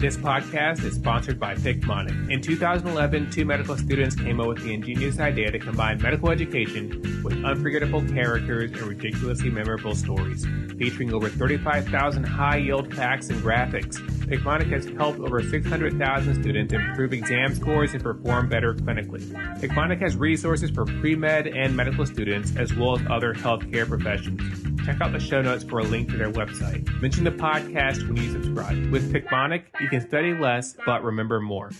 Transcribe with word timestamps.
This 0.00 0.16
podcast 0.16 0.84
is 0.84 0.94
sponsored 0.94 1.40
by 1.40 1.56
Picmonic. 1.56 2.30
In 2.30 2.40
2011, 2.40 3.32
two 3.32 3.44
medical 3.44 3.76
students 3.76 4.14
came 4.14 4.38
up 4.38 4.46
with 4.46 4.62
the 4.62 4.72
ingenious 4.72 5.18
idea 5.18 5.50
to 5.50 5.58
combine 5.58 6.00
medical 6.00 6.30
education 6.30 7.20
with 7.24 7.44
unforgettable 7.44 8.04
characters 8.04 8.70
and 8.70 8.82
ridiculously 8.82 9.50
memorable 9.50 9.96
stories. 9.96 10.46
Featuring 10.78 11.12
over 11.12 11.28
35,000 11.28 12.22
high 12.22 12.58
yield 12.58 12.94
facts 12.94 13.28
and 13.30 13.42
graphics, 13.42 13.96
Picmonic 14.28 14.70
has 14.70 14.86
helped 14.96 15.18
over 15.18 15.42
600,000 15.42 16.42
students 16.44 16.72
improve 16.72 17.12
exam 17.12 17.52
scores 17.52 17.92
and 17.92 18.00
perform 18.00 18.48
better 18.48 18.74
clinically. 18.74 19.28
Picmonic 19.60 20.00
has 20.00 20.14
resources 20.14 20.70
for 20.70 20.84
pre 20.84 21.16
med 21.16 21.48
and 21.48 21.74
medical 21.74 22.06
students 22.06 22.54
as 22.54 22.72
well 22.72 22.96
as 22.96 23.04
other 23.10 23.34
healthcare 23.34 23.88
professions. 23.88 24.77
Check 24.88 25.02
out 25.02 25.12
the 25.12 25.20
show 25.20 25.42
notes 25.42 25.64
for 25.64 25.80
a 25.80 25.84
link 25.84 26.08
to 26.12 26.16
their 26.16 26.32
website. 26.32 26.88
Mention 27.02 27.22
the 27.22 27.30
podcast 27.30 28.08
when 28.08 28.16
you 28.16 28.32
subscribe. 28.32 28.90
With 28.90 29.12
Picmonic, 29.12 29.64
you 29.80 29.88
can 29.90 30.00
study 30.00 30.32
less 30.32 30.76
but 30.86 31.04
remember 31.04 31.40
more. 31.40 31.72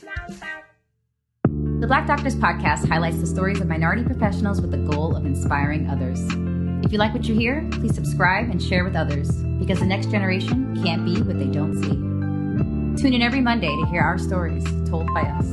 The 1.46 1.86
Black 1.86 2.06
Doctors 2.06 2.36
Podcast 2.36 2.86
highlights 2.86 3.16
the 3.16 3.26
stories 3.26 3.62
of 3.62 3.66
minority 3.66 4.04
professionals 4.04 4.60
with 4.60 4.72
the 4.72 4.76
goal 4.76 5.16
of 5.16 5.24
inspiring 5.24 5.88
others. 5.88 6.20
If 6.84 6.92
you 6.92 6.98
like 6.98 7.14
what 7.14 7.26
you 7.26 7.34
hear, 7.34 7.66
please 7.72 7.94
subscribe 7.94 8.50
and 8.50 8.62
share 8.62 8.84
with 8.84 8.94
others 8.94 9.42
because 9.58 9.78
the 9.78 9.86
next 9.86 10.10
generation 10.10 10.78
can't 10.82 11.06
be 11.06 11.22
what 11.22 11.38
they 11.38 11.46
don't 11.46 11.82
see. 11.82 13.02
Tune 13.02 13.14
in 13.14 13.22
every 13.22 13.40
Monday 13.40 13.74
to 13.74 13.86
hear 13.86 14.02
our 14.02 14.18
stories 14.18 14.64
told 14.86 15.06
by 15.14 15.22
us. 15.22 15.50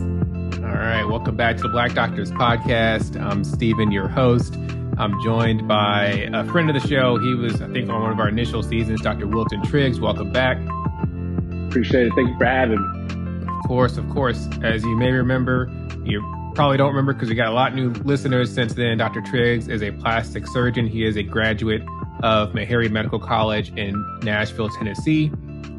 All 0.58 0.74
right, 0.74 1.06
welcome 1.06 1.38
back 1.38 1.56
to 1.56 1.64
the 1.64 1.70
Black 1.70 1.94
Doctors 1.94 2.32
Podcast. 2.32 3.18
I'm 3.18 3.46
Stephen, 3.46 3.94
your 3.94 4.10
host. 4.10 4.58
I'm 4.98 5.22
joined 5.22 5.68
by 5.68 6.30
a 6.34 6.46
friend 6.46 6.70
of 6.70 6.82
the 6.82 6.88
show. 6.88 7.18
He 7.18 7.34
was, 7.34 7.62
I 7.62 7.68
think, 7.68 7.90
on 7.90 8.02
one 8.02 8.12
of 8.12 8.20
our 8.20 8.30
initial 8.30 8.64
seasons, 8.64 9.02
Dr. 9.02 9.28
Wilton 9.28 9.62
Triggs. 9.64 10.00
Welcome 10.00 10.32
back. 10.32 10.58
Appreciate 11.68 12.08
it. 12.08 12.14
Thank 12.16 12.30
you 12.30 12.38
for 12.38 12.46
having 12.46 12.80
me. 12.80 13.48
Of 13.48 13.68
course, 13.68 13.98
of 13.98 14.10
course. 14.10 14.48
As 14.64 14.84
you 14.84 14.96
may 14.96 15.12
remember, 15.12 15.70
you 16.06 16.22
probably 16.56 16.78
don't 16.78 16.90
remember 16.90 17.14
because 17.14 17.28
we 17.28 17.36
got 17.36 17.50
a 17.50 17.54
lot 17.54 17.72
of 17.72 17.76
new 17.76 17.90
listeners 18.06 18.54
since 18.54 18.74
then. 18.74 18.98
Dr. 18.98 19.22
Triggs 19.22 19.68
is 19.68 19.84
a 19.84 19.92
plastic 19.92 20.48
surgeon. 20.48 20.88
He 20.88 21.06
is 21.06 21.18
a 21.18 21.24
graduate 21.24 21.82
of 22.24 22.54
Meharry 22.54 22.90
Medical 22.90 23.20
College 23.20 23.74
in 23.78 23.94
Nashville, 24.24 24.70
Tennessee. 24.70 25.30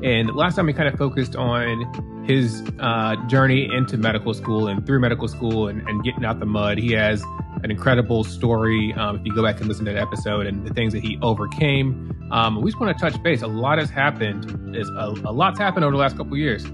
And 0.03 0.35
last 0.37 0.57
time 0.57 0.67
we 0.67 0.75
kind 0.75 0.89
of 0.89 0.99
focused 0.99 1.37
on 1.37 2.25
his 2.27 2.63
uh, 2.81 3.17
journey 3.29 3.67
into 3.73 3.97
medical 3.97 4.35
school 4.35 4.69
and 4.69 4.85
through 4.85 5.01
medical 5.01 5.27
school 5.27 5.69
and, 5.69 5.89
and 5.89 6.05
getting 6.05 6.25
out 6.25 6.39
the 6.39 6.47
mud. 6.47 6.77
He 6.77 6.93
has 6.93 7.25
an 7.63 7.71
incredible 7.71 8.25
story. 8.25 8.93
Um, 8.95 9.17
if 9.17 9.27
you 9.27 9.35
go 9.35 9.43
back 9.43 9.59
and 9.59 9.69
listen 9.69 9.85
to 9.87 9.93
that 9.93 10.01
episode 10.01 10.47
and 10.47 10.67
the 10.67 10.75
things 10.75 10.93
that 10.93 11.03
he 11.03 11.19
overcame, 11.23 12.29
um, 12.31 12.61
we 12.61 12.71
just 12.71 12.81
want 12.81 12.97
to 12.97 13.11
touch 13.11 13.23
base. 13.23 13.43
A 13.43 13.47
lot 13.47 13.79
has 13.79 13.91
happened. 13.91 14.75
There's 14.75 14.89
a, 14.89 15.15
a 15.25 15.33
lot's 15.33 15.59
happened 15.59 15.85
over 15.85 15.93
the 15.93 15.99
last 15.99 16.17
couple 16.17 16.37
years. 16.37 16.65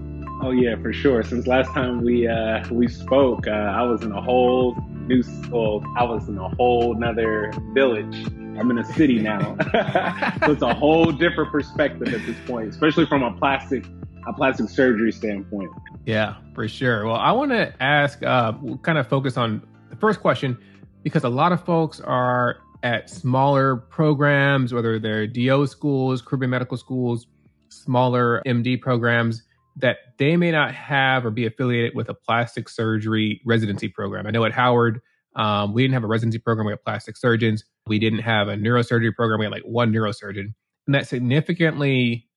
Oh 0.43 0.51
yeah, 0.51 0.75
for 0.77 0.93
sure. 0.93 1.23
Since 1.23 1.47
last 1.47 1.71
time 1.73 2.03
we 2.03 2.27
uh, 2.27 2.69
we 2.71 2.89
spoke, 2.89 3.47
uh, 3.47 3.51
I 3.51 3.83
was 3.83 4.03
in 4.03 4.11
a 4.11 4.21
whole 4.21 4.77
new. 4.91 5.23
Well, 5.51 5.85
I 5.97 6.03
was 6.03 6.29
in 6.29 6.37
a 6.37 6.49
whole 6.57 6.97
another 6.97 7.53
village. 7.75 8.27
I'm 8.59 8.71
in 8.71 8.79
a 8.79 8.85
city 8.85 9.21
now, 9.21 9.57
so 10.45 10.53
it's 10.53 10.63
a 10.63 10.75
whole 10.75 11.13
different 11.13 11.53
perspective 11.53 12.13
at 12.13 12.27
this 12.27 12.37
point, 12.47 12.71
especially 12.71 13.07
from 13.07 13.23
a 13.23 13.33
plastic 13.39 13.85
a 14.27 14.33
plastic 14.33 14.69
surgery 14.69 15.13
standpoint. 15.13 15.71
Yeah, 16.07 16.37
for 16.55 16.67
sure. 16.69 17.07
Well, 17.07 17.17
I 17.17 17.33
want 17.33 17.51
to 17.53 17.73
ask, 17.83 18.23
uh, 18.23 18.53
we'll 18.61 18.79
kind 18.79 18.99
of 18.99 19.09
focus 19.09 19.37
on 19.37 19.63
the 19.91 19.97
first 19.97 20.21
question 20.21 20.59
because 21.03 21.25
a 21.25 21.29
lot 21.29 21.53
of 21.53 21.65
folks 21.65 22.01
are 22.01 22.59
at 22.83 23.09
smaller 23.09 23.77
programs, 23.77 24.75
whether 24.75 24.99
they're 24.99 25.27
DO 25.27 25.67
schools, 25.67 26.21
Caribbean 26.21 26.51
medical 26.51 26.77
schools, 26.77 27.27
smaller 27.69 28.43
MD 28.47 28.81
programs, 28.81 29.43
that 29.77 29.99
they 30.19 30.37
may 30.37 30.51
not 30.51 30.75
have 30.75 31.25
or 31.25 31.31
be 31.31 31.47
affiliated 31.47 31.95
with 31.95 32.09
a 32.09 32.15
plastic 32.15 32.69
surgery 32.69 33.41
residency 33.47 33.89
program. 33.89 34.27
I 34.27 34.31
know 34.31 34.45
at 34.45 34.53
Howard, 34.53 35.01
um, 35.35 35.73
we 35.73 35.83
didn't 35.83 35.95
have 35.95 36.05
a 36.05 36.09
residency 36.09 36.39
program. 36.39 36.67
We 36.67 36.73
had 36.73 36.85
plastic 36.85 37.17
surgeons. 37.17 37.65
We 37.87 37.99
didn't 37.99 38.21
have 38.21 38.49
a 38.49 38.55
neurosurgery 38.55 39.15
program. 39.15 39.39
We 39.39 39.47
had 39.47 39.53
like 39.53 39.63
one 39.63 39.93
neurosurgeon. 39.93 40.53
And 40.87 40.95
that 40.95 41.09
significantly, 41.09 42.29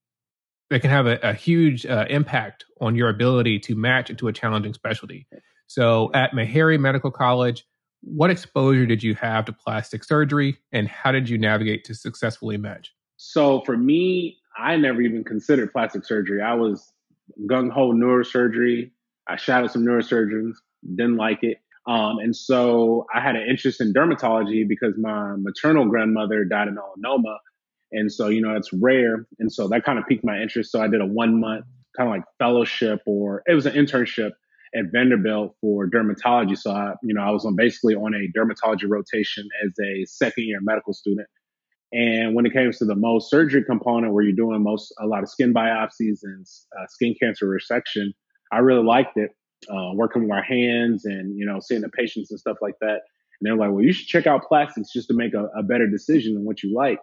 it 0.70 0.80
can 0.80 0.92
have 0.92 1.08
a, 1.08 1.20
a 1.22 1.34
huge 1.34 1.86
uh, 1.86 2.06
impact 2.10 2.66
on 2.80 2.96
your 2.96 3.10
ability 3.10 3.60
to 3.60 3.76
match 3.76 4.10
into 4.10 4.28
a 4.28 4.34
challenging 4.34 4.74
specialty. 4.74 5.28
So 5.68 6.12
at 6.14 6.32
Meharry 6.32 6.80
Medical 6.80 7.12
College, 7.12 7.66
what 8.06 8.30
exposure 8.30 8.86
did 8.86 9.02
you 9.02 9.16
have 9.16 9.46
to 9.46 9.52
plastic 9.52 10.04
surgery 10.04 10.58
and 10.72 10.88
how 10.88 11.12
did 11.12 11.28
you 11.28 11.38
navigate 11.38 11.84
to 11.86 11.96
successfully 11.96 12.56
match? 12.56 12.94
So 13.18 13.62
for 13.62 13.76
me, 13.76 14.38
I 14.58 14.78
never 14.78 15.02
even 15.02 15.24
considered 15.24 15.72
plastic 15.72 16.06
surgery. 16.06 16.42
I 16.42 16.54
was 16.54 16.94
gung 17.50 17.72
ho 17.72 17.92
neurosurgery. 17.92 18.92
I 19.28 19.38
shadowed 19.38 19.72
some 19.72 19.84
neurosurgeons, 19.84 20.54
didn't 20.96 21.18
like 21.18 21.40
it. 21.42 21.58
Um, 21.88 22.20
and 22.20 22.36
so 22.36 23.06
I 23.14 23.22
had 23.22 23.36
an 23.36 23.48
interest 23.50 23.82
in 23.82 23.92
dermatology 23.92 24.68
because 24.68 24.94
my 24.98 25.36
maternal 25.38 25.86
grandmother 25.86 26.46
died 26.46 26.68
of 26.68 26.76
melanoma. 26.76 27.38
And 27.92 28.12
so, 28.12 28.28
you 28.28 28.42
know, 28.42 28.56
it's 28.56 28.72
rare. 28.74 29.26
And 29.40 29.52
so 29.52 29.68
that 29.70 29.84
kind 29.84 29.98
of 29.98 30.06
piqued 30.08 30.24
my 30.24 30.40
interest. 30.40 30.72
So 30.72 30.82
I 30.82 30.88
did 30.88 31.02
a 31.02 31.06
one 31.06 31.40
month 31.40 31.66
kind 31.98 32.10
of 32.10 32.16
like 32.16 32.24
fellowship 32.40 33.02
or 33.06 33.42
it 33.48 33.54
was 33.54 33.66
an 33.66 33.74
internship 33.74 34.32
at 34.76 34.92
Vanderbilt 34.92 35.56
for 35.62 35.88
dermatology. 35.90 36.58
So 36.58 36.72
I, 36.72 36.94
you 37.02 37.14
know, 37.14 37.22
I 37.22 37.32
was 37.32 37.46
on 37.46 37.56
basically 37.56 37.96
on 37.96 38.14
a 38.14 38.28
dermatology 38.38 38.88
rotation 38.88 39.48
as 39.66 39.72
a 39.84 40.06
second 40.06 40.46
year 40.46 40.60
medical 40.62 40.94
student. 40.94 41.28
And 41.94 42.36
when 42.36 42.46
it 42.46 42.54
comes 42.54 42.78
to 42.80 42.86
the 42.86 42.96
Mohs 42.96 43.24
surgery 43.24 43.64
component, 43.64 44.14
where 44.14 44.24
you're 44.24 44.36
doing 44.36 44.62
most 44.64 44.94
a 45.00 45.08
lot 45.08 45.24
of 45.24 45.30
skin 45.30 45.54
biopsies 45.54 46.20
and 46.24 46.46
uh, 46.78 46.86
skin 46.90 47.16
cancer 47.22 47.46
resection, 47.46 48.08
I 48.52 48.58
really 48.60 48.84
liked 48.84 49.18
it. 49.18 49.32
Uh, 49.72 49.94
working 49.94 50.24
with 50.24 50.32
our 50.32 50.44
hands 50.44 51.06
and 51.06 51.36
you 51.40 51.46
know 51.46 51.60
seeing 51.60 51.82
the 51.82 51.90
patients 51.90 52.30
and 52.30 52.40
stuff 52.40 52.58
like 52.62 52.76
that. 52.82 53.00
And 53.40 53.42
they're 53.42 53.56
like, 53.56 53.72
well, 53.72 53.84
you 53.84 53.94
should 53.94 54.08
check 54.08 54.28
out 54.28 54.44
plastics 54.44 54.92
just 54.94 55.08
to 55.08 55.14
make 55.16 55.34
a, 55.34 55.46
a 55.58 55.64
better 55.64 55.88
decision 55.88 56.36
on 56.38 56.44
what 56.44 56.62
you 56.62 56.76
like. 56.76 57.00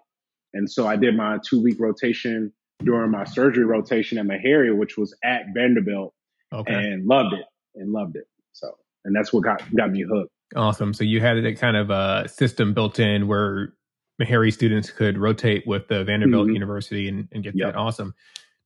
And 0.55 0.71
so 0.71 0.87
I 0.87 0.97
did 0.97 1.17
my 1.17 1.39
two 1.45 1.63
week 1.63 1.81
rotation 1.81 2.53
during 2.85 3.11
my 3.11 3.25
surgery 3.25 3.65
rotation 3.65 4.19
at 4.19 4.27
Meharry, 4.27 4.77
which 4.77 4.99
was 4.99 5.17
at 5.25 5.47
Vanderbilt, 5.55 6.15
okay. 6.53 6.73
and 6.73 7.07
loved 7.07 7.33
it 7.33 7.47
and 7.75 7.93
loved 7.93 8.17
it. 8.17 8.27
So, 8.53 8.77
and 9.05 9.15
that's 9.15 9.33
what 9.33 9.45
got 9.45 9.63
got 9.75 9.91
me 9.91 10.05
hooked. 10.09 10.31
Awesome. 10.55 10.93
So 10.93 11.05
you 11.05 11.21
had 11.21 11.43
that 11.43 11.59
kind 11.59 11.77
of 11.77 11.91
a 11.91 12.29
system 12.29 12.75
built 12.75 12.99
in 12.99 13.27
where 13.27 13.73
Meharry 14.21 14.53
students 14.53 14.91
could 14.91 15.17
rotate 15.19 15.67
with 15.67 15.89
the 15.89 16.05
Vanderbilt 16.05 16.47
mm-hmm. 16.47 16.55
University 16.55 17.09
and, 17.09 17.29
and 17.33 17.43
get 17.43 17.55
yep. 17.57 17.73
that. 17.73 17.79
Awesome. 17.79 18.15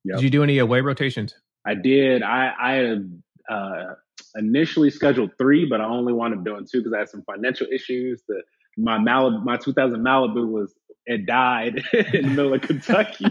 Yep. 0.04 0.16
Did 0.16 0.24
you 0.24 0.30
do 0.30 0.42
any 0.42 0.58
away 0.58 0.80
rotations? 0.80 1.34
I 1.64 1.74
did. 1.74 2.22
I 2.22 2.52
I 2.58 3.52
uh, 3.52 3.94
initially 4.36 4.90
scheduled 4.90 5.30
three, 5.38 5.66
but 5.66 5.80
I 5.80 5.84
only 5.84 6.12
wound 6.12 6.34
up 6.34 6.44
doing 6.44 6.66
two 6.70 6.78
because 6.78 6.92
I 6.92 6.98
had 7.00 7.08
some 7.08 7.22
financial 7.22 7.66
issues. 7.72 8.22
The 8.28 8.42
my 8.76 8.98
Malibu, 8.98 9.44
my 9.44 9.56
2000 9.56 10.00
Malibu 10.00 10.48
was 10.48 10.74
it 11.06 11.26
died 11.26 11.82
in 11.92 12.22
the 12.22 12.28
middle 12.28 12.54
of 12.54 12.62
Kentucky 12.62 13.26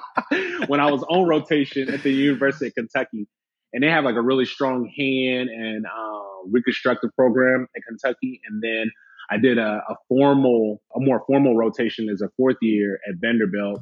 when 0.66 0.80
I 0.80 0.90
was 0.90 1.02
on 1.08 1.26
rotation 1.26 1.92
at 1.92 2.02
the 2.02 2.12
University 2.12 2.68
of 2.68 2.74
Kentucky 2.74 3.26
and 3.72 3.82
they 3.82 3.88
have 3.88 4.04
like 4.04 4.16
a 4.16 4.22
really 4.22 4.44
strong 4.44 4.90
hand 4.96 5.48
and 5.48 5.86
uh, 5.86 6.48
reconstructive 6.50 7.10
program 7.14 7.66
at 7.76 7.82
Kentucky. 7.86 8.40
And 8.48 8.62
then 8.62 8.90
I 9.30 9.38
did 9.38 9.58
a, 9.58 9.82
a, 9.88 9.96
formal, 10.08 10.80
a 10.94 11.00
more 11.00 11.22
formal 11.26 11.56
rotation 11.56 12.08
as 12.08 12.20
a 12.22 12.28
fourth 12.36 12.56
year 12.62 12.98
at 13.08 13.16
Vanderbilt. 13.20 13.80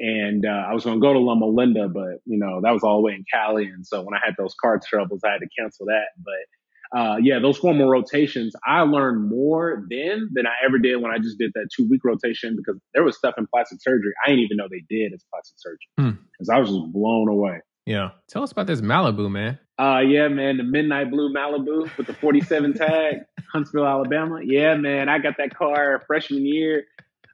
And 0.00 0.44
uh, 0.44 0.64
I 0.68 0.74
was 0.74 0.84
going 0.84 0.96
to 0.96 1.00
go 1.00 1.12
to 1.12 1.18
Loma 1.18 1.46
Linda, 1.46 1.88
but 1.88 2.18
you 2.26 2.36
know 2.36 2.60
that 2.62 2.72
was 2.72 2.82
all 2.82 2.96
the 2.96 3.02
way 3.02 3.12
in 3.12 3.24
Cali, 3.32 3.66
and 3.66 3.86
so 3.86 4.02
when 4.02 4.12
I 4.12 4.18
had 4.22 4.34
those 4.36 4.52
car 4.60 4.80
troubles, 4.84 5.20
I 5.24 5.30
had 5.30 5.38
to 5.38 5.46
cancel 5.56 5.86
that. 5.86 6.08
But 6.18 6.98
uh, 6.98 7.16
yeah, 7.22 7.38
those 7.38 7.58
formal 7.58 7.88
rotations, 7.88 8.54
I 8.66 8.80
learned 8.80 9.28
more 9.28 9.84
then 9.88 10.30
than 10.32 10.48
I 10.48 10.52
ever 10.66 10.78
did 10.78 11.00
when 11.00 11.12
I 11.12 11.18
just 11.18 11.38
did 11.38 11.52
that 11.54 11.68
two 11.74 11.88
week 11.88 12.00
rotation 12.04 12.56
because 12.56 12.80
there 12.92 13.04
was 13.04 13.16
stuff 13.16 13.34
in 13.38 13.46
plastic 13.46 13.78
surgery 13.80 14.12
I 14.24 14.30
didn't 14.30 14.44
even 14.44 14.56
know 14.56 14.66
they 14.68 14.84
did 14.88 15.12
as 15.12 15.24
plastic 15.32 15.58
surgery 15.58 16.18
because 16.32 16.48
hmm. 16.48 16.54
I 16.54 16.58
was 16.58 16.70
just 16.70 16.92
blown 16.92 17.28
away. 17.28 17.60
Yeah. 17.86 18.10
Tell 18.28 18.42
us 18.42 18.52
about 18.52 18.66
this 18.66 18.80
Malibu, 18.80 19.30
man. 19.30 19.58
Uh 19.78 20.02
yeah, 20.06 20.28
man, 20.28 20.56
the 20.56 20.62
midnight 20.62 21.10
blue 21.10 21.32
Malibu 21.32 21.94
with 21.96 22.06
the 22.06 22.14
47 22.14 22.74
tag, 22.78 23.16
Huntsville, 23.52 23.86
Alabama. 23.86 24.40
Yeah, 24.42 24.76
man, 24.76 25.08
I 25.08 25.18
got 25.18 25.34
that 25.38 25.54
car 25.54 26.02
freshman 26.06 26.46
year 26.46 26.84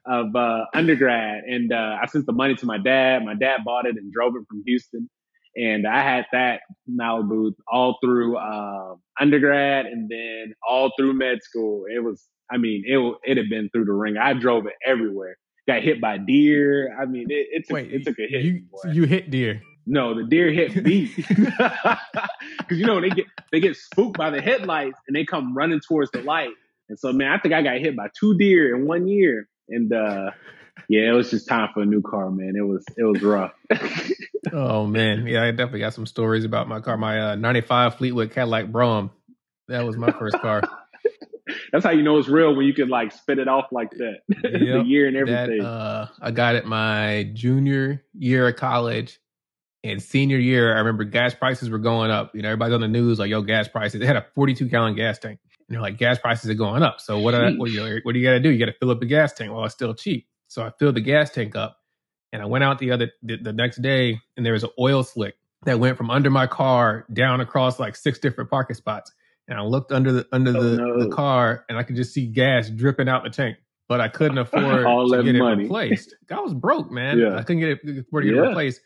of 0.05 0.35
uh, 0.35 0.65
undergrad, 0.73 1.43
and 1.43 1.71
uh, 1.71 1.97
I 2.01 2.05
sent 2.07 2.25
the 2.25 2.33
money 2.33 2.55
to 2.55 2.65
my 2.65 2.77
dad. 2.77 3.23
My 3.23 3.35
dad 3.35 3.59
bought 3.63 3.85
it 3.85 3.97
and 3.97 4.11
drove 4.11 4.35
it 4.35 4.43
from 4.49 4.63
Houston, 4.65 5.09
and 5.55 5.87
I 5.87 6.01
had 6.01 6.25
that 6.31 6.61
Malibu 6.89 7.53
all 7.71 7.97
through 8.03 8.37
uh, 8.37 8.95
undergrad, 9.19 9.85
and 9.85 10.09
then 10.09 10.53
all 10.67 10.91
through 10.97 11.13
med 11.13 11.43
school. 11.43 11.85
It 11.93 12.03
was, 12.03 12.25
I 12.51 12.57
mean, 12.57 12.83
it 12.85 13.31
it 13.31 13.37
had 13.37 13.49
been 13.49 13.69
through 13.69 13.85
the 13.85 13.93
ring. 13.93 14.17
I 14.17 14.33
drove 14.33 14.65
it 14.65 14.73
everywhere. 14.85 15.37
Got 15.67 15.83
hit 15.83 16.01
by 16.01 16.17
deer. 16.17 16.97
I 16.99 17.05
mean, 17.05 17.27
it, 17.29 17.47
it 17.51 17.67
took 17.67 17.75
Wait, 17.75 17.93
it 17.93 18.03
took 18.03 18.17
a 18.17 18.27
hit. 18.27 18.43
You, 18.43 18.63
you 18.91 19.03
hit 19.03 19.29
deer. 19.29 19.61
No, 19.85 20.15
the 20.15 20.23
deer 20.23 20.51
hit 20.51 20.75
me 20.83 21.11
because 21.27 21.97
you 22.69 22.85
know 22.85 23.01
they 23.01 23.09
get 23.09 23.25
they 23.51 23.59
get 23.59 23.75
spooked 23.75 24.17
by 24.17 24.29
the 24.29 24.41
headlights 24.41 24.99
and 25.07 25.15
they 25.15 25.25
come 25.25 25.55
running 25.55 25.79
towards 25.79 26.11
the 26.11 26.21
light. 26.21 26.53
And 26.89 26.99
so, 26.99 27.13
man, 27.13 27.31
I 27.31 27.37
think 27.37 27.53
I 27.53 27.61
got 27.61 27.77
hit 27.77 27.95
by 27.95 28.09
two 28.19 28.37
deer 28.37 28.75
in 28.75 28.85
one 28.85 29.07
year. 29.07 29.47
And 29.69 29.93
uh, 29.93 30.31
yeah, 30.89 31.09
it 31.09 31.13
was 31.13 31.31
just 31.31 31.47
time 31.47 31.69
for 31.73 31.81
a 31.81 31.85
new 31.85 32.01
car, 32.01 32.29
man. 32.29 32.53
It 32.55 32.65
was 32.65 32.83
it 32.97 33.03
was 33.03 33.21
rough. 33.21 33.53
oh 34.53 34.85
man, 34.85 35.25
yeah, 35.27 35.43
I 35.43 35.51
definitely 35.51 35.79
got 35.79 35.93
some 35.93 36.05
stories 36.05 36.43
about 36.43 36.67
my 36.67 36.81
car. 36.81 36.97
My 36.97 37.31
uh, 37.31 37.35
'95 37.35 37.95
Fleetwood 37.95 38.31
Cadillac 38.31 38.71
Brougham. 38.71 39.11
That 39.67 39.85
was 39.85 39.95
my 39.95 40.11
first 40.11 40.37
car. 40.41 40.61
That's 41.71 41.85
how 41.85 41.91
you 41.91 42.03
know 42.03 42.17
it's 42.17 42.27
real 42.27 42.55
when 42.55 42.65
you 42.65 42.73
can 42.73 42.89
like 42.89 43.13
spit 43.13 43.39
it 43.39 43.47
off 43.47 43.67
like 43.71 43.91
that. 43.91 44.19
Yep, 44.27 44.43
the 44.43 44.83
year 44.85 45.07
and 45.07 45.15
everything. 45.15 45.59
That, 45.59 45.65
uh, 45.65 46.07
I 46.21 46.31
got 46.31 46.55
it 46.55 46.65
my 46.65 47.29
junior 47.33 48.03
year 48.13 48.49
of 48.49 48.57
college. 48.57 49.19
And 49.83 50.01
senior 50.01 50.37
year, 50.37 50.75
I 50.75 50.79
remember 50.79 51.03
gas 51.03 51.33
prices 51.33 51.69
were 51.69 51.79
going 51.79 52.11
up. 52.11 52.35
You 52.35 52.43
know, 52.43 52.49
everybody's 52.49 52.75
on 52.75 52.81
the 52.81 52.87
news 52.87 53.17
like, 53.17 53.29
"Yo, 53.31 53.41
gas 53.41 53.67
prices." 53.67 53.99
They 53.99 54.05
had 54.05 54.15
a 54.15 54.25
42 54.35 54.65
gallon 54.65 54.95
gas 54.95 55.17
tank, 55.17 55.39
and 55.67 55.75
they're 55.75 55.81
like, 55.81 55.97
"Gas 55.97 56.19
prices 56.19 56.49
are 56.51 56.55
going 56.55 56.83
up." 56.83 57.01
So 57.01 57.17
what? 57.17 57.33
I, 57.33 57.51
what, 57.53 57.71
you, 57.71 57.99
what 58.03 58.13
do 58.13 58.19
you 58.19 58.25
got 58.25 58.33
to 58.33 58.39
do? 58.39 58.49
You 58.49 58.59
got 58.59 58.71
to 58.71 58.77
fill 58.79 58.91
up 58.91 58.99
the 58.99 59.07
gas 59.07 59.33
tank 59.33 59.51
while 59.51 59.65
it's 59.65 59.73
still 59.73 59.93
cheap. 59.95 60.27
So 60.47 60.61
I 60.63 60.71
filled 60.77 60.95
the 60.95 61.01
gas 61.01 61.31
tank 61.31 61.55
up, 61.55 61.77
and 62.31 62.43
I 62.43 62.45
went 62.45 62.63
out 62.63 62.77
the 62.77 62.91
other 62.91 63.11
the, 63.23 63.37
the 63.37 63.53
next 63.53 63.81
day, 63.81 64.19
and 64.37 64.45
there 64.45 64.53
was 64.53 64.63
an 64.63 64.69
oil 64.79 65.01
slick 65.01 65.35
that 65.63 65.79
went 65.79 65.97
from 65.97 66.11
under 66.11 66.29
my 66.29 66.45
car 66.45 67.05
down 67.11 67.41
across 67.41 67.79
like 67.79 67.95
six 67.95 68.19
different 68.19 68.51
parking 68.51 68.75
spots. 68.75 69.11
And 69.47 69.57
I 69.57 69.63
looked 69.63 69.91
under 69.91 70.11
the 70.11 70.27
under 70.31 70.55
oh, 70.55 70.61
the, 70.61 70.77
no. 70.77 71.03
the 71.05 71.09
car, 71.09 71.65
and 71.69 71.77
I 71.77 71.83
could 71.83 71.95
just 71.95 72.13
see 72.13 72.27
gas 72.27 72.69
dripping 72.69 73.09
out 73.09 73.23
the 73.23 73.31
tank 73.31 73.57
but 73.91 73.99
I 73.99 74.07
couldn't 74.07 74.37
afford 74.37 74.85
to 74.85 75.21
get 75.21 75.35
money. 75.35 75.63
it 75.63 75.65
replaced. 75.65 76.15
I 76.31 76.39
was 76.39 76.53
broke, 76.53 76.89
man. 76.89 77.19
Yeah. 77.19 77.35
I 77.35 77.43
couldn't 77.43 77.59
get 77.59 77.69
it 77.71 77.99
afford 77.99 78.23
to 78.23 78.29
get 78.29 78.37
yeah. 78.37 78.45
it 78.45 78.47
replaced. 78.47 78.79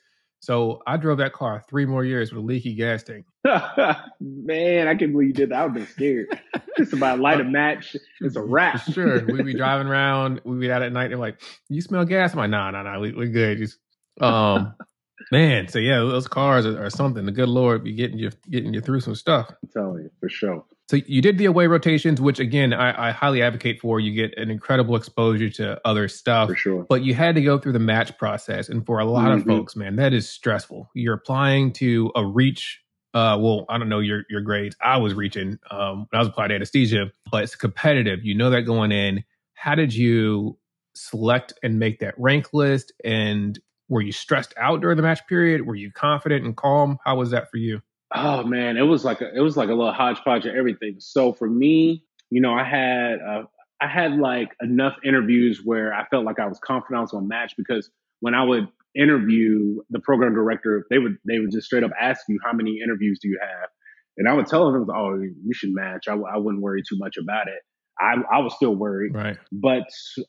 So 0.45 0.83
I 0.86 0.97
drove 0.97 1.18
that 1.18 1.33
car 1.33 1.63
three 1.68 1.88
more 1.88 2.06
years 2.06 2.31
with 2.31 2.44
a 2.44 2.45
leaky 2.45 2.75
gas 2.75 3.01
tank. 3.01 3.25
Man, 4.19 4.88
I 4.88 4.94
can't 4.94 5.12
believe 5.12 5.30
you 5.30 5.33
did 5.33 5.50
that. 5.50 5.56
I 5.56 5.65
would 5.65 5.75
have 5.75 5.88
been 5.88 5.88
scared. 5.88 6.39
it's 6.77 6.94
about 6.94 7.19
light 7.19 7.42
a 7.42 7.44
match. 7.44 7.95
It's 8.21 8.36
a 8.36 8.44
wrap. 8.44 8.80
sure. 8.92 9.25
We'd 9.25 9.44
be 9.44 9.56
driving 9.56 9.88
around. 9.88 10.42
We'd 10.44 10.59
be 10.59 10.71
out 10.71 10.83
at 10.83 10.94
night. 10.94 11.07
They're 11.07 11.18
like, 11.18 11.42
"You 11.68 11.81
smell 11.81 12.06
gas?" 12.06 12.33
I'm 12.33 12.38
like, 12.38 12.51
"Nah, 12.51 12.69
nah, 12.69 12.83
nah. 12.83 13.00
We, 13.00 13.09
are 13.09 13.27
good." 13.27 13.57
Just 13.57 13.80
um, 14.21 14.75
man. 15.31 15.68
So 15.68 15.80
yeah, 15.80 15.97
those 15.97 16.27
cars 16.27 16.68
are, 16.68 16.86
are, 16.86 16.92
something. 16.92 17.25
The 17.25 17.31
good 17.31 17.50
Lord 17.50 17.83
be 17.83 17.94
getting 17.94 18.19
you 18.19 18.30
getting 18.47 18.71
you 18.71 18.81
through 18.81 19.00
some 19.00 19.15
stuff. 19.15 19.50
I'm 19.50 19.69
telling 19.69 20.03
you 20.03 20.12
for 20.19 20.30
sure. 20.30 20.63
So 20.88 20.98
you 21.08 21.22
did 21.22 21.40
the 21.40 21.46
away 21.46 21.66
rotations, 21.66 22.22
which 22.22 22.40
again 22.40 22.72
I, 22.72 23.10
I, 23.10 23.12
highly 23.12 23.42
advocate 23.42 23.80
for. 23.80 24.00
You 24.00 24.14
get 24.14 24.38
an 24.38 24.52
incredible 24.52 24.96
exposure 24.96 25.50
to 25.52 25.82
other 25.84 26.08
stuff. 26.08 26.50
For 26.50 26.56
sure. 26.56 26.86
But 26.88 27.04
you 27.04 27.16
had 27.16 27.34
to 27.36 27.42
go 27.42 27.58
through 27.58 27.72
the 27.72 27.80
match 27.80 28.16
process, 28.18 28.70
and 28.70 28.86
for 28.86 29.00
a 29.00 29.06
lot 29.06 29.30
mm-hmm. 29.30 29.50
of 29.50 29.58
folks, 29.58 29.76
man, 29.76 29.96
that 29.96 30.14
is 30.14 30.30
stressful. 30.30 30.90
You're 30.94 31.16
applying 31.16 31.74
to 31.74 32.12
a 32.16 32.26
reach. 32.26 32.82
Uh, 33.16 33.38
well, 33.40 33.66
I 33.68 33.80
don't 33.80 33.90
know 33.90 34.00
your 34.00 34.24
your 34.30 34.42
grades. 34.42 34.76
I 34.80 34.98
was 34.98 35.16
reaching 35.16 35.58
um, 35.72 36.06
when 36.10 36.18
I 36.18 36.20
was 36.20 36.28
applying 36.28 36.50
to 36.50 36.56
anesthesia, 36.56 37.12
but 37.31 37.44
it's 37.44 37.56
competitive. 37.56 38.24
You 38.24 38.36
know 38.36 38.52
that 38.52 38.64
going 38.64 38.92
in. 38.92 39.24
How 39.56 39.74
did 39.74 39.96
you 39.96 40.60
select 40.94 41.54
and 41.64 41.80
make 41.80 42.00
that 42.02 42.14
rank 42.20 42.54
list? 42.54 42.92
And 43.04 43.58
were 43.90 44.02
you 44.02 44.12
stressed 44.12 44.54
out 44.58 44.81
during 44.81 44.98
the 44.98 45.04
match 45.04 45.26
period? 45.28 45.66
Were 45.66 45.76
you 45.76 45.92
confident 45.92 46.46
and 46.46 46.56
calm? 46.56 47.00
How 47.04 47.16
was 47.16 47.31
that 47.31 47.50
for 47.50 47.58
you? 47.58 47.81
Oh 48.16 48.44
man, 48.44 48.78
it 48.78 48.84
was 48.84 49.04
like 49.04 49.22
a, 49.22 49.36
it 49.36 49.42
was 49.42 49.58
like 49.58 49.70
a 49.70 49.74
little 49.74 49.92
hodgepodge 49.92 50.46
of 50.46 50.56
everything. 50.56 50.96
So 51.00 51.34
for 51.34 51.50
me, 51.50 52.04
you 52.30 52.42
know, 52.42 52.54
I 52.54 52.64
had 52.64 53.20
uh, 53.20 53.44
I 53.82 53.88
had 53.88 54.18
like 54.18 54.50
enough 54.62 54.96
interviews 55.04 55.62
where 55.64 55.94
I 55.94 56.06
felt 56.06 56.24
like 56.26 56.40
I 56.40 56.48
was 56.48 56.60
confident 56.60 56.98
I 56.98 57.02
was 57.02 57.12
to 57.12 57.22
match 57.22 57.54
because 57.58 57.90
when 58.22 58.34
I 58.34 58.44
would 58.44 58.68
interview 58.96 59.82
the 59.90 60.00
program 60.00 60.34
director, 60.34 60.86
they 60.90 60.98
would 60.98 61.18
they 61.28 61.40
would 61.40 61.52
just 61.52 61.66
straight 61.66 61.84
up 61.84 61.92
ask 62.00 62.22
you 62.30 62.40
how 62.44 62.54
many 62.54 62.80
interviews 62.82 63.20
do 63.22 63.28
you 63.28 63.38
have, 63.42 63.70
and 64.18 64.30
I 64.30 64.34
would 64.34 64.48
tell 64.48 64.72
them, 64.72 64.88
"Oh, 64.90 65.16
you 65.20 65.54
should 65.54 65.74
match." 65.74 66.08
I, 66.08 66.14
I 66.14 66.38
wouldn't 66.38 66.64
worry 66.64 66.84
too 66.88 66.98
much 66.98 67.18
about 67.18 67.48
it. 67.48 67.62
I, 68.00 68.16
I 68.34 68.40
was 68.40 68.54
still 68.56 68.76
worried, 68.76 69.14
right? 69.14 69.38
But 69.52 69.84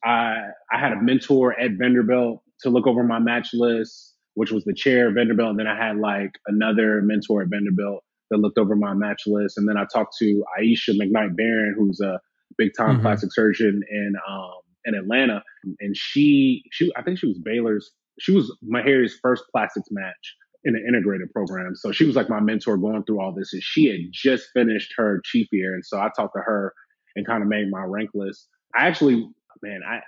I 0.05 0.37
I 0.73 0.79
had 0.79 0.93
a 0.93 1.00
mentor 1.00 1.59
at 1.59 1.73
Vanderbilt 1.79 2.43
to 2.62 2.71
look 2.71 2.87
over 2.87 3.05
my 3.05 3.21
match 3.21 3.50
list 3.53 4.15
which 4.37 4.53
was 4.53 4.65
the 4.65 4.75
chair 4.75 5.09
of 5.09 5.15
Vanderbilt. 5.15 5.50
And 5.50 5.59
then 5.59 5.67
I 5.67 5.77
had 5.77 5.97
like 5.97 6.33
another 6.47 7.00
mentor 7.03 7.43
at 7.43 7.49
Vanderbilt 7.49 8.05
that 8.31 8.38
looked 8.38 8.59
over 8.59 8.77
my 8.77 8.93
match 8.93 9.23
list. 9.27 9.56
And 9.56 9.69
then 9.69 9.79
I 9.79 9.85
talked 9.93 10.15
to 10.19 10.44
Aisha 10.61 10.91
McKnight 10.91 11.37
Barron, 11.37 11.75
who's 11.77 12.00
a 12.00 12.21
big 12.59 12.73
time 12.77 12.97
mm-hmm. 12.97 13.03
plastic 13.03 13.33
surgeon 13.33 13.83
in 13.91 14.12
um, 14.29 14.61
in 14.85 14.94
Atlanta. 14.94 15.43
And 15.81 15.97
she 15.97 16.65
she 16.71 16.93
I 16.97 17.03
think 17.03 17.19
she 17.19 17.27
was 17.27 17.38
Baylor's 17.38 17.91
she 18.21 18.33
was 18.33 18.55
Meharry's 18.62 19.19
first 19.23 19.44
plastics 19.50 19.88
match 19.91 20.37
in 20.65 20.75
an 20.75 20.85
integrated 20.87 21.33
program. 21.33 21.75
So 21.75 21.91
she 21.91 22.05
was 22.05 22.15
like 22.15 22.29
my 22.29 22.41
mentor 22.41 22.77
going 22.77 23.05
through 23.05 23.21
all 23.21 23.33
this. 23.33 23.55
And 23.55 23.62
she 23.62 23.87
had 23.87 24.00
just 24.12 24.49
finished 24.53 24.93
her 24.99 25.23
chief 25.25 25.49
year. 25.50 25.75
And 25.75 25.85
so 25.85 25.99
I 25.99 26.11
talked 26.15 26.35
to 26.37 26.43
her 26.43 26.75
and 27.15 27.27
kind 27.27 27.43
of 27.43 27.49
made 27.49 27.71
my 27.71 27.85
rank 27.85 28.11
list. 28.15 28.49
I 28.77 28.87
actually, 28.87 29.27
man, 29.62 29.81
I, 29.88 30.00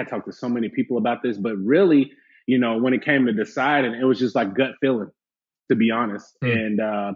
I 0.00 0.04
talked 0.04 0.26
to 0.26 0.32
so 0.32 0.48
many 0.48 0.68
people 0.68 0.98
about 0.98 1.22
this, 1.22 1.38
but 1.38 1.56
really 1.56 2.10
you 2.50 2.58
know, 2.58 2.78
when 2.78 2.94
it 2.94 3.04
came 3.04 3.26
to 3.26 3.32
deciding, 3.32 3.94
it 3.94 4.02
was 4.04 4.18
just 4.18 4.34
like 4.34 4.56
gut 4.56 4.72
feeling, 4.80 5.10
to 5.70 5.76
be 5.76 5.92
honest. 5.92 6.36
Mm. 6.42 6.52
And 6.52 6.80
uh, 6.80 7.12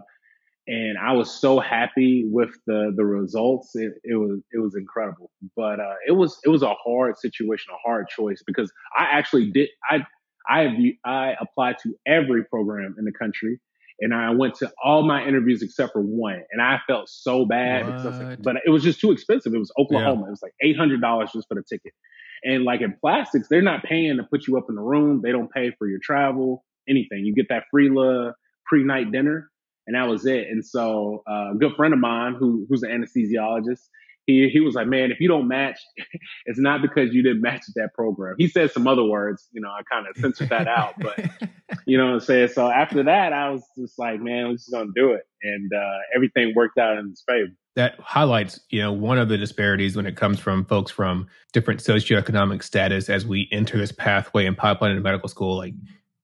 and 0.65 0.97
I 0.97 1.11
was 1.11 1.29
so 1.29 1.59
happy 1.59 2.23
with 2.25 2.51
the 2.65 2.93
the 2.95 3.03
results. 3.03 3.75
It, 3.75 3.95
it 4.05 4.15
was 4.15 4.39
it 4.53 4.59
was 4.59 4.75
incredible. 4.75 5.29
But 5.53 5.81
uh, 5.81 5.95
it 6.07 6.13
was 6.13 6.39
it 6.45 6.49
was 6.49 6.63
a 6.63 6.73
hard 6.73 7.17
situation, 7.17 7.73
a 7.73 7.85
hard 7.85 8.07
choice 8.07 8.43
because 8.47 8.71
I 8.97 9.07
actually 9.11 9.51
did 9.51 9.67
I 9.89 10.05
I 10.47 10.93
I 11.03 11.33
applied 11.41 11.79
to 11.83 11.93
every 12.07 12.45
program 12.45 12.95
in 12.97 13.03
the 13.03 13.11
country. 13.11 13.59
And 14.01 14.13
I 14.13 14.31
went 14.31 14.55
to 14.55 14.69
all 14.83 15.03
my 15.03 15.25
interviews 15.25 15.61
except 15.61 15.93
for 15.93 16.01
one, 16.01 16.43
and 16.51 16.61
I 16.61 16.81
felt 16.85 17.07
so 17.07 17.45
bad. 17.45 17.87
Like, 18.03 18.41
but 18.41 18.57
it 18.65 18.69
was 18.69 18.83
just 18.83 18.99
too 18.99 19.13
expensive. 19.13 19.53
It 19.53 19.57
was 19.57 19.71
Oklahoma. 19.79 20.23
Yeah. 20.23 20.27
It 20.27 20.31
was 20.31 20.41
like 20.41 20.51
eight 20.61 20.77
hundred 20.77 20.99
dollars 20.99 21.29
just 21.33 21.47
for 21.47 21.55
the 21.55 21.63
ticket. 21.63 21.93
And 22.45 22.63
like 22.63 22.81
in 22.81 22.95
plastics, 23.01 23.47
they're 23.49 23.63
not 23.63 23.83
paying 23.83 24.17
to 24.17 24.23
put 24.23 24.47
you 24.47 24.57
up 24.57 24.65
in 24.69 24.75
the 24.75 24.81
room. 24.81 25.21
They 25.23 25.31
don't 25.31 25.51
pay 25.51 25.71
for 25.77 25.87
your 25.87 25.99
travel, 26.01 26.63
anything. 26.87 27.25
You 27.25 27.33
get 27.33 27.49
that 27.49 27.63
free 27.71 27.89
little 27.89 28.33
pre-night 28.67 29.11
dinner, 29.11 29.49
and 29.87 29.95
that 29.95 30.07
was 30.07 30.27
it. 30.27 30.47
And 30.49 30.63
so 30.63 31.23
uh, 31.27 31.51
a 31.51 31.55
good 31.59 31.75
friend 31.75 31.93
of 31.93 31.99
mine 31.99 32.35
who 32.39 32.67
who's 32.69 32.83
an 32.83 32.91
anesthesiologist, 32.91 33.81
he 34.27 34.47
he 34.49 34.59
was 34.59 34.75
like, 34.75 34.85
man, 34.85 35.11
if 35.11 35.19
you 35.19 35.27
don't 35.27 35.47
match, 35.47 35.79
it's 36.45 36.59
not 36.59 36.83
because 36.83 37.15
you 37.15 37.23
didn't 37.23 37.41
match 37.41 37.63
that 37.75 37.95
program. 37.95 38.35
He 38.37 38.47
said 38.47 38.71
some 38.71 38.87
other 38.87 39.03
words, 39.03 39.47
you 39.51 39.59
know, 39.59 39.69
I 39.69 39.81
kind 39.91 40.05
of 40.07 40.15
censored 40.15 40.49
that 40.49 40.67
out, 40.67 40.93
but 40.99 41.19
you 41.87 41.97
know 41.97 42.05
what 42.05 42.13
I'm 42.13 42.19
saying. 42.19 42.49
So 42.49 42.69
after 42.69 43.01
that, 43.03 43.33
I 43.33 43.49
was 43.49 43.63
just 43.75 43.97
like, 43.97 44.21
man, 44.21 44.49
we're 44.49 44.53
just 44.53 44.71
gonna 44.71 44.91
do 44.95 45.13
it, 45.13 45.23
and 45.41 45.73
uh, 45.73 45.97
everything 46.15 46.53
worked 46.55 46.77
out 46.77 46.99
in 46.99 47.09
his 47.09 47.23
favor 47.27 47.55
that 47.75 47.99
highlights, 47.99 48.59
you 48.69 48.81
know, 48.81 48.91
one 48.91 49.17
of 49.17 49.27
the 49.27 49.37
disparities 49.37 49.95
when 49.95 50.05
it 50.05 50.15
comes 50.15 50.39
from 50.39 50.65
folks 50.65 50.91
from 50.91 51.27
different 51.51 51.81
socioeconomic 51.81 52.63
status 52.63 53.09
as 53.09 53.25
we 53.25 53.49
enter 53.51 53.77
this 53.77 53.91
pathway 53.91 54.45
and 54.45 54.57
pipeline 54.57 54.91
into 54.91 55.03
medical 55.03 55.27
school. 55.27 55.57
Like 55.57 55.73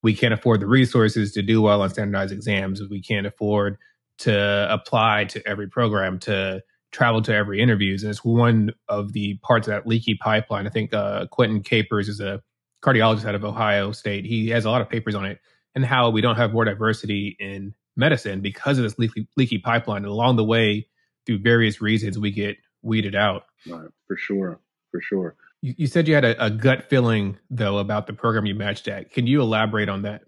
we 0.01 0.15
can't 0.15 0.33
afford 0.33 0.61
the 0.61 0.67
resources 0.67 1.33
to 1.33 1.41
do 1.41 1.61
well 1.61 1.81
on 1.81 1.89
standardized 1.89 2.31
exams. 2.31 2.81
We 2.89 3.01
can't 3.01 3.27
afford 3.27 3.77
to 4.19 4.71
apply 4.71 5.25
to 5.25 5.45
every 5.47 5.67
program, 5.67 6.19
to 6.19 6.61
travel 6.91 7.21
to 7.23 7.33
every 7.33 7.59
interviews. 7.59 8.03
And 8.03 8.09
it's 8.09 8.23
one 8.23 8.71
of 8.87 9.13
the 9.13 9.37
parts 9.43 9.67
of 9.67 9.73
that 9.73 9.87
leaky 9.87 10.15
pipeline. 10.15 10.67
I 10.67 10.69
think 10.69 10.93
uh, 10.93 11.27
Quentin 11.27 11.63
Capers 11.63 12.07
is 12.07 12.19
a 12.19 12.41
cardiologist 12.81 13.25
out 13.25 13.35
of 13.35 13.43
Ohio 13.43 13.91
State. 13.91 14.25
He 14.25 14.49
has 14.49 14.65
a 14.65 14.69
lot 14.69 14.81
of 14.81 14.89
papers 14.89 15.15
on 15.15 15.25
it 15.25 15.39
and 15.75 15.85
how 15.85 16.09
we 16.09 16.21
don't 16.21 16.35
have 16.35 16.53
more 16.53 16.65
diversity 16.65 17.35
in 17.39 17.73
medicine 17.95 18.41
because 18.41 18.77
of 18.77 18.83
this 18.83 18.97
leaky, 18.97 19.27
leaky 19.37 19.57
pipeline. 19.57 20.03
And 20.03 20.11
along 20.11 20.37
the 20.37 20.43
way, 20.43 20.87
through 21.25 21.39
various 21.39 21.81
reasons 21.81 22.17
we 22.17 22.31
get 22.31 22.57
weeded 22.81 23.15
out. 23.15 23.43
Right, 23.67 23.89
for 24.07 24.17
sure, 24.17 24.59
for 24.91 25.01
sure. 25.01 25.35
You, 25.61 25.75
you 25.77 25.87
said 25.87 26.07
you 26.07 26.15
had 26.15 26.25
a, 26.25 26.45
a, 26.45 26.49
gut 26.49 26.89
feeling 26.89 27.37
though 27.49 27.77
about 27.77 28.07
the 28.07 28.13
program 28.13 28.45
you 28.45 28.55
matched 28.55 28.87
at. 28.87 29.11
Can 29.11 29.27
you 29.27 29.41
elaborate 29.41 29.89
on 29.89 30.01
that? 30.03 30.23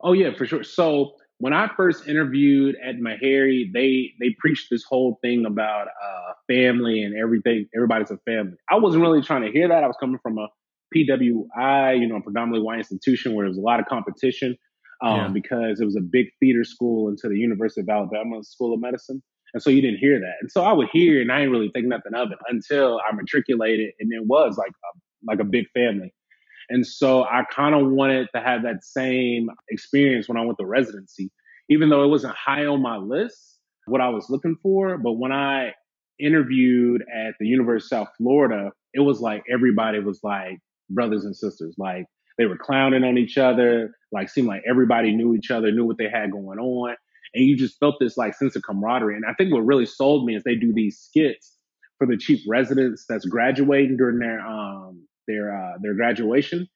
Oh 0.00 0.12
yeah, 0.12 0.34
for 0.36 0.46
sure. 0.46 0.64
So 0.64 1.12
when 1.38 1.52
I 1.52 1.68
first 1.76 2.08
interviewed 2.08 2.76
at 2.82 2.96
Meharry, 2.96 3.72
they 3.72 4.12
they 4.20 4.34
preached 4.38 4.68
this 4.70 4.84
whole 4.84 5.18
thing 5.22 5.44
about 5.46 5.88
uh, 5.88 6.32
family 6.46 7.02
and 7.02 7.16
everything. 7.16 7.68
Everybody's 7.74 8.10
a 8.10 8.18
family. 8.18 8.56
I 8.70 8.76
wasn't 8.76 9.02
really 9.02 9.22
trying 9.22 9.42
to 9.42 9.50
hear 9.50 9.68
that. 9.68 9.84
I 9.84 9.86
was 9.86 9.96
coming 10.00 10.18
from 10.22 10.38
a 10.38 10.48
PWI, 10.94 12.00
you 12.00 12.08
know, 12.08 12.16
a 12.16 12.20
predominantly 12.20 12.64
white 12.64 12.78
institution 12.78 13.34
where 13.34 13.44
there 13.44 13.50
was 13.50 13.58
a 13.58 13.62
lot 13.62 13.78
of 13.80 13.86
competition 13.86 14.56
um, 15.02 15.16
yeah. 15.16 15.28
because 15.28 15.80
it 15.80 15.84
was 15.84 15.96
a 15.96 16.00
big 16.00 16.26
feeder 16.40 16.64
school 16.64 17.08
into 17.08 17.28
the 17.28 17.36
University 17.36 17.80
of 17.80 17.88
Alabama 17.88 18.42
School 18.42 18.74
of 18.74 18.80
Medicine. 18.80 19.22
And 19.54 19.62
so 19.62 19.70
you 19.70 19.80
didn't 19.80 19.98
hear 19.98 20.20
that. 20.20 20.34
And 20.40 20.50
so 20.50 20.62
I 20.62 20.72
would 20.72 20.88
hear 20.92 21.20
and 21.20 21.32
I 21.32 21.38
didn't 21.38 21.52
really 21.52 21.70
think 21.72 21.86
nothing 21.86 22.14
of 22.14 22.30
it 22.30 22.38
until 22.48 23.00
I 23.08 23.14
matriculated 23.14 23.92
and 23.98 24.12
it 24.12 24.26
was 24.26 24.58
like 24.58 24.70
a, 24.70 25.26
like 25.26 25.40
a 25.40 25.44
big 25.44 25.66
family. 25.74 26.12
And 26.70 26.86
so 26.86 27.24
I 27.24 27.44
kind 27.50 27.74
of 27.74 27.90
wanted 27.90 28.28
to 28.34 28.42
have 28.42 28.62
that 28.64 28.84
same 28.84 29.48
experience 29.70 30.28
when 30.28 30.36
I 30.36 30.44
went 30.44 30.58
to 30.58 30.66
residency, 30.66 31.30
even 31.70 31.88
though 31.88 32.04
it 32.04 32.08
wasn't 32.08 32.34
high 32.34 32.66
on 32.66 32.82
my 32.82 32.96
list, 32.98 33.58
what 33.86 34.02
I 34.02 34.10
was 34.10 34.28
looking 34.28 34.56
for. 34.62 34.98
But 34.98 35.12
when 35.12 35.32
I 35.32 35.72
interviewed 36.20 37.02
at 37.14 37.34
the 37.40 37.46
University 37.46 37.96
of 37.96 38.00
South 38.00 38.14
Florida, 38.18 38.70
it 38.92 39.00
was 39.00 39.20
like 39.20 39.44
everybody 39.50 40.00
was 40.00 40.20
like 40.22 40.58
brothers 40.90 41.24
and 41.24 41.34
sisters. 41.34 41.74
Like 41.78 42.04
they 42.36 42.44
were 42.44 42.58
clowning 42.58 43.04
on 43.04 43.16
each 43.16 43.38
other, 43.38 43.92
like 44.12 44.28
seemed 44.28 44.48
like 44.48 44.62
everybody 44.68 45.12
knew 45.12 45.34
each 45.34 45.50
other, 45.50 45.72
knew 45.72 45.86
what 45.86 45.96
they 45.96 46.10
had 46.10 46.32
going 46.32 46.58
on 46.58 46.96
and 47.34 47.44
you 47.44 47.56
just 47.56 47.78
felt 47.78 47.96
this 48.00 48.16
like 48.16 48.34
sense 48.34 48.56
of 48.56 48.62
camaraderie. 48.62 49.16
And 49.16 49.24
I 49.28 49.34
think 49.34 49.52
what 49.52 49.60
really 49.66 49.86
sold 49.86 50.24
me 50.26 50.34
is 50.36 50.42
they 50.44 50.54
do 50.56 50.72
these 50.72 50.98
skits 50.98 51.56
for 51.98 52.06
the 52.06 52.16
chief 52.16 52.40
residents 52.48 53.04
that's 53.08 53.26
graduating 53.26 53.96
during 53.96 54.18
their 54.18 54.40
um 54.40 55.06
their 55.26 55.54
uh 55.56 55.78
their 55.82 55.94
graduation. 55.94 56.68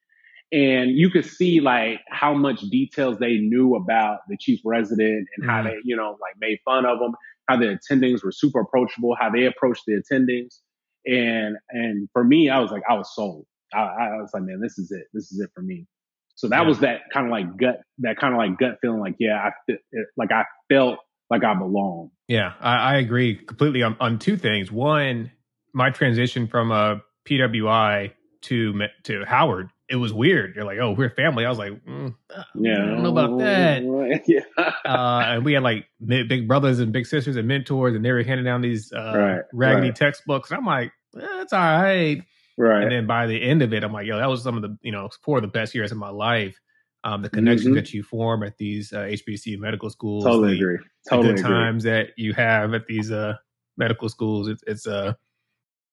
and 0.53 0.91
you 0.91 1.09
could 1.11 1.25
see 1.25 1.61
like 1.61 2.01
how 2.11 2.35
much 2.35 2.61
details 2.71 3.19
they 3.19 3.39
knew 3.39 3.75
about 3.75 4.19
the 4.29 4.37
chief 4.39 4.61
resident 4.65 5.27
and 5.37 5.51
how 5.51 5.63
Mhm. 5.63 5.65
they, 5.65 5.77
you 5.85 5.97
know, 5.97 6.11
like 6.21 6.35
made 6.41 6.59
fun 6.65 6.85
of 6.87 6.99
them, 6.99 7.13
how 7.49 7.57
the 7.57 7.67
attendings 7.79 8.23
were 8.23 8.33
super 8.33 8.61
approachable, 8.61 9.17
how 9.19 9.31
they 9.31 9.47
approached 9.47 9.85
the 9.87 9.95
attendings. 10.03 10.61
And, 11.07 11.57
and 11.71 12.09
for 12.13 12.23
me, 12.25 12.51
I 12.51 12.59
was 12.61 12.71
like, 12.71 12.83
I 12.89 12.95
was 12.95 13.15
sold. 13.15 13.47
I, 13.75 13.79
I 13.81 14.17
was 14.21 14.31
like, 14.35 14.43
man, 14.43 14.61
this 14.61 14.79
is 14.79 14.91
it. 14.93 15.07
This 15.15 15.33
is 15.33 15.41
it 15.41 15.51
for 15.55 15.63
me. 15.63 15.87
So 16.35 16.49
that 16.49 16.62
Yeah. 16.62 16.69
was 16.69 16.81
that 16.81 17.01
kind 17.12 17.27
of 17.27 17.31
like 17.33 17.57
gut, 17.57 17.81
that 17.99 18.17
kind 18.19 18.35
of 18.35 18.39
like 18.39 18.59
gut 18.59 18.79
feeling 18.81 19.01
like, 19.01 19.17
yeah, 19.19 19.51
I, 19.69 19.75
like 20.17 20.33
I 20.33 20.45
felt 20.69 20.99
like 21.31 21.45
I 21.45 21.55
belong. 21.55 22.11
Yeah, 22.29 22.53
I, 22.61 22.77
I 22.77 22.97
agree 22.97 23.37
completely 23.37 23.83
on, 23.83 23.97
on 24.01 24.19
two 24.19 24.37
things. 24.37 24.71
One, 24.73 25.31
my 25.75 25.91
transition 25.91 26.47
from 26.49 26.71
a 26.73 27.01
PWI 27.29 28.12
to 28.43 28.83
to 29.05 29.25
Howard, 29.25 29.71
it 29.89 29.97
was 29.97 30.12
weird. 30.12 30.57
You're 30.57 30.65
like, 30.65 30.79
oh, 30.79 30.93
we're 30.93 31.11
family. 31.11 31.45
I 31.45 31.49
was 31.49 31.59
like, 31.59 31.73
mm, 31.85 32.15
Yeah. 32.55 32.73
I 32.83 32.87
don't 32.87 33.03
know 33.03 33.11
about 33.11 33.39
that. 33.39 33.83
yeah. 34.27 34.41
uh, 34.85 35.23
and 35.27 35.45
we 35.45 35.53
had 35.53 35.62
like 35.62 35.87
big 36.05 36.49
brothers 36.49 36.81
and 36.81 36.93
big 36.93 37.07
sisters 37.07 37.37
and 37.37 37.47
mentors, 37.47 37.95
and 37.95 38.05
they 38.05 38.11
were 38.12 38.23
handing 38.23 38.45
down 38.45 38.61
these 38.62 38.93
uh, 38.93 39.12
Right, 39.17 39.43
raggedy 39.53 39.89
right. 39.89 39.97
textbooks. 39.97 40.51
And 40.51 40.59
I'm 40.59 40.67
like, 40.67 40.93
eh, 41.17 41.43
it's 41.43 41.53
all 41.53 41.61
right. 41.61 42.23
Right. 42.57 42.83
And 42.83 42.91
then 42.93 43.07
by 43.07 43.27
the 43.27 43.43
end 43.43 43.63
of 43.63 43.73
it, 43.73 43.83
I'm 43.85 43.93
like, 43.93 44.07
yo, 44.07 44.17
that 44.19 44.29
was 44.29 44.43
some 44.43 44.57
of 44.57 44.63
the 44.63 44.77
you 44.83 44.93
know 44.93 45.09
four 45.23 45.39
of 45.39 45.43
the 45.43 45.49
best 45.49 45.75
years 45.75 45.93
of 45.93 45.99
my 45.99 46.11
life. 46.11 46.59
Um, 47.05 47.23
the 47.23 47.29
connections 47.31 47.73
Mhm. 47.73 47.75
that 47.75 47.93
you 47.93 48.03
form 48.05 48.45
at 48.45 48.57
these 48.59 48.93
uh, 48.93 48.99
HBC 49.01 49.59
medical 49.59 49.91
schools, 49.91 50.25
totally 50.25 50.51
the, 50.51 50.57
agree. 50.61 50.77
the 50.79 51.11
Totally 51.11 51.31
agree. 51.31 51.43
times 51.43 51.83
that 51.85 52.11
you 52.17 52.33
have 52.35 52.75
at 52.75 52.87
these 52.87 53.11
uh 53.11 53.35
medical 53.77 54.09
schools. 54.09 54.47
It's 54.49 54.63
it's 54.69 54.87
uh 54.87 55.15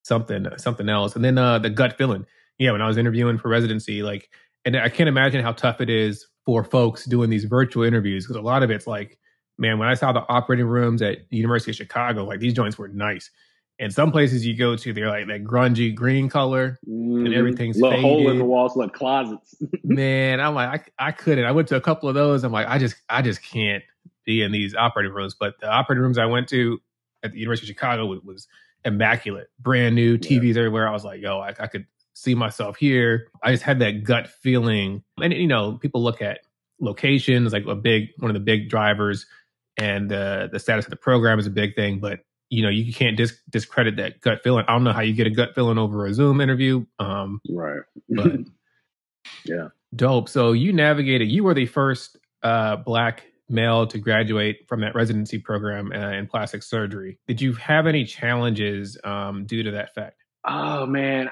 something 0.04 0.46
something 0.58 0.90
else. 0.90 1.16
And 1.16 1.24
then 1.26 1.38
uh 1.38 1.60
the 1.60 1.70
gut 1.70 1.98
feeling. 1.98 2.26
Yeah, 2.58 2.74
when 2.74 2.82
I 2.82 2.88
was 2.88 2.98
interviewing 2.98 3.38
for 3.38 3.48
residency, 3.48 4.04
like, 4.04 4.30
and 4.66 4.76
I 4.76 4.90
can't 4.90 5.08
imagine 5.08 5.42
how 5.42 5.54
tough 5.54 5.80
it 5.80 5.90
is 5.90 6.28
for 6.46 6.64
folks 6.64 7.06
doing 7.06 7.30
these 7.30 7.46
virtual 7.46 7.84
interviews 7.84 8.26
because 8.26 8.36
a 8.36 8.42
lot 8.42 8.64
of 8.64 8.70
it's 8.70 8.86
like, 8.86 9.18
man, 9.58 9.80
when 9.80 9.88
I 9.88 9.94
saw 9.94 10.12
the 10.12 10.26
operating 10.28 10.66
rooms 10.66 11.02
at 11.02 11.20
the 11.30 11.38
University 11.38 11.72
of 11.72 11.76
Chicago, 11.78 12.26
like 12.26 12.40
these 12.42 12.54
joints 12.54 12.78
were 12.78 12.90
nice. 12.90 13.32
And 13.80 13.94
some 13.94 14.12
places 14.12 14.46
you 14.46 14.56
go 14.58 14.76
to, 14.76 14.94
they're 14.94 15.08
like 15.08 15.28
that 15.28 15.46
grungy 15.46 15.96
green 15.96 16.28
color. 16.30 16.78
Mhm. 16.88 17.34
everything's 17.34 17.80
little 17.80 18.02
hole 18.02 18.30
in 18.30 18.38
the 18.38 18.44
walls, 18.44 18.76
like 18.76 18.94
closets. 18.94 19.56
Man, 19.84 20.42
I'm 20.42 20.54
like, 20.54 20.92
I, 21.00 21.08
I 21.08 21.12
couldn't. 21.14 21.46
I 21.46 21.52
went 21.52 21.70
to 21.70 21.78
a 21.78 21.82
couple 21.82 22.10
of 22.10 22.16
those. 22.16 22.44
I'm 22.44 22.52
like, 22.52 22.68
I 22.68 22.78
just, 22.78 22.96
I 23.10 23.22
just 23.22 23.42
can't 23.42 23.84
be 24.26 24.42
in 24.42 24.52
these 24.52 24.76
operating 24.76 25.14
rooms. 25.14 25.34
But 25.34 25.60
the 25.62 25.70
operating 25.70 26.04
rooms 26.04 26.18
I 26.18 26.26
went 26.26 26.50
to 26.50 26.80
at 27.24 27.32
the 27.32 27.40
University 27.40 27.72
of 27.72 27.76
Chicago 27.76 28.06
was, 28.06 28.20
was 28.22 28.48
immaculate, 28.84 29.50
brand 29.60 29.96
new 29.96 30.18
TVs 30.18 30.58
everywhere. 30.58 30.88
I 30.88 30.92
was 30.92 31.06
like, 31.06 31.22
yo, 31.22 31.40
I, 31.40 31.50
I 31.60 31.68
could 31.68 31.86
see 32.14 32.36
myself 32.36 32.78
here. 32.78 33.28
I 33.42 33.52
just 33.52 33.64
had 33.64 33.80
that 33.80 34.04
gut 34.04 34.28
feeling. 34.28 35.04
And 35.22 35.34
you 35.34 35.48
know, 35.48 35.78
people 35.78 36.04
look 36.04 36.22
at 36.22 36.40
locations 36.82 37.54
like 37.54 37.66
a 37.66 37.76
big 37.76 38.10
one 38.18 38.30
of 38.30 38.34
the 38.36 38.40
big 38.42 38.70
drivers, 38.70 39.26
and 39.78 40.12
uh, 40.12 40.48
the 40.52 40.60
status 40.60 40.86
of 40.86 40.90
the 40.92 40.98
program 40.98 41.40
is 41.40 41.48
a 41.48 41.52
big 41.52 41.76
thing. 41.76 42.00
But 42.00 42.20
you 42.50 42.64
know, 42.64 42.70
you 42.70 42.94
can't 42.94 43.16
dis- 43.16 43.40
discredit 43.50 43.98
that 43.98 44.22
gut 44.22 44.42
feeling. 44.44 44.66
I 44.68 44.74
don't 44.74 44.84
know 44.84 44.94
how 44.94 45.02
you 45.02 45.14
get 45.14 45.28
a 45.28 45.32
gut 45.32 45.56
feeling 45.56 45.78
over 45.78 46.06
a 46.06 46.14
Zoom 46.14 46.42
interview. 46.42 46.86
Um, 46.98 47.42
right. 47.50 47.82
but 48.10 48.32
yeah. 49.46 49.70
Dope. 49.96 50.30
So 50.30 50.52
you 50.52 50.74
navigated. 50.74 51.30
You 51.30 51.44
were 51.44 51.54
the 51.54 51.66
first 51.66 52.18
uh, 52.44 52.78
black 52.78 53.24
male 53.50 53.88
to 53.88 53.98
graduate 53.98 54.68
from 54.68 54.82
that 54.82 54.96
residency 54.96 55.40
program 55.40 55.92
uh, 55.92 56.12
in 56.12 56.28
plastic 56.28 56.64
surgery. 56.64 57.20
Did 57.28 57.42
you 57.42 57.54
have 57.54 57.88
any 57.88 58.06
challenges 58.06 58.98
um, 59.04 59.46
due 59.46 59.64
to 59.64 59.72
that 59.72 59.94
fact? 59.96 60.24
Oh 60.48 60.86
man, 60.86 61.30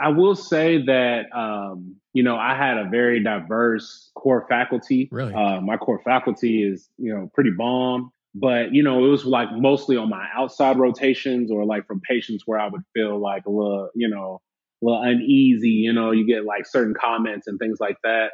I 0.00 0.08
will 0.08 0.34
say 0.34 0.82
that 0.86 1.26
um, 1.34 1.96
you 2.12 2.22
know 2.22 2.36
I 2.36 2.56
had 2.56 2.78
a 2.78 2.88
very 2.88 3.22
diverse 3.22 4.10
core 4.14 4.46
faculty. 4.48 5.08
Really? 5.12 5.34
uh, 5.34 5.60
my 5.60 5.76
core 5.76 6.00
faculty 6.04 6.62
is 6.62 6.88
you 6.98 7.14
know 7.14 7.30
pretty 7.34 7.50
bomb, 7.50 8.12
but 8.34 8.72
you 8.74 8.82
know 8.82 9.04
it 9.04 9.08
was 9.08 9.24
like 9.24 9.48
mostly 9.52 9.96
on 9.96 10.08
my 10.08 10.26
outside 10.36 10.78
rotations 10.78 11.50
or 11.50 11.64
like 11.64 11.86
from 11.86 12.00
patients 12.00 12.42
where 12.46 12.58
I 12.58 12.68
would 12.68 12.82
feel 12.92 13.20
like 13.20 13.44
a 13.46 13.50
little 13.50 13.90
you 13.94 14.08
know 14.08 14.40
a 14.82 14.84
little 14.84 15.02
uneasy. 15.02 15.70
You 15.70 15.92
know, 15.92 16.10
you 16.10 16.26
get 16.26 16.44
like 16.44 16.66
certain 16.66 16.94
comments 17.00 17.46
and 17.46 17.58
things 17.58 17.78
like 17.80 17.96
that. 18.04 18.30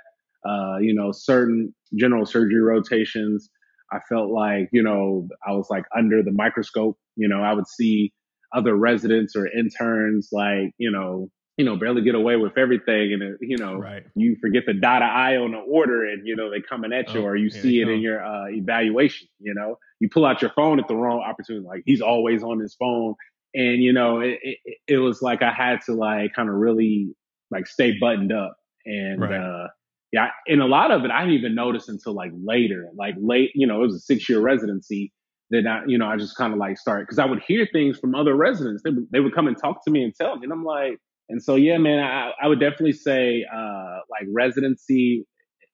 Uh, 0.48 0.78
you 0.80 0.94
know, 0.94 1.12
certain 1.12 1.74
general 1.96 2.26
surgery 2.26 2.60
rotations. 2.62 3.50
I 3.92 3.98
felt 4.08 4.30
like 4.30 4.68
you 4.72 4.82
know 4.82 5.28
I 5.46 5.52
was 5.52 5.68
like 5.70 5.84
under 5.96 6.22
the 6.22 6.32
microscope. 6.32 6.96
You 7.16 7.28
know, 7.28 7.42
I 7.42 7.52
would 7.52 7.68
see 7.68 8.12
other 8.54 8.74
residents 8.74 9.36
or 9.36 9.46
interns 9.46 10.28
like 10.32 10.72
you 10.78 10.90
know 10.90 11.28
you 11.56 11.64
know 11.64 11.76
barely 11.76 12.02
get 12.02 12.14
away 12.14 12.36
with 12.36 12.56
everything 12.56 13.12
and 13.12 13.22
it, 13.22 13.36
you 13.40 13.56
know 13.58 13.76
Right. 13.76 14.04
you 14.14 14.36
forget 14.40 14.64
to 14.66 14.72
dot 14.72 15.02
an 15.02 15.08
i 15.08 15.36
on 15.36 15.52
the 15.52 15.58
order 15.58 16.06
and 16.06 16.26
you 16.26 16.34
know 16.36 16.50
they 16.50 16.60
coming 16.60 16.92
at 16.92 17.12
you 17.14 17.20
Oh, 17.20 17.24
or 17.24 17.36
you 17.36 17.50
see 17.50 17.80
it 17.80 17.88
in 17.88 18.00
your 18.00 18.24
uh, 18.24 18.46
evaluation 18.48 19.28
you 19.38 19.54
know 19.54 19.78
you 20.00 20.08
pull 20.08 20.24
out 20.24 20.40
your 20.42 20.52
phone 20.56 20.78
at 20.80 20.88
the 20.88 20.94
wrong 20.96 21.20
opportunity 21.20 21.66
like 21.66 21.82
he's 21.86 22.00
always 22.00 22.42
on 22.42 22.58
his 22.60 22.74
phone 22.74 23.14
and 23.54 23.82
you 23.82 23.92
know 23.92 24.20
it, 24.20 24.38
it, 24.42 24.58
it 24.86 24.98
was 24.98 25.22
like 25.22 25.42
i 25.42 25.52
had 25.52 25.80
to 25.82 25.92
like 25.92 26.32
kind 26.34 26.48
of 26.48 26.54
really 26.54 27.14
like 27.50 27.66
stay 27.66 27.92
buttoned 27.98 28.32
up 28.32 28.56
and 28.86 29.20
Right. 29.20 29.40
uh 29.40 29.68
yeah 30.12 30.28
and 30.46 30.62
a 30.62 30.66
lot 30.66 30.90
of 30.90 31.04
it 31.04 31.10
i 31.10 31.20
didn't 31.20 31.34
even 31.38 31.54
notice 31.54 31.88
until 31.88 32.14
like 32.14 32.32
later 32.42 32.88
like 32.96 33.14
late 33.20 33.50
you 33.54 33.66
know 33.66 33.82
it 33.82 33.86
was 33.86 33.96
a 33.96 34.00
six 34.00 34.28
year 34.28 34.40
residency 34.40 35.12
that 35.50 35.66
I, 35.66 35.82
you 35.86 35.98
know, 35.98 36.06
I 36.06 36.16
just 36.16 36.36
kind 36.36 36.52
of 36.52 36.58
like 36.60 36.78
started 36.78 37.06
because 37.08 37.18
I 37.18 37.24
would 37.24 37.42
hear 37.42 37.66
things 37.72 37.98
from 37.98 38.14
other 38.14 38.34
residents. 38.36 38.82
They 38.84 38.90
would, 38.90 39.08
they 39.10 39.18
would 39.18 39.34
come 39.34 39.48
and 39.48 39.58
talk 39.58 39.84
to 39.84 39.90
me 39.90 40.04
and 40.04 40.14
tell 40.14 40.36
me, 40.36 40.44
and 40.44 40.52
I'm 40.52 40.64
like, 40.64 40.98
and 41.30 41.42
so 41.42 41.54
yeah, 41.54 41.78
man, 41.78 42.00
I, 42.00 42.32
I 42.42 42.48
would 42.48 42.60
definitely 42.60 42.92
say 42.92 43.44
uh, 43.52 43.98
like 44.10 44.26
residency 44.32 45.26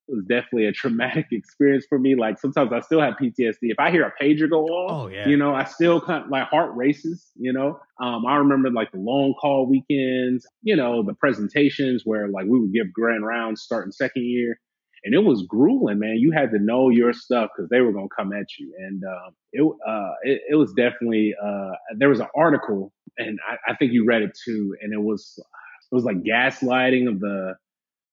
was 0.09 0.25
definitely 0.25 0.67
a 0.67 0.73
traumatic 0.73 1.27
experience 1.33 1.85
for 1.89 1.99
me. 1.99 2.15
Like 2.15 2.39
sometimes 2.39 2.73
I 2.73 2.81
still 2.81 3.01
have 3.01 3.15
PTSD. 3.15 3.57
If 3.63 3.79
I 3.79 3.91
hear 3.91 4.05
a 4.07 4.23
pager 4.23 4.49
go 4.49 4.65
off, 4.67 4.91
Oh 4.91 5.09
yeah. 5.09 5.29
you 5.29 5.37
know, 5.37 5.55
I 5.55 5.65
still 5.65 6.01
kind 6.01 6.25
of 6.25 6.31
like 6.31 6.49
heart 6.49 6.75
races, 6.77 7.31
you 7.37 7.53
know. 7.53 7.81
Um, 8.01 8.25
I 8.27 8.37
remember 8.37 8.71
like 8.71 8.93
the 8.93 8.99
long 8.99 9.35
call 9.41 9.67
weekends, 9.69 10.47
you 10.63 10.77
know, 10.77 11.03
the 11.03 11.15
presentations 11.15 12.03
where 12.05 12.29
like 12.29 12.47
we 12.47 12.61
would 12.61 12.73
give 12.73 12.93
grand 12.93 13.27
rounds 13.27 13.63
starting 13.63 13.93
second 13.93 14.25
year. 14.25 14.61
And 15.07 15.15
it 15.15 15.21
was 15.25 15.45
grueling, 15.49 16.01
man. 16.01 16.17
You 16.19 16.33
had 16.33 16.51
to 16.51 16.59
know 16.59 16.91
your 16.91 17.13
stuff 17.13 17.51
because 17.57 17.71
they 17.71 17.81
were 17.81 17.93
going 17.93 18.09
to 18.09 18.15
come 18.15 18.33
at 18.33 18.47
you. 18.59 18.75
And 18.79 19.03
um, 19.05 19.31
it, 19.53 19.63
uh, 19.89 20.11
it, 20.25 20.41
it 20.51 20.55
was 20.57 20.73
definitely, 20.75 21.33
uh, 21.43 21.71
there 21.97 22.09
was 22.09 22.21
an 22.21 22.27
article, 22.37 22.93
and 23.17 23.39
I, 23.49 23.73
I 23.73 23.77
think 23.77 23.93
you 23.93 24.05
read 24.05 24.23
it 24.23 24.33
too. 24.45 24.75
And 24.83 24.93
it 24.93 25.01
was, 25.01 25.35
it 25.39 25.95
was 25.95 26.05
like 26.05 26.17
gaslighting 26.25 27.09
of 27.09 27.21
the, 27.21 27.55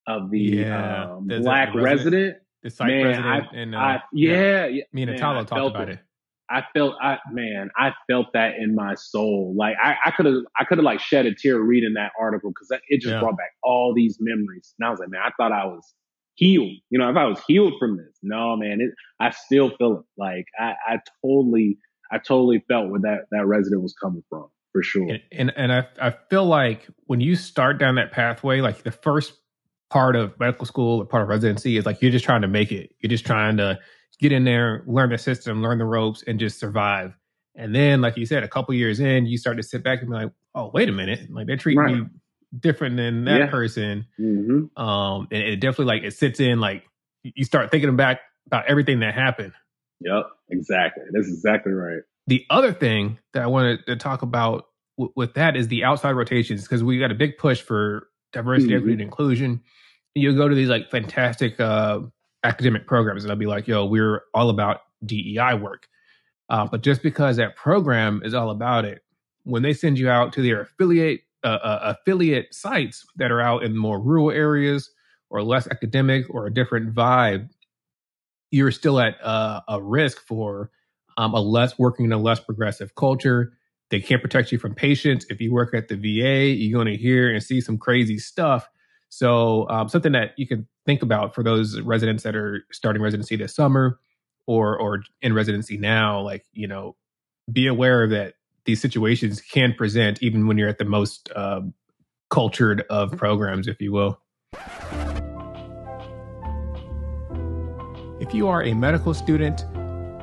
of 0.07 0.29
the 0.31 0.39
Yeah. 0.39 1.15
um, 1.15 1.27
The- 1.27 1.35
the 1.37 1.41
black 1.41 1.73
resident- 1.73 1.83
resident. 2.13 2.37
the 2.61 2.69
site 2.69 2.87
man, 2.87 3.03
president 3.03 3.47
and 3.55 3.75
uh, 3.75 3.79
I, 3.79 4.01
yeah, 4.13 4.65
yeah, 4.67 4.83
me 4.93 5.01
and 5.01 5.09
man, 5.11 5.17
Italo 5.19 5.43
talked 5.45 5.75
about 5.75 5.89
it. 5.89 5.93
it. 5.93 5.99
I 6.49 6.61
felt 6.73 6.95
I 7.01 7.17
man, 7.31 7.71
I 7.75 7.93
felt 8.07 8.27
that 8.33 8.55
in 8.59 8.75
my 8.75 8.93
soul. 8.95 9.55
Like 9.57 9.75
I, 9.83 9.95
I 10.05 10.11
could 10.11 10.25
have 10.27 10.35
I 10.59 10.65
could 10.65 10.77
have 10.77 10.85
like 10.85 10.99
shed 10.99 11.25
a 11.25 11.33
tear 11.33 11.59
reading 11.59 11.93
that 11.95 12.11
article 12.19 12.51
because 12.51 12.69
it 12.89 12.99
just 13.01 13.13
Yeah. 13.13 13.21
brought 13.21 13.37
back 13.37 13.51
all 13.63 13.93
these 13.95 14.17
memories. 14.19 14.75
And 14.77 14.85
I 14.85 14.91
was 14.91 14.99
like, 14.99 15.09
man, 15.09 15.21
I 15.25 15.31
thought 15.37 15.51
I 15.53 15.65
was 15.65 15.93
healed. 16.35 16.71
You 16.89 16.99
know, 16.99 17.09
if 17.09 17.15
I 17.17 17.25
was 17.25 17.39
healed 17.47 17.73
from 17.79 17.97
this. 17.97 18.17
No, 18.21 18.55
man, 18.55 18.79
it 18.81 18.91
I 19.19 19.31
still 19.31 19.71
feel 19.77 19.99
it. 19.99 20.05
Like 20.17 20.45
I, 20.59 20.73
I 20.87 20.99
totally 21.23 21.77
I 22.11 22.17
totally 22.17 22.63
felt 22.67 22.89
where 22.89 23.01
that, 23.01 23.25
that 23.31 23.45
resident 23.45 23.81
was 23.81 23.95
coming 24.01 24.23
from, 24.29 24.47
for 24.71 24.83
sure. 24.83 25.09
And 25.09 25.21
and, 25.31 25.53
and 25.55 25.73
I 25.73 25.87
I 26.01 26.15
feel 26.29 26.45
like 26.45 26.87
when 27.05 27.21
you 27.21 27.35
start 27.35 27.77
down 27.79 27.95
that 27.95 28.11
pathway, 28.11 28.61
like 28.61 28.83
the 28.83 28.91
first 28.91 29.33
part 29.89 30.15
of 30.15 30.37
medical 30.39 30.65
school 30.65 31.01
or 31.01 31.05
part 31.05 31.23
of 31.23 31.29
residency 31.29 31.77
is 31.77 31.85
like 31.85 32.01
you're 32.01 32.11
just 32.11 32.25
trying 32.25 32.41
to 32.41 32.47
make 32.47 32.71
it. 32.71 32.95
You're 32.99 33.09
just 33.09 33.25
trying 33.25 33.57
to 33.57 33.79
get 34.19 34.31
in 34.31 34.43
there, 34.43 34.83
learn 34.87 35.09
the 35.09 35.17
system, 35.17 35.61
learn 35.61 35.77
the 35.77 35.85
ropes, 35.85 36.23
and 36.25 36.39
just 36.39 36.59
survive. 36.59 37.13
And 37.55 37.75
then, 37.75 38.01
like 38.01 38.17
you 38.17 38.25
said, 38.25 38.43
a 38.43 38.47
couple 38.47 38.73
years 38.73 38.99
in, 38.99 39.27
you 39.27 39.37
start 39.37 39.57
to 39.57 39.63
sit 39.63 39.83
back 39.83 40.01
and 40.01 40.09
be 40.09 40.15
like, 40.15 40.31
"Oh, 40.55 40.71
wait 40.73 40.89
a 40.89 40.91
minute! 40.91 41.31
Like 41.31 41.45
they're 41.45 41.57
treating 41.57 41.83
Right. 41.83 41.95
me 41.95 42.07
different 42.57 42.97
than 42.97 43.25
that 43.25 43.37
Yeah. 43.37 43.47
person." 43.47 44.05
hmm 44.17 44.65
Um, 44.77 45.27
and 45.31 45.43
it 45.43 45.57
definitely 45.57 45.85
like 45.85 46.03
it 46.03 46.13
sits 46.13 46.39
in. 46.39 46.59
Like 46.59 46.83
you 47.23 47.43
start 47.45 47.71
thinking 47.71 47.95
back 47.95 48.21
about 48.47 48.65
everything 48.67 48.99
that 49.01 49.13
happened. 49.13 49.53
Yep, 50.01 50.25
exactly. 50.49 51.03
That's 51.11 51.27
exactly 51.29 51.71
right. 51.73 52.01
The 52.27 52.45
other 52.49 52.73
thing 52.73 53.19
that 53.33 53.43
I 53.43 53.47
wanted 53.47 53.85
to 53.87 53.95
talk 53.95 54.21
about 54.21 54.65
w- 54.97 55.13
with 55.15 55.33
that 55.35 55.55
is 55.55 55.67
the 55.69 55.83
outside 55.83 56.11
rotations 56.13 56.63
because 56.63 56.83
we 56.83 56.99
got 56.99 57.11
a 57.11 57.15
big 57.15 57.37
push 57.37 57.61
for 57.61 58.09
diversity, 58.33 58.73
Mhm. 58.73 58.77
equity, 58.77 58.93
and 58.93 59.01
inclusion. 59.01 59.61
You 60.15 60.35
go 60.35 60.47
to 60.49 60.55
these 60.55 60.69
like 60.69 60.89
fantastic 60.91 61.59
uh, 61.59 62.01
academic 62.43 62.85
programs, 62.87 63.23
and 63.23 63.29
they'll 63.29 63.37
be 63.37 63.45
like, 63.45 63.67
"Yo, 63.67 63.85
we're 63.85 64.21
all 64.33 64.49
about 64.49 64.81
DEI 65.05 65.53
work." 65.55 65.87
Uh, 66.49 66.67
but 66.67 66.81
just 66.83 67.01
because 67.01 67.37
that 67.37 67.55
program 67.55 68.21
is 68.25 68.33
all 68.33 68.49
about 68.51 68.83
it, 68.85 69.01
when 69.43 69.63
they 69.63 69.73
send 69.73 69.97
you 69.97 70.09
out 70.09 70.33
to 70.33 70.41
their 70.41 70.61
affiliate 70.61 71.21
uh, 71.43 71.47
uh, 71.47 71.95
affiliate 71.95 72.53
sites 72.53 73.05
that 73.15 73.31
are 73.31 73.41
out 73.41 73.63
in 73.63 73.77
more 73.77 73.99
rural 73.99 74.31
areas 74.31 74.91
or 75.29 75.43
less 75.43 75.67
academic 75.67 76.25
or 76.29 76.45
a 76.45 76.53
different 76.53 76.93
vibe, 76.93 77.49
you're 78.51 78.71
still 78.71 78.99
at 78.99 79.15
uh, 79.23 79.61
a 79.67 79.81
risk 79.81 80.19
for 80.25 80.69
um, 81.17 81.33
a 81.33 81.39
less 81.41 81.77
working 81.77 82.05
in 82.05 82.11
a 82.11 82.17
less 82.17 82.39
progressive 82.39 82.95
culture. 82.95 83.53
They 83.89 83.99
can't 83.99 84.21
protect 84.21 84.51
you 84.51 84.57
from 84.57 84.75
patients. 84.75 85.25
If 85.29 85.41
you 85.41 85.51
work 85.51 85.73
at 85.73 85.87
the 85.87 85.95
VA, 85.95 86.47
you're 86.47 86.77
going 86.77 86.91
to 86.91 87.01
hear 87.01 87.31
and 87.31 87.43
see 87.43 87.61
some 87.61 87.77
crazy 87.77 88.17
stuff. 88.17 88.69
So 89.09 89.69
um, 89.69 89.89
something 89.89 90.13
that 90.13 90.31
you 90.37 90.47
can 90.47 90.67
think 90.85 91.03
about 91.03 91.35
for 91.35 91.43
those 91.43 91.79
residents 91.81 92.23
that 92.23 92.35
are 92.35 92.63
starting 92.71 93.01
residency 93.01 93.35
this 93.35 93.55
summer 93.55 93.99
or 94.47 94.77
or 94.77 95.03
in 95.21 95.33
residency 95.33 95.77
now, 95.77 96.21
like 96.21 96.45
you 96.51 96.67
know, 96.67 96.95
be 97.51 97.67
aware 97.67 98.07
that 98.07 98.33
these 98.65 98.81
situations 98.81 99.41
can 99.41 99.73
present 99.73 100.21
even 100.21 100.47
when 100.47 100.57
you're 100.57 100.69
at 100.69 100.77
the 100.77 100.85
most 100.85 101.29
uh, 101.35 101.61
cultured 102.29 102.83
of 102.89 103.15
programs, 103.17 103.67
if 103.67 103.81
you 103.81 103.91
will. 103.91 104.19
If 108.19 108.33
you 108.33 108.47
are 108.47 108.63
a 108.63 108.73
medical 108.73 109.13
student 109.13 109.65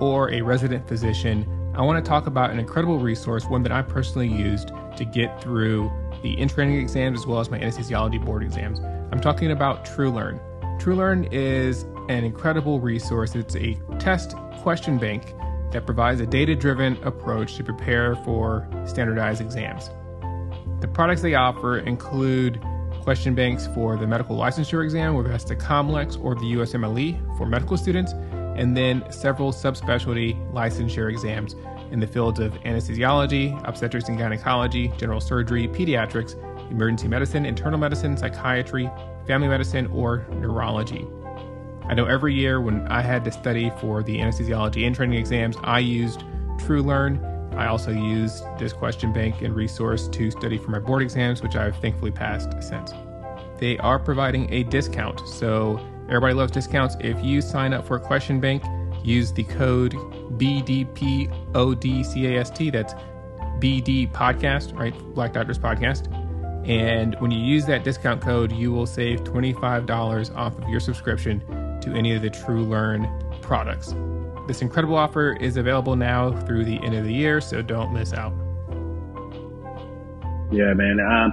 or 0.01 0.33
a 0.33 0.41
resident 0.41 0.89
physician, 0.89 1.47
I 1.77 1.83
want 1.83 2.03
to 2.05 2.09
talk 2.09 2.27
about 2.27 2.51
an 2.51 2.59
incredible 2.59 2.99
resource, 2.99 3.45
one 3.45 3.63
that 3.63 3.73
I 3.73 3.83
personally 3.83 4.29
used 4.29 4.73
to 4.97 5.05
get 5.05 5.41
through 5.43 5.91
the 6.23 6.39
in 6.39 6.49
training 6.49 6.81
exams 6.81 7.21
as 7.21 7.27
well 7.27 7.41
as 7.41 7.51
my 7.51 7.59
anesthesiology 7.59 8.25
board 8.25 8.43
exams. 8.43 8.81
I'm 9.13 9.21
talking 9.21 9.51
about 9.51 9.85
TrueLearn. 9.85 10.41
TrueLearn 10.81 11.29
is 11.31 11.83
an 12.09 12.25
incredible 12.25 12.81
resource. 12.81 13.35
It's 13.35 13.55
a 13.55 13.75
test 13.99 14.35
question 14.63 14.99
bank 14.99 15.35
that 15.73 15.87
provides 15.87 16.21
a 16.21 16.27
data 16.27 16.55
driven 16.55 16.97
approach 17.05 17.57
to 17.57 17.65
prepare 17.65 18.17
for 18.17 18.69
standardized 18.87 19.41
exams. 19.41 19.91
The 20.81 20.89
products 20.89 21.23
they 21.23 21.35
offer 21.35 21.79
include 21.79 22.61
question 23.03 23.35
banks 23.35 23.69
for 23.75 23.97
the 23.97 24.07
medical 24.07 24.37
licensure 24.37 24.83
exam, 24.85 25.15
whether 25.15 25.29
that's 25.29 25.45
the 25.45 25.57
COMLEX 25.57 26.23
or 26.23 26.35
the 26.35 26.53
USMLE 26.55 27.37
for 27.37 27.47
medical 27.47 27.77
students, 27.77 28.13
and 28.13 28.77
then 28.77 29.05
several 29.11 29.53
subspecialty 29.53 30.35
licensure 30.53 31.11
exams 31.11 31.55
in 31.91 32.01
the 32.01 32.07
fields 32.07 32.41
of 32.41 32.53
anesthesiology, 32.63 33.61
obstetrics 33.67 34.09
and 34.09 34.19
gynecology, 34.19 34.93
general 34.97 35.21
surgery, 35.21 35.67
pediatrics, 35.69 36.35
emergency 36.71 37.09
medicine, 37.09 37.45
internal 37.47 37.79
medicine, 37.79 38.17
psychiatry, 38.17 38.91
family 39.27 39.49
medicine, 39.49 39.87
or 39.89 40.27
neurology. 40.35 41.07
I 41.91 41.95
know 41.95 42.05
every 42.05 42.33
year 42.33 42.61
when 42.61 42.87
I 42.87 43.03
had 43.03 43.25
to 43.25 43.33
study 43.33 43.73
for 43.81 44.05
the 44.05 44.19
anesthesiology 44.19 44.87
and 44.87 44.95
training 44.95 45.19
exams, 45.19 45.57
I 45.65 45.81
used 45.81 46.21
TrueLearn. 46.59 47.57
I 47.57 47.67
also 47.67 47.91
used 47.91 48.45
this 48.61 48.73
question 48.73 49.13
bank 49.13 49.43
and 49.43 49.57
resource 49.57 50.07
to 50.07 50.31
study 50.31 50.57
for 50.57 50.71
my 50.71 50.79
board 50.79 51.03
exams, 51.03 51.43
which 51.43 51.57
I've 51.57 51.77
thankfully 51.79 52.13
passed 52.13 52.51
since. 52.63 52.93
They 53.59 53.77
are 53.79 53.99
providing 53.99 54.53
a 54.53 54.63
discount, 54.63 55.19
so 55.27 55.85
everybody 56.07 56.33
loves 56.33 56.53
discounts. 56.53 56.95
If 57.01 57.21
you 57.25 57.41
sign 57.41 57.73
up 57.73 57.85
for 57.85 57.97
a 57.97 58.01
question 58.01 58.39
bank, 58.39 58.63
use 59.03 59.33
the 59.33 59.43
code 59.43 59.95
BDPODCAST. 60.39 62.71
That's 62.71 62.95
BD 63.59 64.13
Podcast, 64.13 64.79
right? 64.79 64.97
Black 65.13 65.33
Doctors 65.33 65.59
Podcast. 65.59 66.07
And 66.69 67.17
when 67.19 67.33
you 67.33 67.41
use 67.41 67.67
that 67.67 67.83
discount 67.83 68.23
code, 68.23 68.53
you 68.53 68.71
will 68.71 68.87
save 68.87 69.25
$25 69.25 70.37
off 70.37 70.57
of 70.57 70.69
your 70.69 70.79
subscription 70.79 71.43
to 71.83 71.93
any 71.95 72.15
of 72.15 72.23
the 72.23 72.31
TrueLearn 72.31 73.41
products. 73.43 73.95
This 74.47 74.63
incredible 74.63 74.97
offer 74.97 75.35
is 75.35 75.57
available 75.57 75.97
now 75.97 76.33
through 76.43 76.65
the 76.65 76.77
end 76.85 76.95
of 76.95 77.05
the 77.05 77.13
year, 77.13 77.41
so 77.41 77.63
don't 77.63 77.93
miss 77.93 78.13
out. 78.13 78.33
Yeah, 80.51 80.75
man. 80.75 80.99
Um, 80.99 81.33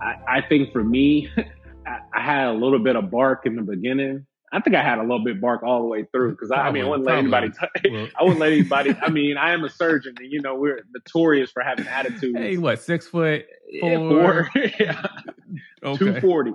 I, 0.00 0.16
I, 0.28 0.40
think 0.42 0.72
for 0.72 0.84
me, 0.84 1.30
I, 1.86 2.00
I, 2.14 2.20
had 2.20 2.48
a 2.48 2.52
little 2.52 2.78
bit 2.78 2.96
of 2.96 3.10
bark 3.10 3.46
in 3.46 3.56
the 3.56 3.62
beginning. 3.62 4.26
I 4.52 4.60
think 4.60 4.76
I 4.76 4.82
had 4.82 4.98
a 4.98 5.02
little 5.02 5.24
bit 5.24 5.40
bark 5.40 5.62
all 5.62 5.80
the 5.80 5.88
way 5.88 6.04
through 6.12 6.32
because 6.32 6.50
I, 6.50 6.68
I, 6.68 6.70
mean, 6.70 6.84
I 6.84 6.88
wouldn't 6.88 7.06
let 7.06 7.18
anybody. 7.18 7.50
T- 7.50 7.90
well, 7.90 8.08
I 8.18 8.22
wouldn't 8.22 8.40
let 8.40 8.52
anybody. 8.52 8.94
I 9.00 9.10
mean, 9.10 9.36
I 9.36 9.52
am 9.52 9.64
a 9.64 9.70
surgeon, 9.70 10.14
and 10.18 10.30
you 10.30 10.40
know 10.40 10.54
we're 10.54 10.84
notorious 10.94 11.50
for 11.50 11.62
having 11.62 11.86
attitudes. 11.86 12.36
Hey, 12.36 12.56
what 12.56 12.80
six 12.80 13.06
foot 13.06 13.46
four? 13.80 13.90
Yeah, 13.90 13.98
four. 13.98 14.50
yeah. 14.80 15.06
Okay. 15.82 15.98
Two 15.98 16.20
forty. 16.20 16.52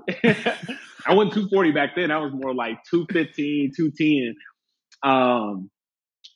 I 1.05 1.13
wasn't 1.13 1.33
240 1.33 1.71
back 1.71 1.95
then. 1.95 2.11
I 2.11 2.17
was 2.17 2.33
more 2.33 2.53
like 2.53 2.83
215, 2.89 3.71
210. 3.75 4.35
Um, 5.03 5.69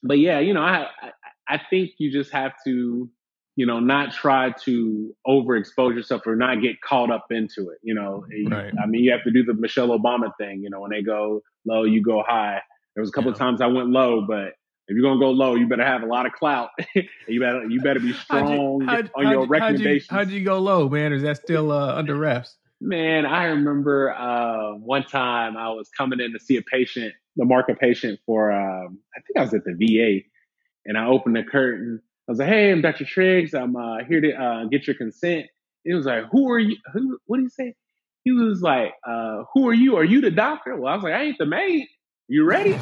but 0.04 0.20
yeah, 0.20 0.40
you 0.40 0.54
know, 0.54 0.62
I, 0.62 0.88
I, 1.02 1.12
I 1.48 1.62
think 1.70 1.92
you 1.98 2.12
just 2.12 2.32
have 2.32 2.54
to, 2.66 3.10
you 3.56 3.66
know, 3.66 3.80
not 3.80 4.14
try 4.14 4.54
to 4.66 5.16
overexpose 5.26 5.96
yourself 5.96 6.28
or 6.28 6.36
not 6.36 6.62
get 6.62 6.82
caught 6.82 7.12
up 7.12 7.28
into 7.32 7.70
it. 7.70 7.80
You 7.82 7.96
know, 7.96 8.26
right. 8.50 8.74
I 8.82 8.86
mean, 8.86 9.04
you 9.04 9.12
have 9.12 9.24
to 9.24 9.32
do 9.32 9.44
the 9.44 9.54
Michelle 9.54 9.90
Obama 9.90 10.32
thing. 10.40 10.62
You 10.64 10.70
know, 10.70 10.82
when 10.82 10.92
they 10.92 11.02
go 11.02 11.42
low, 11.66 11.84
you 11.84 12.02
go 12.02 12.24
high. 12.26 12.62
There 12.96 13.02
was 13.02 13.10
a 13.10 13.14
couple 13.14 13.30
yeah. 13.30 13.34
of 13.34 13.40
times 13.40 13.62
I 13.62 13.68
went 13.68 13.90
low, 13.90 14.26
but 14.28 14.54
if 14.88 14.96
you're 14.96 15.04
gonna 15.04 15.20
go 15.20 15.32
low, 15.32 15.56
you 15.56 15.68
better 15.68 15.86
have 15.86 16.04
a 16.04 16.06
lot 16.06 16.26
of 16.26 16.34
clout. 16.34 16.70
you 17.28 17.40
better 17.40 17.66
you 17.70 17.82
better 17.82 18.00
be 18.00 18.14
strong 18.14 18.82
how'd 18.82 19.06
you, 19.06 19.12
how'd, 19.12 19.12
on 19.16 19.32
your 19.32 19.42
how'd 19.42 19.50
recommendations. 19.50 20.10
How'd 20.10 20.30
you, 20.30 20.34
how'd 20.34 20.40
you, 20.40 20.46
go 20.46 20.60
low, 20.60 20.90
man? 20.90 21.14
Is 21.14 21.24
that 21.24 21.38
still 21.38 21.72
uh, 21.72 21.96
under 21.96 22.16
refs? 22.16 22.54
Man, 22.80 23.26
I 23.26 23.46
remember 23.46 24.14
uh, 24.14 24.74
one 24.74 25.04
time 25.04 25.58
I 25.58 25.70
was 25.70 25.90
coming 25.90 26.20
in 26.20 26.32
to 26.34 26.40
see 26.40 26.58
a 26.58 26.62
patient, 26.62 27.14
the 27.36 27.46
market 27.46 27.80
patient 27.80 28.20
for, 28.26 28.52
um, 28.52 29.00
I 29.16 29.22
think 29.22 29.38
I 29.38 29.42
was 29.42 29.54
at 29.54 29.64
the 29.66 29.74
VA, 29.74 30.24
and 30.86 30.98
I 30.98 31.08
opened 31.08 31.36
the 31.36 31.44
curtain. 31.44 32.00
I 32.28 32.32
was 32.32 32.40
like, 32.40 32.50
"Hey, 32.50 32.72
I'm 32.72 32.82
Dr. 32.82 33.06
Triggs. 33.06 33.54
I'm 33.56 33.76
uh, 33.76 34.04
here 34.08 34.22
to 34.22 34.32
uh, 34.32 34.66
get 34.66 34.86
your 34.86 34.96
consent." 34.96 35.48
He 35.84 35.94
was 35.94 36.06
like, 36.06 36.26
"Who 36.32 36.52
are 36.52 36.60
you? 36.60 36.76
Who? 36.94 37.18
What 37.26 37.38
did 37.38 37.44
he 37.44 37.50
say?" 37.50 37.74
He 38.24 38.32
was 38.32 38.62
like, 38.62 38.94
uh, 39.08 39.44
"Who 39.54 39.68
are 39.70 39.74
you? 39.74 39.96
Are 39.98 40.04
you 40.04 40.22
the 40.22 40.32
doctor?" 40.32 40.76
Well, 40.76 40.92
I 40.92 40.96
was 40.96 41.04
like, 41.04 41.14
"I 41.14 41.24
ain't 41.24 41.38
the 41.40 41.46
maid. 41.46 41.88
You 42.28 42.44
ready?" 42.44 42.78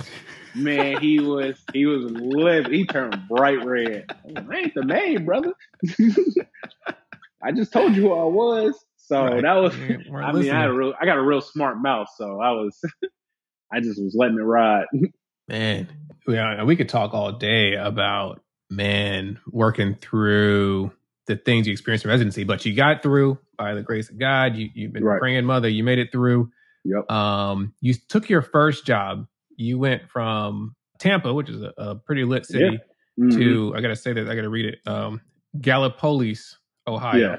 Man, 0.55 0.99
he 0.99 1.19
was 1.19 1.57
he 1.73 1.85
was 1.85 2.11
livid. 2.11 2.73
He 2.73 2.85
turned 2.85 3.17
bright 3.29 3.63
red. 3.63 4.05
I, 4.09 4.15
like, 4.31 4.49
I 4.51 4.57
ain't 4.57 4.73
the 4.73 4.83
maid, 4.83 5.25
brother. 5.25 5.53
I 7.43 7.51
just 7.51 7.71
told 7.71 7.95
you 7.95 8.03
who 8.03 8.13
I 8.13 8.23
was. 8.23 8.73
So 9.07 9.23
right. 9.23 9.41
that 9.43 9.53
was, 9.53 9.73
I 9.75 10.31
mean, 10.31 10.51
I 10.51 10.59
had 10.59 10.69
a 10.69 10.73
real, 10.73 10.93
I 10.99 11.05
got 11.05 11.17
a 11.17 11.21
real 11.21 11.41
smart 11.41 11.77
mouth, 11.79 12.07
so 12.17 12.39
I 12.41 12.51
was, 12.51 12.79
I 13.71 13.79
just 13.79 14.01
was 14.01 14.15
letting 14.17 14.37
it 14.37 14.43
ride. 14.43 14.85
Man, 15.47 15.87
yeah, 16.27 16.63
we 16.63 16.75
could 16.75 16.89
talk 16.89 17.13
all 17.13 17.31
day 17.31 17.75
about 17.75 18.41
man 18.71 19.39
working 19.51 19.93
through 19.93 20.91
the 21.27 21.35
things 21.35 21.67
you 21.67 21.71
experienced 21.71 22.03
in 22.03 22.09
residency, 22.09 22.43
but 22.43 22.65
you 22.65 22.75
got 22.75 23.03
through 23.03 23.37
by 23.55 23.75
the 23.75 23.83
grace 23.83 24.09
of 24.09 24.17
God. 24.17 24.55
You 24.55 24.69
you've 24.73 24.91
been 24.91 25.03
right. 25.03 25.19
praying, 25.19 25.45
mother. 25.45 25.69
You 25.69 25.83
made 25.83 25.99
it 25.99 26.11
through. 26.11 26.51
Yep. 26.83 27.11
Um, 27.11 27.73
you 27.79 27.93
took 27.93 28.27
your 28.27 28.41
first 28.41 28.87
job. 28.87 29.27
You 29.55 29.77
went 29.77 30.09
from 30.09 30.75
Tampa, 30.97 31.31
which 31.31 31.49
is 31.49 31.61
a, 31.61 31.73
a 31.77 31.95
pretty 31.95 32.23
lit 32.23 32.47
city, 32.47 32.79
yeah. 33.17 33.23
mm-hmm. 33.23 33.37
to 33.37 33.73
I 33.75 33.81
gotta 33.81 33.95
say 33.95 34.13
that 34.13 34.27
I 34.27 34.35
gotta 34.35 34.49
read 34.49 34.65
it. 34.65 34.79
Um, 34.87 35.21
Gallipolis, 35.57 36.55
Ohio. 36.87 37.19
Yeah. 37.19 37.35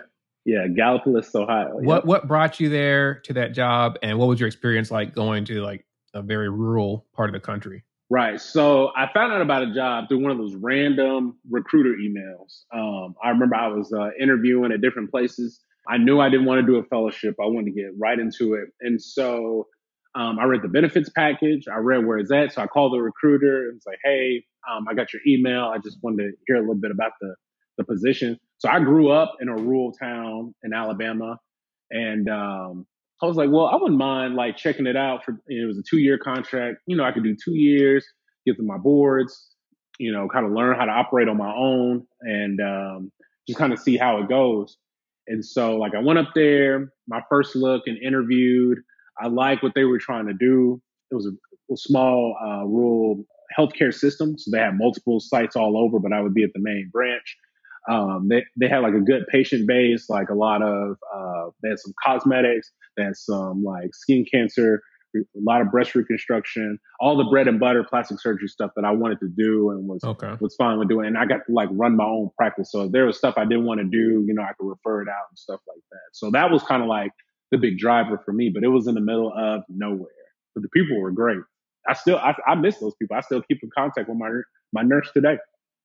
Yeah, 0.46 0.68
Gallipolis, 0.68 1.34
Ohio. 1.34 1.72
What 1.72 2.06
what 2.06 2.28
brought 2.28 2.60
you 2.60 2.68
there 2.68 3.16
to 3.24 3.32
that 3.32 3.52
job, 3.52 3.98
and 4.00 4.16
what 4.16 4.28
was 4.28 4.38
your 4.38 4.46
experience 4.46 4.92
like 4.92 5.12
going 5.12 5.44
to 5.46 5.60
like 5.60 5.84
a 6.14 6.22
very 6.22 6.48
rural 6.48 7.04
part 7.14 7.28
of 7.28 7.34
the 7.34 7.44
country? 7.44 7.82
Right. 8.08 8.40
So 8.40 8.92
I 8.96 9.12
found 9.12 9.32
out 9.32 9.42
about 9.42 9.64
a 9.64 9.74
job 9.74 10.08
through 10.08 10.22
one 10.22 10.30
of 10.30 10.38
those 10.38 10.54
random 10.54 11.36
recruiter 11.50 11.96
emails. 12.00 12.62
Um, 12.72 13.16
I 13.22 13.30
remember 13.30 13.56
I 13.56 13.66
was 13.66 13.92
uh, 13.92 14.10
interviewing 14.20 14.70
at 14.70 14.80
different 14.80 15.10
places. 15.10 15.60
I 15.88 15.98
knew 15.98 16.20
I 16.20 16.28
didn't 16.28 16.46
want 16.46 16.60
to 16.60 16.66
do 16.66 16.76
a 16.76 16.84
fellowship. 16.84 17.34
I 17.40 17.46
wanted 17.46 17.74
to 17.74 17.80
get 17.80 17.90
right 17.98 18.18
into 18.18 18.54
it, 18.54 18.68
and 18.80 19.02
so 19.02 19.66
um, 20.14 20.38
I 20.38 20.44
read 20.44 20.62
the 20.62 20.68
benefits 20.68 21.10
package. 21.10 21.64
I 21.66 21.78
read 21.78 22.06
where 22.06 22.18
it's 22.18 22.30
at. 22.30 22.52
So 22.52 22.62
I 22.62 22.68
called 22.68 22.92
the 22.92 23.02
recruiter 23.02 23.64
and 23.64 23.74
was 23.74 23.84
like, 23.84 23.98
"Hey, 24.04 24.44
um, 24.70 24.86
I 24.88 24.94
got 24.94 25.12
your 25.12 25.22
email. 25.26 25.64
I 25.74 25.78
just 25.78 25.98
wanted 26.02 26.22
to 26.22 26.30
hear 26.46 26.56
a 26.56 26.60
little 26.60 26.76
bit 26.76 26.92
about 26.92 27.12
the 27.20 27.34
the 27.76 27.84
position." 27.84 28.38
So 28.58 28.68
I 28.68 28.80
grew 28.80 29.10
up 29.10 29.36
in 29.40 29.48
a 29.48 29.54
rural 29.54 29.92
town 29.92 30.54
in 30.62 30.72
Alabama, 30.72 31.38
and 31.90 32.28
um, 32.28 32.86
I 33.22 33.26
was 33.26 33.36
like, 33.36 33.50
well, 33.50 33.66
I 33.66 33.76
wouldn't 33.76 33.98
mind 33.98 34.34
like 34.34 34.56
checking 34.56 34.86
it 34.86 34.96
out 34.96 35.24
for. 35.24 35.40
it 35.46 35.66
was 35.66 35.78
a 35.78 35.82
two 35.82 35.98
year 35.98 36.18
contract. 36.18 36.78
You 36.86 36.96
know, 36.96 37.04
I 37.04 37.12
could 37.12 37.24
do 37.24 37.34
two 37.42 37.54
years, 37.54 38.06
get 38.46 38.56
to 38.56 38.62
my 38.62 38.78
boards, 38.78 39.48
you 39.98 40.12
know, 40.12 40.28
kind 40.28 40.44
of 40.44 40.52
learn 40.52 40.76
how 40.76 40.84
to 40.84 40.92
operate 40.92 41.28
on 41.28 41.36
my 41.36 41.54
own, 41.54 42.06
and 42.20 42.60
um, 42.60 43.12
just 43.46 43.58
kind 43.58 43.72
of 43.72 43.78
see 43.78 43.96
how 43.96 44.18
it 44.18 44.28
goes. 44.28 44.76
And 45.28 45.44
so, 45.44 45.76
like, 45.76 45.94
I 45.94 46.00
went 46.00 46.18
up 46.18 46.30
there, 46.34 46.92
my 47.08 47.20
first 47.28 47.56
look, 47.56 47.82
and 47.86 47.98
interviewed. 47.98 48.78
I 49.20 49.28
liked 49.28 49.62
what 49.62 49.72
they 49.74 49.84
were 49.84 49.98
trying 49.98 50.26
to 50.26 50.34
do. 50.34 50.80
It 51.10 51.14
was 51.14 51.26
a, 51.26 51.72
a 51.72 51.76
small 51.76 52.36
uh, 52.40 52.64
rural 52.66 53.24
healthcare 53.58 53.94
system, 53.94 54.38
so 54.38 54.50
they 54.50 54.58
had 54.58 54.76
multiple 54.76 55.20
sites 55.20 55.56
all 55.56 55.76
over, 55.78 55.98
but 55.98 56.12
I 56.12 56.20
would 56.20 56.34
be 56.34 56.44
at 56.44 56.50
the 56.52 56.60
main 56.60 56.90
branch. 56.92 57.36
Um, 57.88 58.28
they, 58.28 58.44
they 58.58 58.68
had 58.68 58.80
like 58.80 58.94
a 58.94 59.00
good 59.00 59.26
patient 59.28 59.66
base, 59.66 60.08
like 60.08 60.28
a 60.28 60.34
lot 60.34 60.62
of, 60.62 60.96
uh, 61.14 61.50
they 61.62 61.70
had 61.70 61.78
some 61.78 61.94
cosmetics, 62.04 62.72
they 62.96 63.04
had 63.04 63.16
some 63.16 63.62
like 63.62 63.94
skin 63.94 64.24
cancer, 64.30 64.82
a 65.14 65.20
lot 65.36 65.60
of 65.60 65.70
breast 65.70 65.94
reconstruction, 65.94 66.78
all 67.00 67.16
the 67.16 67.24
bread 67.24 67.48
and 67.48 67.58
butter 67.60 67.84
plastic 67.88 68.20
surgery 68.20 68.48
stuff 68.48 68.72
that 68.76 68.84
I 68.84 68.90
wanted 68.90 69.20
to 69.20 69.28
do 69.28 69.70
and 69.70 69.88
was, 69.88 70.02
okay. 70.04 70.32
was 70.40 70.54
fine 70.56 70.78
with 70.78 70.88
doing. 70.88 71.06
And 71.06 71.16
I 71.16 71.24
got 71.26 71.40
to 71.46 71.52
like 71.52 71.68
run 71.72 71.96
my 71.96 72.04
own 72.04 72.30
practice. 72.36 72.70
So 72.72 72.84
if 72.84 72.92
there 72.92 73.06
was 73.06 73.16
stuff 73.16 73.34
I 73.36 73.44
didn't 73.44 73.64
want 73.64 73.80
to 73.80 73.84
do, 73.84 74.24
you 74.26 74.34
know, 74.34 74.42
I 74.42 74.52
could 74.58 74.68
refer 74.68 75.02
it 75.02 75.08
out 75.08 75.24
and 75.30 75.38
stuff 75.38 75.60
like 75.68 75.82
that. 75.90 76.08
So 76.12 76.30
that 76.32 76.50
was 76.50 76.62
kind 76.64 76.82
of 76.82 76.88
like 76.88 77.12
the 77.50 77.58
big 77.58 77.78
driver 77.78 78.20
for 78.24 78.32
me, 78.32 78.50
but 78.52 78.64
it 78.64 78.68
was 78.68 78.88
in 78.88 78.94
the 78.94 79.00
middle 79.00 79.32
of 79.32 79.62
nowhere. 79.68 80.10
But 80.54 80.62
the 80.62 80.68
people 80.70 81.00
were 81.00 81.12
great. 81.12 81.38
I 81.88 81.94
still, 81.94 82.18
I, 82.18 82.34
I 82.46 82.56
miss 82.56 82.78
those 82.78 82.94
people. 83.00 83.16
I 83.16 83.20
still 83.20 83.42
keep 83.42 83.60
in 83.62 83.70
contact 83.76 84.08
with 84.08 84.18
my, 84.18 84.28
my 84.72 84.82
nurse 84.82 85.08
today 85.14 85.38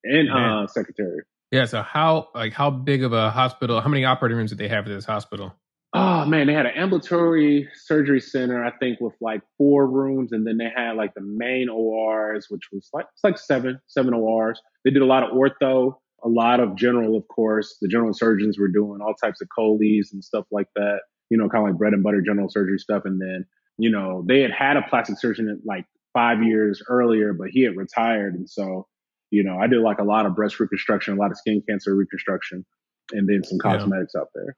and, 0.03 0.31
uh, 0.31 0.67
secretary. 0.67 1.21
Yeah. 1.51 1.65
So 1.65 1.81
how 1.81 2.29
like 2.33 2.53
how 2.53 2.69
big 2.69 3.03
of 3.03 3.13
a 3.13 3.29
hospital? 3.29 3.81
How 3.81 3.89
many 3.89 4.05
operating 4.05 4.37
rooms 4.37 4.51
did 4.51 4.57
they 4.57 4.69
have 4.69 4.85
at 4.85 4.89
this 4.89 5.05
hospital? 5.05 5.53
oh 5.93 6.25
man, 6.25 6.47
they 6.47 6.53
had 6.53 6.65
an 6.65 6.73
ambulatory 6.75 7.67
surgery 7.75 8.21
center, 8.21 8.63
I 8.63 8.71
think, 8.77 8.99
with 9.01 9.13
like 9.19 9.41
four 9.57 9.87
rooms, 9.87 10.31
and 10.31 10.47
then 10.47 10.57
they 10.57 10.69
had 10.75 10.95
like 10.95 11.13
the 11.13 11.21
main 11.21 11.69
ORs, 11.69 12.47
which 12.49 12.69
was 12.71 12.89
like 12.93 13.05
it's 13.13 13.23
like 13.23 13.37
seven, 13.37 13.79
seven 13.87 14.13
ORs. 14.13 14.61
They 14.85 14.91
did 14.91 15.01
a 15.01 15.05
lot 15.05 15.23
of 15.23 15.31
ortho, 15.31 15.95
a 16.23 16.29
lot 16.29 16.59
of 16.59 16.75
general, 16.75 17.17
of 17.17 17.27
course. 17.27 17.77
The 17.81 17.87
general 17.87 18.13
surgeons 18.13 18.57
were 18.57 18.69
doing 18.69 19.01
all 19.01 19.13
types 19.13 19.41
of 19.41 19.47
choles 19.55 20.11
and 20.13 20.23
stuff 20.23 20.45
like 20.51 20.67
that, 20.75 20.99
you 21.29 21.37
know, 21.37 21.49
kind 21.49 21.65
of 21.65 21.71
like 21.71 21.79
bread 21.79 21.93
and 21.93 22.03
butter 22.03 22.21
general 22.21 22.49
surgery 22.49 22.79
stuff. 22.79 23.03
And 23.05 23.19
then, 23.19 23.45
you 23.77 23.91
know, 23.91 24.23
they 24.27 24.41
had 24.41 24.51
had 24.51 24.77
a 24.77 24.83
plastic 24.83 25.19
surgeon 25.19 25.61
like 25.65 25.85
five 26.13 26.43
years 26.43 26.81
earlier, 26.87 27.33
but 27.33 27.49
he 27.49 27.63
had 27.63 27.75
retired. 27.75 28.35
And 28.35 28.49
so, 28.49 28.87
you 29.31 29.43
know, 29.43 29.57
I 29.57 29.67
did 29.67 29.79
like 29.79 29.99
a 29.99 30.03
lot 30.03 30.25
of 30.25 30.35
breast 30.35 30.59
reconstruction, 30.59 31.15
a 31.15 31.17
lot 31.17 31.31
of 31.31 31.37
skin 31.37 31.63
cancer 31.67 31.95
reconstruction, 31.95 32.65
and 33.11 33.27
then 33.27 33.43
some 33.43 33.57
cosmetics 33.57 34.11
yeah. 34.13 34.21
out 34.21 34.27
there. 34.35 34.55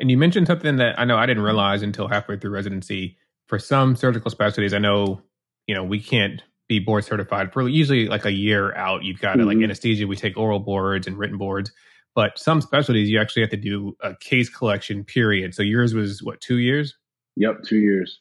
And 0.00 0.10
you 0.10 0.16
mentioned 0.16 0.46
something 0.46 0.76
that 0.76 0.98
I 0.98 1.04
know 1.04 1.16
I 1.16 1.26
didn't 1.26 1.42
realize 1.42 1.82
until 1.82 2.08
halfway 2.08 2.38
through 2.38 2.52
residency. 2.52 3.18
For 3.48 3.58
some 3.58 3.96
surgical 3.96 4.30
specialties, 4.30 4.72
I 4.72 4.78
know, 4.78 5.20
you 5.66 5.74
know, 5.74 5.84
we 5.84 6.00
can't 6.00 6.42
be 6.68 6.78
board 6.78 7.04
certified 7.04 7.52
for 7.52 7.68
usually 7.68 8.06
like 8.06 8.24
a 8.24 8.32
year 8.32 8.74
out. 8.74 9.04
You've 9.04 9.20
got 9.20 9.36
mm-hmm. 9.36 9.48
like 9.48 9.58
anesthesia, 9.58 10.06
we 10.06 10.16
take 10.16 10.38
oral 10.38 10.60
boards 10.60 11.06
and 11.06 11.18
written 11.18 11.36
boards. 11.36 11.72
But 12.14 12.38
some 12.38 12.60
specialties, 12.60 13.10
you 13.10 13.20
actually 13.20 13.42
have 13.42 13.50
to 13.50 13.56
do 13.56 13.96
a 14.00 14.14
case 14.16 14.48
collection 14.48 15.04
period. 15.04 15.54
So 15.54 15.62
yours 15.62 15.94
was 15.94 16.22
what, 16.22 16.40
two 16.40 16.58
years? 16.58 16.94
Yep, 17.36 17.64
two 17.64 17.78
years. 17.78 18.20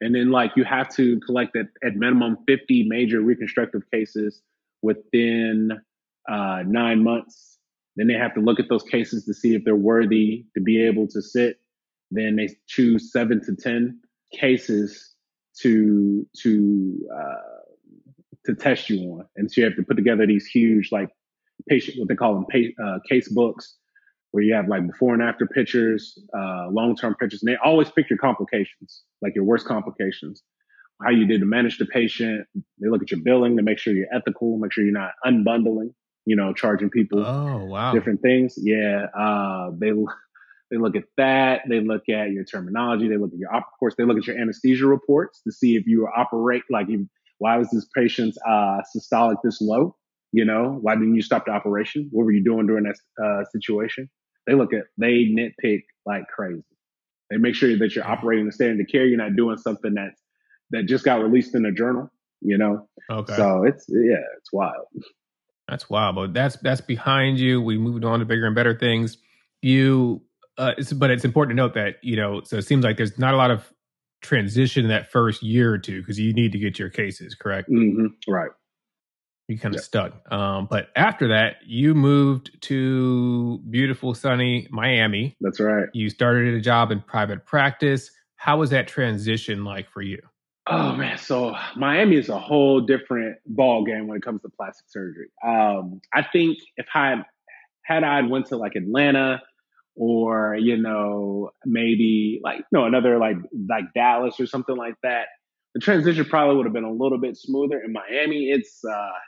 And 0.00 0.14
then 0.14 0.30
like 0.30 0.52
you 0.56 0.64
have 0.64 0.88
to 0.96 1.20
collect 1.20 1.56
at, 1.56 1.66
at 1.84 1.96
minimum 1.96 2.38
50 2.46 2.84
major 2.88 3.20
reconstructive 3.20 3.82
cases 3.92 4.42
within 4.82 5.72
uh, 6.28 6.62
nine 6.66 7.02
months. 7.02 7.58
Then 7.96 8.06
they 8.06 8.14
have 8.14 8.34
to 8.34 8.40
look 8.40 8.60
at 8.60 8.68
those 8.68 8.82
cases 8.82 9.24
to 9.26 9.34
see 9.34 9.54
if 9.54 9.64
they're 9.64 9.74
worthy 9.74 10.46
to 10.54 10.60
be 10.60 10.82
able 10.82 11.06
to 11.08 11.20
sit. 11.20 11.60
Then 12.10 12.36
they 12.36 12.48
choose 12.66 13.12
seven 13.12 13.44
to 13.44 13.54
10 13.54 14.00
cases 14.32 15.14
to, 15.60 16.26
to, 16.42 17.08
uh, 17.14 17.34
to 18.46 18.54
test 18.54 18.88
you 18.88 19.12
on. 19.12 19.26
And 19.36 19.50
so 19.50 19.60
you 19.60 19.64
have 19.66 19.76
to 19.76 19.82
put 19.82 19.96
together 19.96 20.26
these 20.26 20.46
huge, 20.46 20.90
like 20.92 21.10
patient, 21.68 21.98
what 21.98 22.08
they 22.08 22.14
call 22.14 22.34
them, 22.34 22.46
uh, 22.82 22.98
case 23.08 23.28
books 23.28 23.76
where 24.30 24.42
you 24.42 24.54
have 24.54 24.68
like 24.68 24.86
before 24.86 25.14
and 25.14 25.22
after 25.22 25.46
pictures, 25.46 26.18
uh, 26.36 26.68
long 26.70 26.94
term 26.96 27.14
pictures, 27.14 27.42
and 27.42 27.52
they 27.52 27.58
always 27.64 27.90
pick 27.90 28.08
your 28.08 28.18
complications, 28.18 29.02
like 29.22 29.34
your 29.34 29.44
worst 29.44 29.66
complications, 29.66 30.42
how 31.02 31.10
you 31.10 31.26
did 31.26 31.40
to 31.40 31.46
manage 31.46 31.78
the 31.78 31.86
patient. 31.86 32.46
They 32.80 32.88
look 32.88 33.02
at 33.02 33.10
your 33.10 33.20
billing 33.20 33.56
to 33.56 33.62
make 33.62 33.78
sure 33.78 33.92
you're 33.94 34.12
ethical, 34.14 34.58
make 34.58 34.72
sure 34.72 34.84
you're 34.84 34.92
not 34.92 35.12
unbundling, 35.24 35.94
you 36.26 36.36
know, 36.36 36.52
charging 36.52 36.90
people 36.90 37.24
oh, 37.24 37.64
wow. 37.64 37.92
different 37.92 38.20
things. 38.22 38.54
Yeah, 38.56 39.06
uh, 39.18 39.70
they 39.78 39.92
they 40.70 40.76
look 40.76 40.96
at 40.96 41.04
that. 41.16 41.62
They 41.68 41.80
look 41.80 42.08
at 42.08 42.30
your 42.30 42.44
terminology. 42.44 43.08
They 43.08 43.16
look 43.16 43.32
at 43.32 43.38
your, 43.38 43.54
of 43.54 43.64
course, 43.78 43.94
they 43.96 44.04
look 44.04 44.18
at 44.18 44.26
your 44.26 44.38
anesthesia 44.38 44.86
reports 44.86 45.42
to 45.42 45.52
see 45.52 45.76
if 45.76 45.86
you 45.86 46.08
operate 46.16 46.62
like. 46.70 46.86
Why 47.38 47.56
was 47.56 47.70
this 47.70 47.86
patient's 47.96 48.36
uh, 48.46 48.82
systolic 48.94 49.36
this 49.42 49.62
low? 49.62 49.96
You 50.32 50.44
know, 50.44 50.78
why 50.82 50.94
didn't 50.94 51.14
you 51.14 51.22
stop 51.22 51.46
the 51.46 51.52
operation? 51.52 52.08
What 52.12 52.24
were 52.24 52.32
you 52.32 52.44
doing 52.44 52.66
during 52.66 52.84
that 52.84 52.98
uh, 53.22 53.44
situation? 53.50 54.10
They 54.46 54.54
look 54.54 54.72
at, 54.72 54.84
they 54.98 55.24
nitpick 55.24 55.84
like 56.06 56.24
crazy. 56.28 56.62
They 57.30 57.38
make 57.38 57.54
sure 57.54 57.76
that 57.76 57.94
you're 57.94 58.06
operating 58.06 58.46
the 58.46 58.52
standard 58.52 58.80
of 58.80 58.88
care. 58.92 59.06
You're 59.06 59.18
not 59.18 59.36
doing 59.36 59.56
something 59.56 59.94
that 59.94 60.12
that 60.70 60.86
just 60.86 61.04
got 61.04 61.22
released 61.22 61.54
in 61.54 61.64
a 61.64 61.72
journal. 61.72 62.10
You 62.40 62.58
know. 62.58 62.88
Okay. 63.10 63.36
So 63.36 63.64
it's 63.64 63.86
yeah, 63.88 64.22
it's 64.38 64.52
wild. 64.52 64.86
That's 65.68 65.88
wild, 65.88 66.16
but 66.16 66.34
that's 66.34 66.56
that's 66.56 66.80
behind 66.80 67.38
you. 67.38 67.60
We 67.60 67.78
moved 67.78 68.04
on 68.04 68.20
to 68.20 68.24
bigger 68.24 68.46
and 68.46 68.54
better 68.54 68.76
things. 68.76 69.18
You, 69.62 70.22
uh, 70.56 70.72
it's, 70.78 70.92
but 70.92 71.10
it's 71.10 71.24
important 71.24 71.56
to 71.56 71.62
note 71.62 71.74
that 71.74 71.96
you 72.02 72.16
know. 72.16 72.42
So 72.44 72.56
it 72.56 72.62
seems 72.62 72.84
like 72.84 72.96
there's 72.96 73.18
not 73.18 73.34
a 73.34 73.36
lot 73.36 73.50
of 73.50 73.70
transition 74.22 74.84
in 74.84 74.90
that 74.90 75.10
first 75.10 75.42
year 75.42 75.72
or 75.72 75.78
two 75.78 76.00
because 76.00 76.18
you 76.18 76.32
need 76.32 76.52
to 76.52 76.58
get 76.58 76.78
your 76.78 76.90
cases 76.90 77.34
correct. 77.34 77.68
Mm-hmm. 77.70 78.06
Right 78.30 78.50
you 79.50 79.58
kind 79.58 79.74
of 79.74 79.80
stuck. 79.80 80.32
Um, 80.32 80.68
but 80.70 80.90
after 80.94 81.28
that, 81.28 81.56
you 81.66 81.92
moved 81.92 82.56
to 82.62 83.58
beautiful, 83.68 84.14
sunny 84.14 84.68
Miami. 84.70 85.36
That's 85.40 85.58
right. 85.58 85.88
You 85.92 86.08
started 86.08 86.54
a 86.54 86.60
job 86.60 86.92
in 86.92 87.02
private 87.02 87.44
practice. 87.46 88.12
How 88.36 88.58
was 88.58 88.70
that 88.70 88.86
transition 88.86 89.64
like 89.64 89.90
for 89.90 90.02
you? 90.02 90.20
Oh 90.72 90.94
man, 90.94 91.18
so 91.18 91.56
Miami 91.76 92.16
is 92.16 92.28
a 92.28 92.38
whole 92.38 92.80
different 92.80 93.38
ball 93.44 93.84
game 93.84 94.06
when 94.06 94.16
it 94.16 94.22
comes 94.22 94.42
to 94.42 94.48
plastic 94.48 94.86
surgery. 94.88 95.28
Um, 95.44 96.00
I 96.14 96.22
think 96.22 96.58
if 96.76 96.86
I 96.94 97.16
had 97.82 98.04
I 98.04 98.22
went 98.22 98.46
to 98.46 98.56
like 98.56 98.76
Atlanta 98.76 99.42
or 99.96 100.54
you 100.54 100.76
know 100.76 101.50
maybe 101.66 102.40
like 102.44 102.64
no 102.70 102.84
another 102.84 103.18
like 103.18 103.36
like 103.68 103.84
Dallas 103.94 104.38
or 104.38 104.46
something 104.46 104.76
like 104.76 104.94
that, 105.02 105.26
the 105.74 105.80
transition 105.80 106.24
probably 106.24 106.56
would 106.56 106.66
have 106.66 106.72
been 106.72 106.84
a 106.84 106.92
little 106.92 107.18
bit 107.18 107.36
smoother. 107.36 107.80
In 107.80 107.92
Miami, 107.92 108.50
it's 108.50 108.80
uh, 108.84 109.18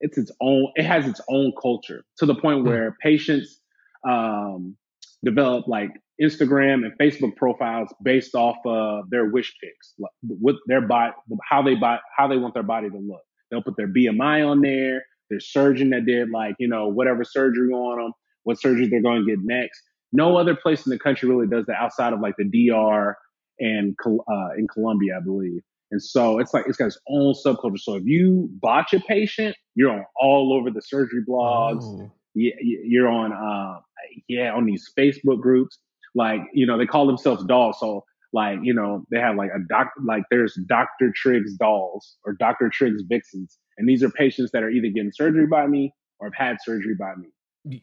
it's 0.00 0.18
its 0.18 0.30
own 0.42 0.70
it 0.76 0.84
has 0.84 1.06
its 1.06 1.20
own 1.30 1.52
culture 1.60 2.04
to 2.18 2.26
the 2.26 2.34
point 2.34 2.60
hmm. 2.60 2.68
where 2.68 2.96
patients 3.02 3.58
um, 4.06 4.76
develop 5.24 5.66
like 5.66 5.92
Instagram 6.20 6.84
and 6.84 6.92
Facebook 7.00 7.36
profiles 7.36 7.92
based 8.02 8.34
off 8.34 8.56
of 8.64 9.10
their 9.10 9.26
wish 9.26 9.52
pics, 9.62 9.94
what 10.22 10.56
their 10.66 10.80
body, 10.80 11.12
how 11.48 11.62
they 11.62 11.74
buy, 11.74 11.98
how 12.16 12.28
they 12.28 12.36
want 12.36 12.54
their 12.54 12.62
body 12.62 12.88
to 12.90 12.96
look. 12.96 13.22
They'll 13.50 13.62
put 13.62 13.76
their 13.76 13.88
BMI 13.88 14.48
on 14.48 14.60
there, 14.60 15.02
their 15.30 15.40
surgeon 15.40 15.90
that 15.90 16.06
did 16.06 16.30
like 16.30 16.54
you 16.58 16.68
know 16.68 16.88
whatever 16.88 17.24
surgery 17.24 17.72
on 17.72 18.02
them, 18.02 18.12
what 18.44 18.60
surgery 18.60 18.88
they're 18.88 19.02
going 19.02 19.24
to 19.24 19.26
get 19.26 19.44
next. 19.44 19.80
No 20.12 20.36
other 20.36 20.54
place 20.54 20.86
in 20.86 20.90
the 20.90 20.98
country 20.98 21.28
really 21.28 21.48
does 21.48 21.66
that 21.66 21.76
outside 21.76 22.12
of 22.12 22.20
like 22.20 22.34
the 22.38 22.44
DR 22.44 23.16
and 23.58 23.96
uh, 24.06 24.48
in 24.56 24.68
Colombia, 24.68 25.18
I 25.18 25.24
believe. 25.24 25.62
And 25.90 26.02
so 26.02 26.38
it's 26.38 26.52
like 26.54 26.64
it's 26.66 26.76
got 26.76 26.86
its 26.86 26.98
own 27.08 27.34
subculture. 27.34 27.78
So 27.78 27.94
if 27.94 28.04
you 28.04 28.48
botch 28.60 28.94
a 28.94 29.00
patient, 29.00 29.56
you're 29.74 29.90
on 29.90 30.04
all 30.20 30.52
over 30.58 30.70
the 30.70 30.82
surgery 30.82 31.22
blogs. 31.28 31.82
Oh. 31.82 32.10
You're 32.36 33.08
on, 33.08 33.32
uh, 33.32 33.80
yeah, 34.26 34.52
on 34.52 34.64
these 34.66 34.90
Facebook 34.98 35.40
groups. 35.40 35.78
Like 36.14 36.40
you 36.52 36.66
know, 36.66 36.78
they 36.78 36.86
call 36.86 37.06
themselves 37.06 37.44
dolls. 37.44 37.78
So 37.80 38.04
like 38.32 38.58
you 38.62 38.74
know, 38.74 39.04
they 39.10 39.18
have 39.18 39.36
like 39.36 39.50
a 39.54 39.60
doc, 39.68 39.92
like 40.04 40.24
there's 40.30 40.54
Dr. 40.66 41.12
Triggs 41.14 41.54
dolls 41.54 42.16
or 42.24 42.32
Dr. 42.32 42.70
Triggs 42.72 43.02
vixens, 43.08 43.58
and 43.78 43.88
these 43.88 44.02
are 44.02 44.10
patients 44.10 44.50
that 44.52 44.62
are 44.62 44.70
either 44.70 44.88
getting 44.88 45.12
surgery 45.12 45.46
by 45.46 45.66
me 45.66 45.92
or 46.20 46.28
have 46.28 46.48
had 46.48 46.56
surgery 46.62 46.94
by 46.98 47.14
me 47.16 47.28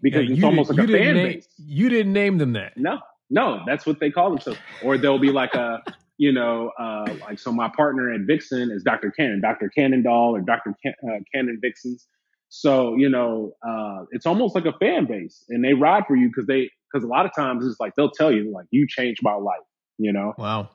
because 0.01 0.27
yeah, 0.27 0.35
it's 0.35 0.43
almost 0.43 0.69
like 0.69 0.79
a 0.79 0.87
fan 0.87 1.15
name, 1.15 1.33
base. 1.33 1.47
You 1.57 1.89
didn't 1.89 2.13
name 2.13 2.37
them 2.37 2.53
that. 2.53 2.73
No, 2.77 2.99
no, 3.29 3.61
that's 3.65 3.85
what 3.85 3.99
they 3.99 4.11
call 4.11 4.29
themselves. 4.29 4.59
Or 4.83 4.97
there'll 4.97 5.19
be 5.19 5.31
like 5.31 5.53
a 5.53 5.81
you 6.21 6.31
know, 6.31 6.71
uh, 6.77 7.15
like 7.21 7.39
so 7.39 7.51
my 7.51 7.67
partner 7.75 8.13
at 8.13 8.21
Vixen 8.27 8.69
is 8.69 8.83
Dr. 8.83 9.09
Cannon, 9.09 9.41
Dr. 9.41 9.69
Cannon 9.69 10.03
Doll 10.03 10.35
or 10.35 10.41
Dr. 10.41 10.75
Can- 10.83 10.93
uh, 11.03 11.17
Cannon 11.33 11.57
Vixens. 11.59 12.07
So, 12.49 12.95
you 12.95 13.09
know, 13.09 13.53
uh, 13.67 14.05
it's 14.11 14.27
almost 14.27 14.53
like 14.53 14.65
a 14.65 14.73
fan 14.73 15.07
base 15.07 15.43
and 15.49 15.65
they 15.65 15.73
ride 15.73 16.03
for 16.05 16.15
you 16.15 16.27
because 16.27 16.45
they, 16.45 16.69
because 16.91 17.03
a 17.03 17.07
lot 17.07 17.25
of 17.25 17.31
times 17.35 17.65
it's 17.65 17.79
like, 17.79 17.93
they'll 17.95 18.11
tell 18.11 18.31
you 18.31 18.51
like, 18.51 18.65
you 18.71 18.87
changed 18.87 19.21
my 19.23 19.33
life, 19.33 19.59
you 19.97 20.11
know? 20.11 20.33
Wow. 20.37 20.69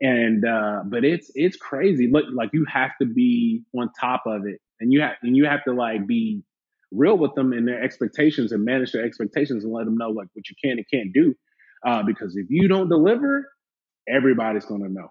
And, 0.00 0.44
uh, 0.44 0.82
but 0.84 1.04
it's, 1.04 1.30
it's 1.34 1.56
crazy. 1.56 2.08
Look, 2.10 2.26
like 2.32 2.50
you 2.52 2.66
have 2.72 2.90
to 3.00 3.06
be 3.06 3.62
on 3.74 3.90
top 3.98 4.24
of 4.26 4.46
it 4.46 4.60
and 4.80 4.92
you 4.92 5.00
have, 5.00 5.14
and 5.22 5.36
you 5.36 5.46
have 5.46 5.64
to 5.64 5.72
like 5.72 6.06
be 6.06 6.42
real 6.90 7.16
with 7.16 7.34
them 7.34 7.52
and 7.52 7.66
their 7.66 7.82
expectations 7.82 8.52
and 8.52 8.64
manage 8.64 8.92
their 8.92 9.04
expectations 9.04 9.64
and 9.64 9.72
let 9.72 9.86
them 9.86 9.96
know 9.96 10.10
like 10.10 10.28
what 10.34 10.48
you 10.48 10.56
can 10.62 10.78
and 10.78 10.86
can't 10.92 11.12
do. 11.12 11.34
Uh, 11.86 12.02
because 12.02 12.36
if 12.36 12.46
you 12.48 12.68
don't 12.68 12.88
deliver, 12.88 13.50
everybody's 14.08 14.64
going 14.64 14.82
to 14.82 14.88
know. 14.88 15.08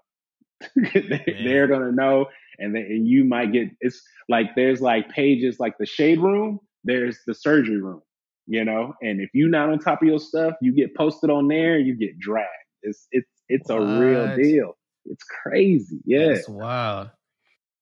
they, 0.76 1.58
are 1.58 1.68
going 1.68 1.82
to 1.82 1.92
know, 1.92 2.28
and, 2.60 2.76
they, 2.76 2.82
and 2.82 3.08
you 3.08 3.24
might 3.24 3.52
get. 3.52 3.70
It's 3.82 4.02
like 4.30 4.56
there's 4.56 4.80
like 4.80 5.10
pages 5.10 5.60
like 5.60 5.78
the 5.80 5.86
shade 5.86 6.20
room. 6.20 6.60
There's 6.84 7.18
the 7.26 7.34
surgery 7.34 7.82
room, 7.82 8.02
you 8.52 8.66
know. 8.66 8.94
And 9.02 9.22
if 9.22 9.30
you're 9.34 9.50
not 9.50 9.70
on 9.70 9.80
top 9.80 10.02
of 10.02 10.08
your 10.08 10.20
stuff, 10.20 10.56
you 10.62 10.76
get 10.76 10.96
posted 10.96 11.30
on 11.30 11.48
there. 11.48 11.80
You 11.80 11.96
get 11.96 12.20
dragged. 12.20 12.50
It's 12.84 13.08
it's 13.12 13.30
it's 13.48 13.70
what? 13.70 13.78
a 13.78 14.00
real 14.00 14.36
deal. 14.36 14.78
It's 15.06 15.24
crazy. 15.24 16.00
Yeah, 16.06 16.32
it's 16.32 16.50
wild. 16.50 17.10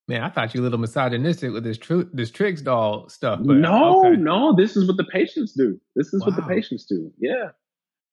Man, 0.07 0.23
I 0.23 0.29
thought 0.29 0.55
you 0.55 0.61
a 0.61 0.63
little 0.63 0.79
misogynistic 0.79 1.51
with 1.51 1.63
this 1.63 1.77
tr- 1.77 2.09
this 2.13 2.31
tricks 2.31 2.61
doll 2.61 3.09
stuff. 3.09 3.39
But 3.43 3.57
no, 3.57 4.05
okay. 4.05 4.15
no, 4.15 4.55
this 4.55 4.77
is 4.77 4.87
what 4.87 4.97
the 4.97 5.03
patients 5.05 5.53
do. 5.53 5.79
This 5.95 6.13
is 6.13 6.21
wow. 6.21 6.27
what 6.27 6.35
the 6.35 6.43
patients 6.43 6.85
do. 6.85 7.11
Yeah, 7.19 7.49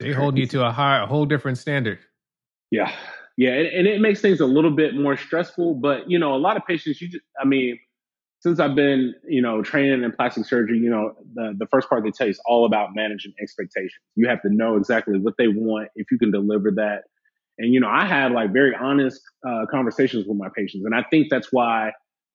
they 0.00 0.12
hold 0.12 0.38
you 0.38 0.46
to 0.48 0.66
a 0.66 0.72
high, 0.72 1.02
a 1.02 1.06
whole 1.06 1.26
different 1.26 1.58
standard. 1.58 1.98
Yeah. 2.70 2.92
Yeah. 3.36 3.52
And, 3.52 3.66
and, 3.66 3.86
it 3.86 4.00
makes 4.00 4.20
things 4.20 4.40
a 4.40 4.46
little 4.46 4.70
bit 4.70 4.94
more 4.94 5.16
stressful. 5.16 5.74
But, 5.74 6.10
you 6.10 6.18
know, 6.18 6.34
a 6.34 6.38
lot 6.38 6.56
of 6.56 6.66
patients, 6.66 7.00
you 7.00 7.08
just, 7.08 7.24
I 7.40 7.44
mean, 7.44 7.78
since 8.46 8.60
I've 8.60 8.76
been, 8.76 9.12
you 9.26 9.42
know, 9.42 9.60
training 9.60 10.04
in 10.04 10.12
plastic 10.12 10.44
surgery, 10.44 10.78
you 10.78 10.88
know, 10.88 11.14
the, 11.34 11.52
the 11.58 11.66
first 11.66 11.88
part 11.88 12.04
they 12.04 12.12
tell 12.12 12.28
you 12.28 12.30
is 12.30 12.40
all 12.46 12.64
about 12.64 12.90
managing 12.94 13.32
expectations. 13.42 13.98
You 14.14 14.28
have 14.28 14.40
to 14.42 14.48
know 14.48 14.76
exactly 14.76 15.18
what 15.18 15.34
they 15.36 15.48
want, 15.48 15.88
if 15.96 16.12
you 16.12 16.18
can 16.18 16.30
deliver 16.30 16.70
that. 16.76 17.06
And, 17.58 17.74
you 17.74 17.80
know, 17.80 17.88
I 17.88 18.06
have 18.06 18.30
like 18.30 18.52
very 18.52 18.72
honest 18.72 19.20
uh, 19.44 19.66
conversations 19.68 20.26
with 20.28 20.36
my 20.36 20.46
patients. 20.56 20.84
And 20.84 20.94
I 20.94 21.02
think 21.10 21.26
that's 21.28 21.48
why 21.50 21.90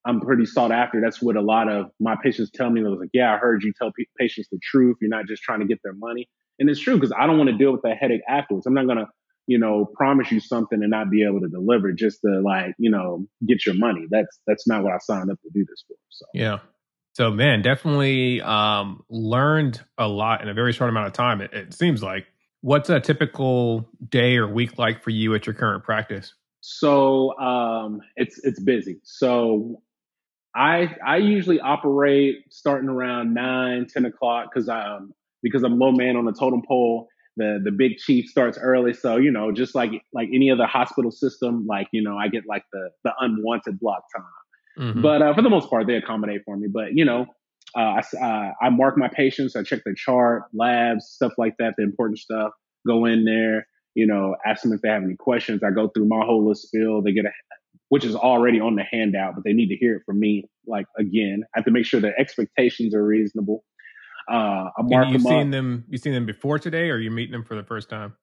I'm 0.05 0.19
pretty 0.19 0.45
sought 0.45 0.73
after. 0.73 0.99
That's 0.99 1.21
what 1.21 1.37
a 1.37 1.41
lot 1.41 1.69
of 1.69 1.91
my 2.01 2.17
patients 2.21 2.51
tell 2.53 2.69
me. 2.69 2.81
They 2.81 2.89
was 2.89 2.99
like, 2.99 3.11
yeah, 3.13 3.33
I 3.33 3.37
heard 3.37 3.63
you 3.63 3.71
tell 3.71 3.93
p- 3.93 4.09
patients 4.19 4.49
the 4.51 4.59
truth. 4.61 4.97
You're 4.99 5.09
not 5.09 5.27
just 5.27 5.43
trying 5.43 5.61
to 5.61 5.65
get 5.65 5.79
their 5.81 5.93
money. 5.93 6.27
And 6.59 6.69
it's 6.69 6.81
true 6.81 6.95
because 6.95 7.13
I 7.17 7.25
don't 7.25 7.37
want 7.37 7.51
to 7.51 7.57
deal 7.57 7.71
with 7.71 7.83
that 7.83 7.95
headache 7.97 8.21
afterwards. 8.27 8.65
I'm 8.65 8.73
not 8.73 8.85
going 8.85 8.97
to 8.97 9.07
you 9.47 9.59
know, 9.59 9.85
promise 9.85 10.31
you 10.31 10.39
something 10.39 10.81
and 10.81 10.91
not 10.91 11.09
be 11.09 11.25
able 11.25 11.41
to 11.41 11.47
deliver 11.47 11.91
just 11.91 12.21
to 12.21 12.41
like, 12.41 12.75
you 12.77 12.91
know, 12.91 13.25
get 13.47 13.65
your 13.65 13.75
money. 13.75 14.05
That's 14.09 14.39
that's 14.47 14.67
not 14.67 14.83
what 14.83 14.93
I 14.93 14.97
signed 14.99 15.31
up 15.31 15.41
to 15.41 15.49
do 15.53 15.65
this 15.67 15.83
for. 15.87 15.95
So 16.09 16.25
yeah. 16.33 16.59
So 17.13 17.31
man, 17.31 17.61
definitely 17.61 18.41
um, 18.41 19.03
learned 19.09 19.81
a 19.97 20.07
lot 20.07 20.41
in 20.41 20.49
a 20.49 20.53
very 20.53 20.73
short 20.73 20.89
amount 20.89 21.07
of 21.07 21.13
time. 21.13 21.41
It, 21.41 21.53
it 21.53 21.73
seems 21.73 22.01
like. 22.01 22.27
What's 22.63 22.91
a 22.91 22.99
typical 22.99 23.89
day 24.07 24.37
or 24.37 24.47
week 24.47 24.77
like 24.77 25.01
for 25.01 25.09
you 25.09 25.33
at 25.33 25.47
your 25.47 25.55
current 25.55 25.83
practice? 25.83 26.35
So 26.59 27.35
um, 27.39 28.01
it's 28.15 28.39
it's 28.43 28.61
busy. 28.61 28.99
So 29.03 29.81
I 30.55 30.95
I 31.03 31.17
usually 31.17 31.59
operate 31.59 32.35
starting 32.51 32.87
around 32.87 33.33
nine 33.33 33.87
ten 33.91 34.05
o'clock 34.05 34.49
because 34.53 34.69
I 34.69 34.97
um, 34.97 35.11
because 35.41 35.63
I'm 35.63 35.79
low 35.79 35.91
man 35.91 36.17
on 36.17 36.25
the 36.25 36.33
totem 36.33 36.61
pole. 36.67 37.07
The 37.37 37.59
the 37.63 37.71
big 37.71 37.97
chief 37.97 38.27
starts 38.27 38.57
early, 38.57 38.93
so 38.93 39.17
you 39.17 39.31
know, 39.31 39.51
just 39.51 39.73
like 39.73 39.91
like 40.13 40.29
any 40.33 40.51
other 40.51 40.65
hospital 40.65 41.11
system, 41.11 41.65
like 41.67 41.87
you 41.91 42.03
know, 42.03 42.17
I 42.17 42.27
get 42.27 42.43
like 42.47 42.63
the 42.73 42.89
the 43.03 43.13
unwanted 43.19 43.79
block 43.79 44.03
time. 44.15 44.87
Mm-hmm. 44.87 45.01
But 45.01 45.21
uh, 45.21 45.33
for 45.33 45.41
the 45.41 45.49
most 45.49 45.69
part, 45.69 45.87
they 45.87 45.95
accommodate 45.95 46.41
for 46.45 46.57
me. 46.57 46.67
But 46.71 46.93
you 46.93 47.05
know, 47.05 47.25
uh, 47.75 48.01
I 48.01 48.17
uh, 48.21 48.51
I 48.61 48.69
mark 48.69 48.97
my 48.97 49.07
patients, 49.07 49.55
I 49.55 49.63
check 49.63 49.81
their 49.85 49.95
chart, 49.95 50.43
labs, 50.53 51.05
stuff 51.05 51.33
like 51.37 51.55
that, 51.59 51.75
the 51.77 51.83
important 51.83 52.19
stuff. 52.19 52.51
Go 52.85 53.05
in 53.05 53.25
there, 53.25 53.67
you 53.95 54.07
know, 54.07 54.35
ask 54.45 54.63
them 54.63 54.73
if 54.73 54.81
they 54.81 54.89
have 54.89 55.03
any 55.03 55.15
questions. 55.15 55.61
I 55.63 55.71
go 55.71 55.89
through 55.89 56.07
my 56.07 56.25
whole 56.25 56.47
list 56.47 56.63
spill. 56.63 57.01
They 57.01 57.13
get 57.13 57.25
a 57.25 57.31
which 57.91 58.05
is 58.05 58.15
already 58.15 58.57
on 58.57 58.75
the 58.75 58.85
handout, 58.89 59.35
but 59.35 59.43
they 59.43 59.51
need 59.51 59.67
to 59.67 59.75
hear 59.75 59.97
it 59.97 60.03
from 60.05 60.17
me. 60.17 60.45
Like 60.65 60.85
again, 60.97 61.43
I 61.53 61.59
have 61.59 61.65
to 61.65 61.71
make 61.71 61.85
sure 61.85 61.99
their 61.99 62.17
expectations 62.17 62.95
are 62.95 63.03
reasonable. 63.03 63.65
Uh, 64.31 64.69
I 64.77 64.81
mark 64.81 65.07
you 65.07 65.13
them 65.13 65.21
seen 65.21 65.47
up. 65.47 65.51
them? 65.51 65.85
You 65.89 65.97
seen 65.97 66.13
them 66.13 66.25
before 66.25 66.59
today, 66.59 66.89
or 66.89 66.97
you 66.97 67.11
meeting 67.11 67.33
them 67.33 67.43
for 67.43 67.55
the 67.55 67.63
first 67.63 67.89
time? 67.89 68.13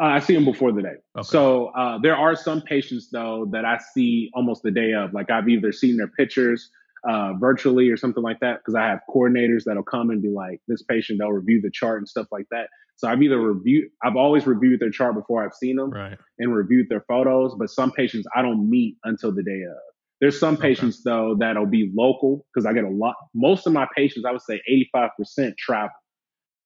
Uh, 0.00 0.06
I 0.06 0.18
see 0.20 0.34
them 0.34 0.44
before 0.44 0.72
the 0.72 0.82
day. 0.82 0.94
Okay. 1.16 1.26
So 1.26 1.68
uh, 1.68 1.98
there 1.98 2.16
are 2.16 2.36
some 2.36 2.60
patients 2.60 3.08
though 3.10 3.48
that 3.52 3.64
I 3.64 3.78
see 3.94 4.30
almost 4.34 4.62
the 4.62 4.70
day 4.70 4.92
of. 4.92 5.12
Like 5.12 5.30
I've 5.30 5.48
either 5.48 5.72
seen 5.72 5.96
their 5.96 6.08
pictures 6.08 6.70
uh, 7.08 7.32
virtually 7.34 7.88
or 7.88 7.96
something 7.96 8.22
like 8.22 8.40
that 8.40 8.58
because 8.58 8.74
I 8.74 8.86
have 8.86 9.00
coordinators 9.08 9.64
that'll 9.64 9.82
come 9.82 10.10
and 10.10 10.22
be 10.22 10.30
like, 10.30 10.60
"This 10.68 10.82
patient," 10.82 11.18
they'll 11.18 11.32
review 11.32 11.60
the 11.60 11.70
chart 11.72 11.98
and 11.98 12.08
stuff 12.08 12.26
like 12.30 12.46
that. 12.50 12.68
So 12.96 13.08
I've 13.08 13.22
either 13.22 13.38
reviewed, 13.40 13.90
I've 14.02 14.16
always 14.16 14.46
reviewed 14.46 14.80
their 14.80 14.90
chart 14.90 15.14
before 15.14 15.44
I've 15.44 15.54
seen 15.54 15.76
them, 15.76 15.90
right. 15.90 16.18
and 16.38 16.54
reviewed 16.54 16.88
their 16.88 17.04
photos. 17.08 17.54
But 17.58 17.70
some 17.70 17.92
patients 17.92 18.26
I 18.36 18.42
don't 18.42 18.68
meet 18.68 18.96
until 19.04 19.32
the 19.32 19.42
day 19.42 19.62
of. 19.62 19.76
There's 20.20 20.38
some 20.38 20.56
patients 20.56 20.96
okay. 21.06 21.14
though 21.14 21.36
that'll 21.38 21.66
be 21.66 21.92
local 21.96 22.44
because 22.52 22.66
I 22.66 22.72
get 22.72 22.84
a 22.84 22.90
lot. 22.90 23.14
Most 23.34 23.66
of 23.66 23.72
my 23.72 23.86
patients, 23.96 24.24
I 24.26 24.32
would 24.32 24.42
say 24.42 24.60
85% 24.94 25.56
travel. 25.56 25.90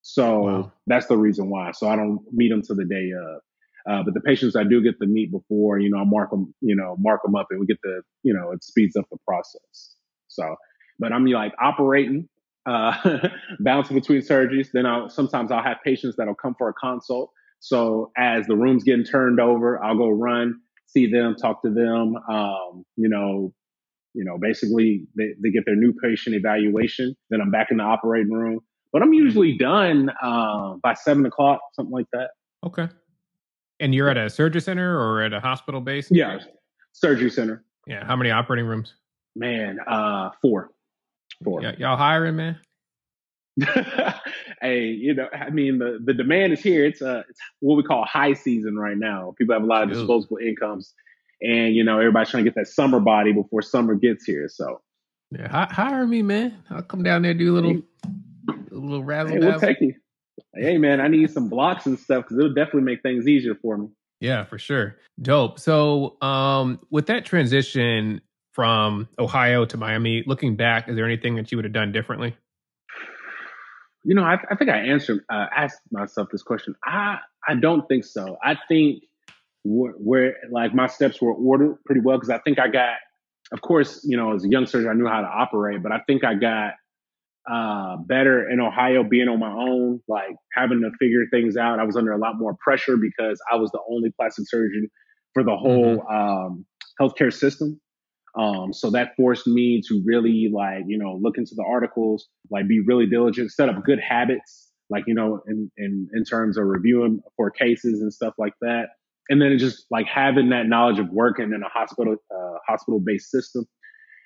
So 0.01 0.39
wow. 0.41 0.71
that's 0.87 1.07
the 1.07 1.17
reason 1.17 1.49
why. 1.49 1.71
So 1.71 1.87
I 1.87 1.95
don't 1.95 2.19
meet 2.31 2.49
them 2.49 2.61
to 2.63 2.73
the 2.73 2.85
day 2.85 3.11
of. 3.11 3.41
Uh, 3.89 4.01
but 4.03 4.13
the 4.13 4.21
patients 4.21 4.55
I 4.55 4.63
do 4.63 4.81
get 4.81 4.99
to 5.01 5.07
meet 5.07 5.31
before, 5.31 5.77
you 5.77 5.89
know, 5.89 5.97
I 5.97 6.03
mark 6.05 6.29
them, 6.31 6.53
you 6.61 6.75
know, 6.75 6.95
mark 6.99 7.21
them 7.23 7.35
up, 7.35 7.47
and 7.51 7.59
we 7.59 7.65
get 7.65 7.79
the, 7.83 8.01
you 8.23 8.33
know, 8.33 8.51
it 8.51 8.63
speeds 8.63 8.95
up 8.95 9.05
the 9.11 9.17
process. 9.27 9.95
So, 10.29 10.55
but 10.99 11.11
I'm 11.11 11.25
like 11.25 11.53
operating, 11.61 12.29
uh, 12.65 12.93
bouncing 13.59 13.99
between 13.99 14.21
surgeries. 14.21 14.67
Then 14.71 14.85
I'll 14.85 15.09
sometimes 15.09 15.51
I'll 15.51 15.63
have 15.63 15.77
patients 15.83 16.15
that'll 16.17 16.35
come 16.35 16.55
for 16.57 16.69
a 16.69 16.73
consult. 16.73 17.31
So 17.59 18.11
as 18.17 18.45
the 18.47 18.55
room's 18.55 18.83
getting 18.83 19.05
turned 19.05 19.39
over, 19.39 19.83
I'll 19.83 19.97
go 19.97 20.09
run, 20.09 20.59
see 20.93 21.11
them, 21.11 21.35
talk 21.35 21.61
to 21.63 21.69
them. 21.69 22.15
Um, 22.29 22.85
you 22.95 23.09
know, 23.09 23.53
you 24.13 24.23
know, 24.23 24.37
basically 24.37 25.05
they, 25.17 25.29
they 25.41 25.49
get 25.49 25.65
their 25.65 25.75
new 25.75 25.93
patient 25.93 26.35
evaluation. 26.35 27.15
Then 27.29 27.41
I'm 27.41 27.51
back 27.51 27.67
in 27.71 27.77
the 27.77 27.83
operating 27.83 28.31
room. 28.31 28.59
But 28.91 29.01
I'm 29.01 29.11
usually 29.11 29.57
done 29.57 30.11
uh, 30.21 30.75
by 30.83 30.93
seven 30.93 31.25
o'clock, 31.25 31.59
something 31.73 31.91
like 31.91 32.05
that. 32.13 32.29
Okay. 32.63 32.87
And 33.79 33.93
you're 33.93 34.07
at 34.07 34.17
a 34.17 34.29
surgery 34.29 34.61
center 34.61 34.99
or 34.99 35.23
at 35.23 35.33
a 35.33 35.39
hospital 35.39 35.81
base? 35.81 36.09
Yeah, 36.11 36.37
surgery 36.91 37.31
center. 37.31 37.65
Yeah. 37.87 38.05
How 38.05 38.15
many 38.15 38.29
operating 38.29 38.67
rooms? 38.67 38.93
Man, 39.35 39.79
uh, 39.87 40.29
four. 40.41 40.69
Four. 41.43 41.63
Yeah, 41.63 41.73
y'all 41.79 41.97
hiring, 41.97 42.35
man? 42.35 42.59
hey, 44.61 44.85
you 44.85 45.13
know, 45.13 45.27
I 45.31 45.49
mean, 45.49 45.79
the, 45.79 45.99
the 46.03 46.13
demand 46.13 46.53
is 46.53 46.61
here. 46.61 46.85
It's 46.85 47.01
uh, 47.01 47.23
it's 47.29 47.39
what 47.59 47.75
we 47.75 47.83
call 47.83 48.05
high 48.05 48.33
season 48.33 48.75
right 48.77 48.97
now. 48.97 49.35
People 49.37 49.53
have 49.53 49.63
a 49.63 49.67
lot 49.67 49.83
of 49.83 49.89
disposable 49.89 50.37
incomes, 50.37 50.93
and 51.41 51.75
you 51.75 51.83
know, 51.83 51.99
everybody's 51.99 52.29
trying 52.29 52.43
to 52.43 52.49
get 52.49 52.55
that 52.55 52.67
summer 52.67 52.99
body 52.99 53.31
before 53.31 53.61
summer 53.61 53.93
gets 53.95 54.25
here. 54.25 54.49
So, 54.49 54.81
yeah, 55.31 55.67
hire 55.71 56.07
me, 56.07 56.23
man. 56.23 56.63
I'll 56.71 56.81
come 56.81 57.03
down 57.03 57.21
there 57.21 57.33
do 57.33 57.53
a 57.53 57.55
little, 57.55 57.81
a 58.49 58.75
little 58.75 59.03
razzle. 59.03 59.33
Hey, 59.33 59.39
we'll 59.39 59.59
take 59.59 59.81
you. 59.81 59.93
Hey, 60.55 60.77
man, 60.79 60.99
I 60.99 61.07
need 61.07 61.29
some 61.29 61.49
blocks 61.49 61.85
and 61.85 61.97
stuff 61.99 62.23
because 62.23 62.37
it'll 62.37 62.53
definitely 62.53 62.83
make 62.83 63.03
things 63.03 63.27
easier 63.27 63.55
for 63.55 63.77
me. 63.77 63.89
Yeah, 64.19 64.45
for 64.45 64.57
sure. 64.57 64.95
Dope. 65.21 65.59
So, 65.59 66.17
um, 66.21 66.79
with 66.89 67.07
that 67.07 67.25
transition 67.25 68.21
from 68.53 69.09
Ohio 69.19 69.65
to 69.65 69.77
Miami, 69.77 70.23
looking 70.25 70.55
back, 70.55 70.87
is 70.87 70.95
there 70.95 71.05
anything 71.05 71.35
that 71.35 71.51
you 71.51 71.57
would 71.57 71.65
have 71.65 71.73
done 71.73 71.91
differently? 71.91 72.35
You 74.03 74.15
know, 74.15 74.23
I, 74.23 74.37
I 74.49 74.55
think 74.55 74.69
I 74.69 74.79
answered, 74.79 75.23
uh, 75.31 75.45
asked 75.55 75.81
myself 75.91 76.29
this 76.31 76.43
question. 76.43 76.75
I 76.83 77.17
I 77.47 77.55
don't 77.55 77.87
think 77.87 78.05
so. 78.05 78.37
I 78.43 78.57
think 78.67 79.03
where, 79.63 79.93
where 79.93 80.35
like 80.51 80.73
my 80.73 80.87
steps 80.87 81.21
were 81.21 81.33
ordered 81.33 81.77
pretty 81.85 82.01
well 82.01 82.17
because 82.17 82.29
I 82.29 82.39
think 82.39 82.59
I 82.59 82.67
got, 82.67 82.95
of 83.51 83.61
course, 83.61 84.01
you 84.03 84.17
know, 84.17 84.33
as 84.33 84.43
a 84.43 84.49
young 84.49 84.65
surgeon, 84.65 84.89
I 84.89 84.93
knew 84.93 85.07
how 85.07 85.21
to 85.21 85.27
operate, 85.27 85.81
but 85.81 85.91
I 85.91 85.99
think 86.07 86.23
I 86.23 86.35
got 86.35 86.73
uh, 87.51 87.97
better 87.97 88.49
in 88.49 88.59
Ohio 88.59 89.03
being 89.03 89.27
on 89.27 89.39
my 89.39 89.51
own, 89.51 90.01
like 90.07 90.35
having 90.53 90.81
to 90.81 90.91
figure 90.97 91.25
things 91.31 91.57
out. 91.57 91.79
I 91.79 91.83
was 91.83 91.97
under 91.97 92.11
a 92.11 92.17
lot 92.17 92.37
more 92.37 92.55
pressure 92.61 92.97
because 92.97 93.41
I 93.51 93.57
was 93.57 93.71
the 93.71 93.79
only 93.89 94.11
plastic 94.17 94.45
surgeon 94.47 94.89
for 95.33 95.43
the 95.43 95.55
whole 95.55 95.97
mm-hmm. 95.97 96.15
um, 96.15 96.65
healthcare 96.99 97.33
system. 97.33 97.79
Um, 98.35 98.73
so 98.73 98.89
that 98.91 99.15
forced 99.15 99.45
me 99.45 99.81
to 99.87 100.01
really 100.05 100.49
like, 100.51 100.83
you 100.87 100.97
know, 100.97 101.19
look 101.21 101.37
into 101.37 101.53
the 101.55 101.63
articles, 101.63 102.27
like 102.49 102.67
be 102.67 102.79
really 102.79 103.05
diligent, 103.05 103.51
set 103.51 103.69
up 103.69 103.83
good 103.83 103.99
habits, 103.99 104.71
like, 104.89 105.03
you 105.05 105.13
know, 105.13 105.41
in, 105.47 105.71
in, 105.77 106.09
in 106.13 106.23
terms 106.23 106.57
of 106.57 106.65
reviewing 106.65 107.21
for 107.37 107.51
cases 107.51 108.01
and 108.01 108.11
stuff 108.11 108.33
like 108.39 108.53
that. 108.61 108.87
And 109.29 109.41
then 109.41 109.57
just 109.57 109.85
like 109.91 110.07
having 110.07 110.49
that 110.49 110.67
knowledge 110.67 110.99
of 110.99 111.09
working 111.09 111.53
in 111.53 111.61
a 111.63 111.69
hospital, 111.69 112.15
uh, 112.35 112.57
hospital 112.67 112.99
based 112.99 113.29
system. 113.29 113.65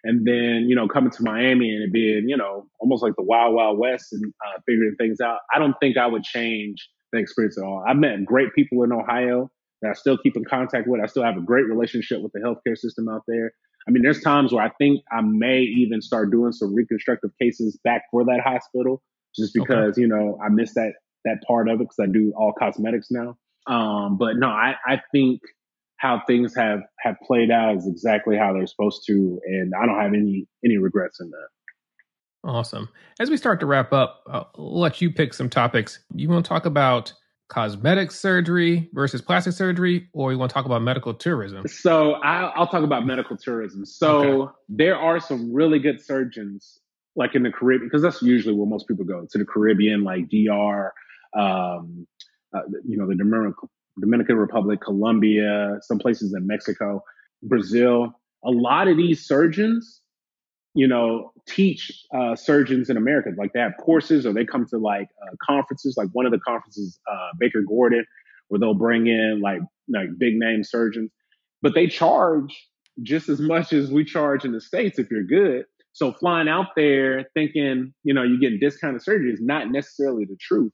And 0.04 0.26
then, 0.26 0.68
you 0.70 0.76
know, 0.76 0.88
coming 0.88 1.12
to 1.12 1.24
Miami 1.24 1.70
and 1.72 1.84
it 1.84 1.92
being, 1.92 2.30
you 2.30 2.38
know, 2.38 2.68
almost 2.80 3.04
like 3.04 3.14
the 3.18 3.24
wild, 3.24 3.56
wild 3.56 3.78
west 3.78 4.14
and 4.14 4.34
uh, 4.46 4.60
figuring 4.66 4.96
things 4.98 5.20
out. 5.20 5.40
I 5.54 5.60
don't 5.60 5.76
think 5.82 5.98
I 5.98 6.08
would 6.08 6.24
change 6.24 6.88
the 7.12 7.20
experience 7.20 7.58
at 7.58 7.66
all. 7.66 7.84
I've 7.86 7.98
met 7.98 8.24
great 8.24 8.54
people 8.56 8.84
in 8.84 8.92
Ohio 8.94 9.52
that 9.82 9.92
I 9.92 9.94
still 9.94 10.18
keep 10.18 10.36
in 10.36 10.44
contact 10.46 10.88
with. 10.88 11.02
I 11.02 11.08
still 11.08 11.24
have 11.24 11.38
a 11.38 11.42
great 11.42 11.68
relationship 11.68 12.22
with 12.22 12.32
the 12.34 12.40
healthcare 12.40 12.78
system 12.78 13.08
out 13.10 13.24
there. 13.28 13.52
I 13.88 13.92
mean, 13.92 14.04
there's 14.04 14.22
times 14.22 14.52
where 14.52 14.64
I 14.64 14.70
think 14.78 15.02
I 15.12 15.22
may 15.22 15.60
even 15.62 16.02
start 16.02 16.32
doing 16.32 16.52
some 16.52 16.74
reconstructive 16.74 17.32
cases 17.42 17.80
back 17.84 18.04
for 18.12 18.26
that 18.26 18.42
hospital, 18.44 19.02
just 19.36 19.54
because 19.54 19.94
okay. 19.94 20.02
you 20.02 20.08
know 20.08 20.38
I 20.44 20.50
miss 20.50 20.74
that 20.74 20.94
that 21.26 21.38
part 21.48 21.70
of 21.70 21.76
it 21.76 21.84
because 21.84 22.00
I 22.02 22.12
do 22.12 22.34
all 22.36 22.54
cosmetics 22.54 23.08
now. 23.10 23.38
Um, 23.68 24.18
but 24.18 24.38
no, 24.38 24.48
I, 24.48 24.76
I 24.86 25.02
think 25.12 25.42
how 25.98 26.22
things 26.28 26.56
have 26.56 26.82
have 27.00 27.16
played 27.26 27.52
out 27.52 27.78
is 27.78 27.88
exactly 27.88 28.38
how 28.38 28.54
they're 28.54 28.68
supposed 28.68 29.04
to, 29.08 29.40
and 29.46 29.74
I 29.74 29.86
don't 29.86 30.00
have 30.00 30.14
any 30.14 30.48
any 30.66 30.78
regrets 30.78 31.20
in 31.20 31.30
that. 31.30 31.48
Awesome. 32.44 32.90
As 33.20 33.30
we 33.30 33.38
start 33.38 33.60
to 33.60 33.66
wrap 33.66 33.92
up, 33.92 34.22
I'll 34.28 34.50
let 34.56 35.02
you 35.02 35.12
pick 35.12 35.34
some 35.34 35.50
topics. 35.50 36.00
You 36.14 36.30
want 36.30 36.46
to 36.46 36.50
talk 36.50 36.66
about 36.66 37.14
cosmetic 37.50 38.12
surgery 38.12 38.90
versus 38.94 39.22
plastic 39.22 39.54
surgery, 39.54 40.10
or 40.14 40.32
you 40.32 40.38
want 40.38 40.50
to 40.50 40.54
talk 40.54 40.66
about 40.66 40.82
medical 40.82 41.14
tourism? 41.14 41.68
So 41.68 42.14
I'll, 42.16 42.52
I'll 42.56 42.68
talk 42.68 42.84
about 42.84 43.06
medical 43.06 43.38
tourism. 43.38 43.86
So 43.86 44.20
okay. 44.20 44.52
there 44.70 44.98
are 44.98 45.20
some 45.20 45.54
really 45.54 45.80
good 45.80 46.04
surgeons, 46.04 46.80
like 47.16 47.36
in 47.36 47.44
the 47.44 47.52
Caribbean, 47.52 47.88
because 47.88 48.02
that's 48.02 48.22
usually 48.22 48.56
where 48.56 48.68
most 48.68 48.88
people 48.88 49.06
go 49.06 49.26
to 49.30 49.38
the 49.38 49.46
Caribbean, 49.46 50.04
like 50.04 50.30
DR, 50.30 50.92
um, 51.38 52.08
uh, 52.54 52.62
you 52.86 52.98
know, 52.98 53.08
the 53.08 53.16
Dominican, 53.16 53.54
Dominican 54.00 54.38
Republic, 54.38 54.82
Colombia, 54.82 55.78
some 55.82 56.00
places 56.00 56.34
in 56.34 56.46
Mexico, 56.46 57.04
Brazil. 57.44 58.14
A 58.44 58.52
lot 58.52 58.88
of 58.88 58.98
these 58.98 59.26
surgeons 59.26 60.02
you 60.78 60.88
know, 60.88 61.32
teach 61.48 61.92
uh, 62.14 62.36
surgeons 62.36 62.88
in 62.88 62.98
America. 62.98 63.32
Like 63.36 63.52
they 63.54 63.60
have 63.60 63.74
courses 63.80 64.28
or 64.28 64.34
they 64.34 64.46
come 64.46 64.68
to 64.68 64.78
like 64.78 65.08
uh, 65.24 65.36
conferences. 65.42 65.96
Like 65.98 66.10
one 66.14 66.28
of 66.28 66.32
the 66.32 66.40
conferences, 66.40 67.00
uh, 67.12 67.30
Baker 67.40 67.64
Gordon, 67.68 68.06
where 68.50 68.60
they'll 68.60 68.76
bring 68.76 69.08
in 69.08 69.42
like 69.42 69.62
like 69.90 70.10
big 70.20 70.36
name 70.36 70.64
surgeons, 70.64 71.10
but 71.64 71.74
they 71.74 71.88
charge 71.88 72.56
just 73.02 73.28
as 73.28 73.40
much 73.40 73.74
as 73.74 73.92
we 73.92 74.06
charge 74.06 74.46
in 74.46 74.52
the 74.52 74.62
states 74.62 75.00
if 75.00 75.10
you're 75.10 75.24
good. 75.24 75.66
So 75.94 76.14
flying 76.14 76.48
out 76.48 76.68
there 76.76 77.26
thinking 77.34 77.92
you 78.04 78.14
know 78.14 78.22
you're 78.22 78.40
getting 78.40 78.60
discounted 78.60 79.02
surgery 79.02 79.34
is 79.34 79.42
not 79.42 79.72
necessarily 79.72 80.26
the 80.26 80.38
truth 80.40 80.72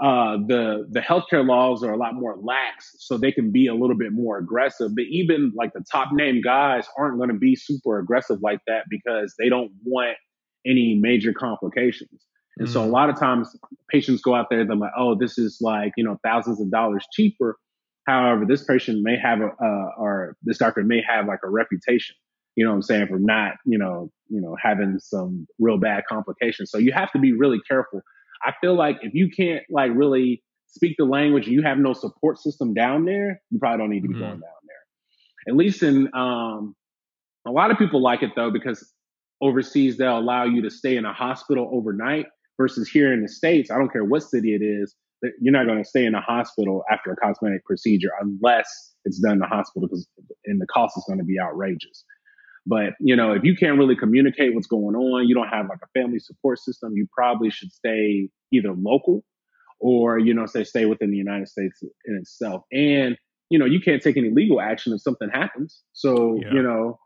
uh, 0.00 0.38
the 0.46 0.86
the 0.90 1.00
healthcare 1.00 1.46
laws 1.46 1.84
are 1.84 1.92
a 1.92 1.96
lot 1.96 2.14
more 2.14 2.36
lax, 2.40 2.96
so 2.98 3.18
they 3.18 3.32
can 3.32 3.52
be 3.52 3.66
a 3.66 3.74
little 3.74 3.96
bit 3.96 4.12
more 4.12 4.38
aggressive. 4.38 4.94
But 4.94 5.04
even 5.10 5.52
like 5.54 5.72
the 5.74 5.84
top 5.90 6.12
name 6.12 6.40
guys 6.40 6.86
aren't 6.98 7.18
going 7.18 7.28
to 7.28 7.38
be 7.38 7.54
super 7.56 7.98
aggressive 7.98 8.38
like 8.42 8.60
that 8.66 8.84
because 8.88 9.34
they 9.38 9.48
don't 9.48 9.70
want 9.84 10.16
any 10.66 10.94
major 10.94 11.32
complications. 11.32 12.24
And 12.58 12.68
mm. 12.68 12.72
so 12.72 12.82
a 12.82 12.86
mm. 12.86 12.90
lot 12.90 13.10
of 13.10 13.18
times 13.18 13.54
patients 13.90 14.22
go 14.22 14.34
out 14.34 14.46
there, 14.50 14.64
they're 14.64 14.76
like, 14.76 14.92
oh, 14.96 15.14
this 15.14 15.38
is 15.38 15.58
like, 15.60 15.92
you 15.96 16.04
know, 16.04 16.18
thousands 16.24 16.60
of 16.60 16.70
dollars 16.70 17.04
cheaper. 17.12 17.58
However, 18.06 18.44
this 18.46 18.64
patient 18.64 19.02
may 19.02 19.16
have 19.16 19.40
a, 19.40 19.46
uh, 19.46 19.90
or 19.96 20.36
this 20.42 20.58
doctor 20.58 20.82
may 20.82 21.02
have 21.06 21.26
like 21.26 21.40
a 21.44 21.50
reputation, 21.50 22.16
you 22.56 22.64
know 22.64 22.72
what 22.72 22.76
I'm 22.76 22.82
saying, 22.82 23.06
for 23.06 23.18
not, 23.18 23.54
you 23.64 23.78
know, 23.78 24.10
you 24.28 24.40
know, 24.40 24.56
having 24.60 24.98
some 24.98 25.46
real 25.58 25.78
bad 25.78 26.04
complications. 26.08 26.70
So 26.70 26.78
you 26.78 26.92
have 26.92 27.12
to 27.12 27.18
be 27.18 27.32
really 27.32 27.60
careful. 27.68 28.02
I 28.44 28.52
feel 28.60 28.76
like 28.76 28.98
if 29.02 29.14
you 29.14 29.30
can't 29.30 29.62
like 29.70 29.90
really 29.94 30.42
speak 30.66 30.96
the 30.98 31.04
language 31.04 31.46
and 31.46 31.54
you 31.54 31.62
have 31.62 31.78
no 31.78 31.92
support 31.92 32.38
system 32.38 32.74
down 32.74 33.04
there, 33.04 33.40
you 33.50 33.58
probably 33.58 33.78
don't 33.78 33.90
need 33.90 34.02
to 34.02 34.08
be 34.08 34.14
mm-hmm. 34.14 34.22
going 34.22 34.32
down 34.32 34.40
there. 34.40 35.52
At 35.52 35.56
least 35.56 35.82
in, 35.82 36.08
um, 36.14 36.74
a 37.46 37.50
lot 37.50 37.70
of 37.70 37.78
people 37.78 38.02
like 38.02 38.22
it 38.22 38.30
though, 38.36 38.50
because 38.50 38.92
overseas, 39.40 39.96
they'll 39.98 40.18
allow 40.18 40.44
you 40.44 40.62
to 40.62 40.70
stay 40.70 40.96
in 40.96 41.04
a 41.04 41.12
hospital 41.12 41.70
overnight 41.72 42.26
versus 42.58 42.88
here 42.88 43.12
in 43.12 43.22
the 43.22 43.28
States. 43.28 43.70
I 43.70 43.78
don't 43.78 43.92
care 43.92 44.04
what 44.04 44.22
city 44.22 44.54
it 44.54 44.62
is 44.62 44.94
you're 45.40 45.52
not 45.52 45.66
going 45.66 45.82
to 45.82 45.88
stay 45.88 46.04
in 46.04 46.14
a 46.14 46.20
hospital 46.20 46.84
after 46.90 47.12
a 47.12 47.16
cosmetic 47.16 47.64
procedure 47.64 48.10
unless 48.20 48.94
it's 49.04 49.20
done 49.20 49.34
in 49.34 49.38
the 49.38 49.46
hospital 49.46 49.88
because 49.88 50.06
and 50.46 50.60
the 50.60 50.66
cost 50.66 50.96
is 50.96 51.04
going 51.06 51.18
to 51.18 51.24
be 51.24 51.38
outrageous. 51.40 52.04
But 52.66 52.94
you 53.00 53.16
know, 53.16 53.32
if 53.32 53.42
you 53.44 53.56
can't 53.56 53.78
really 53.78 53.96
communicate 53.96 54.54
what's 54.54 54.66
going 54.66 54.94
on, 54.94 55.26
you 55.28 55.34
don't 55.34 55.48
have 55.48 55.66
like 55.68 55.80
a 55.82 56.00
family 56.00 56.18
support 56.18 56.58
system, 56.58 56.92
you 56.94 57.06
probably 57.12 57.50
should 57.50 57.72
stay 57.72 58.28
either 58.52 58.72
local 58.72 59.24
or 59.80 60.18
you 60.18 60.32
know, 60.32 60.46
say 60.46 60.64
stay 60.64 60.86
within 60.86 61.10
the 61.10 61.16
United 61.16 61.48
States 61.48 61.82
in 61.82 62.16
itself. 62.16 62.62
And 62.72 63.16
you 63.50 63.58
know, 63.58 63.66
you 63.66 63.80
can't 63.80 64.00
take 64.00 64.16
any 64.16 64.30
legal 64.30 64.60
action 64.60 64.92
if 64.92 65.02
something 65.02 65.28
happens. 65.28 65.82
So 65.92 66.38
yeah. 66.40 66.54
you 66.54 66.62
know, 66.62 66.98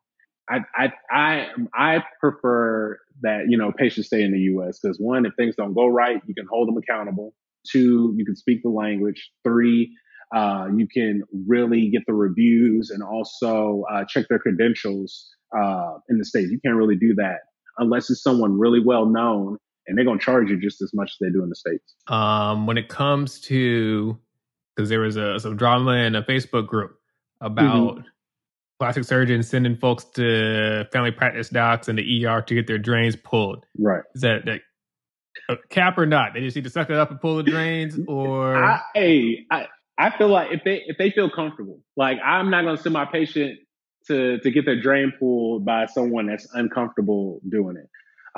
I 0.49 0.59
I 0.75 0.93
I 1.11 1.47
I 1.75 2.05
prefer 2.21 2.99
that 3.23 3.47
you 3.49 3.57
know 3.57 3.73
patients 3.73 4.07
stay 4.09 4.23
in 4.23 4.33
the 4.33 4.41
U.S. 4.41 4.79
because 4.81 4.99
one, 4.99 5.27
if 5.27 5.33
things 5.37 5.57
don't 5.57 5.75
go 5.75 5.87
right, 5.87 6.21
you 6.27 6.35
can 6.35 6.47
hold 6.51 6.69
them 6.69 6.77
accountable. 6.77 7.35
Two, 7.67 8.15
you 8.17 8.25
can 8.25 8.37
speak 8.37 8.63
the 8.63 8.69
language. 8.69 9.31
Three, 9.43 9.93
uh, 10.35 10.69
you 10.77 10.87
can 10.87 11.23
really 11.47 11.89
get 11.89 12.03
the 12.07 12.15
reviews 12.15 12.91
and 12.91 13.03
also 13.03 13.85
uh, 13.91 14.05
check 14.09 14.27
their 14.29 14.39
credentials 14.39 15.36
uh, 15.57 15.99
in 16.09 16.19
the 16.19 16.25
States. 16.25 16.51
You 16.51 16.61
can't 16.65 16.77
really 16.77 16.97
do 16.97 17.15
that 17.17 17.41
unless 17.79 18.11
it's 18.11 18.23
someone 18.23 18.59
really 18.59 18.81
well 18.81 19.07
known 19.07 19.59
and 19.87 19.97
they're 19.97 20.05
going 20.05 20.19
to 20.19 20.25
charge 20.25 20.51
you 20.51 20.61
just 20.61 20.83
as 20.83 20.93
much 20.95 21.13
as 21.13 21.17
they 21.21 21.31
do 21.31 21.43
in 21.43 21.49
the 21.49 21.55
States. 21.55 21.95
Um, 22.09 22.67
when 22.67 22.79
it 22.79 22.89
comes 22.89 23.41
to, 23.43 24.19
because 24.75 24.89
there 24.89 25.01
was 25.01 25.17
a, 25.17 25.39
some 25.39 25.57
drama 25.57 25.93
in 25.93 26.15
a 26.15 26.23
Facebook 26.23 26.67
group 26.67 26.99
about 27.41 27.97
mm-hmm. 27.97 28.07
plastic 28.81 29.05
surgeons 29.05 29.49
sending 29.49 29.77
folks 29.77 30.05
to 30.15 30.87
family 30.93 31.13
practice 31.13 31.51
docs 31.51 31.89
and 31.89 31.99
the 31.99 32.27
ER 32.27 32.43
to 32.43 32.55
get 32.55 32.67
their 32.67 32.79
drains 32.79 33.15
pulled. 33.15 33.65
Right. 33.79 34.03
Is 34.15 34.23
that, 34.23 34.45
that 34.47 34.61
cap 35.71 35.99
or 35.99 36.07
not? 36.07 36.35
They 36.35 36.41
just 36.41 36.57
need 36.57 36.65
to 36.65 36.71
suck 36.71 36.91
it 36.91 36.97
up 36.97 37.11
and 37.11 37.21
pull 37.21 37.37
the 37.37 37.43
drains, 37.45 37.99
or 38.09 38.57
I, 38.57 38.81
hey, 38.95 39.47
I, 39.51 39.67
I 39.99 40.17
feel 40.17 40.29
like 40.29 40.53
if 40.53 40.63
they 40.65 40.83
if 40.87 40.99
they 40.99 41.11
feel 41.11 41.31
comfortable, 41.31 41.81
like 41.97 42.19
I'm 42.25 42.51
not 42.51 42.65
going 42.65 42.77
to 42.77 42.83
send 42.83 42.93
my 42.93 43.05
patient 43.05 43.59
to 44.09 44.39
to 44.39 44.51
get 44.51 44.65
their 44.65 44.81
drain 44.81 45.13
pulled 45.19 45.65
by 45.65 45.87
someone 45.87 46.27
that's 46.27 46.47
uncomfortable 46.55 47.41
doing 47.49 47.77
it. 47.77 47.89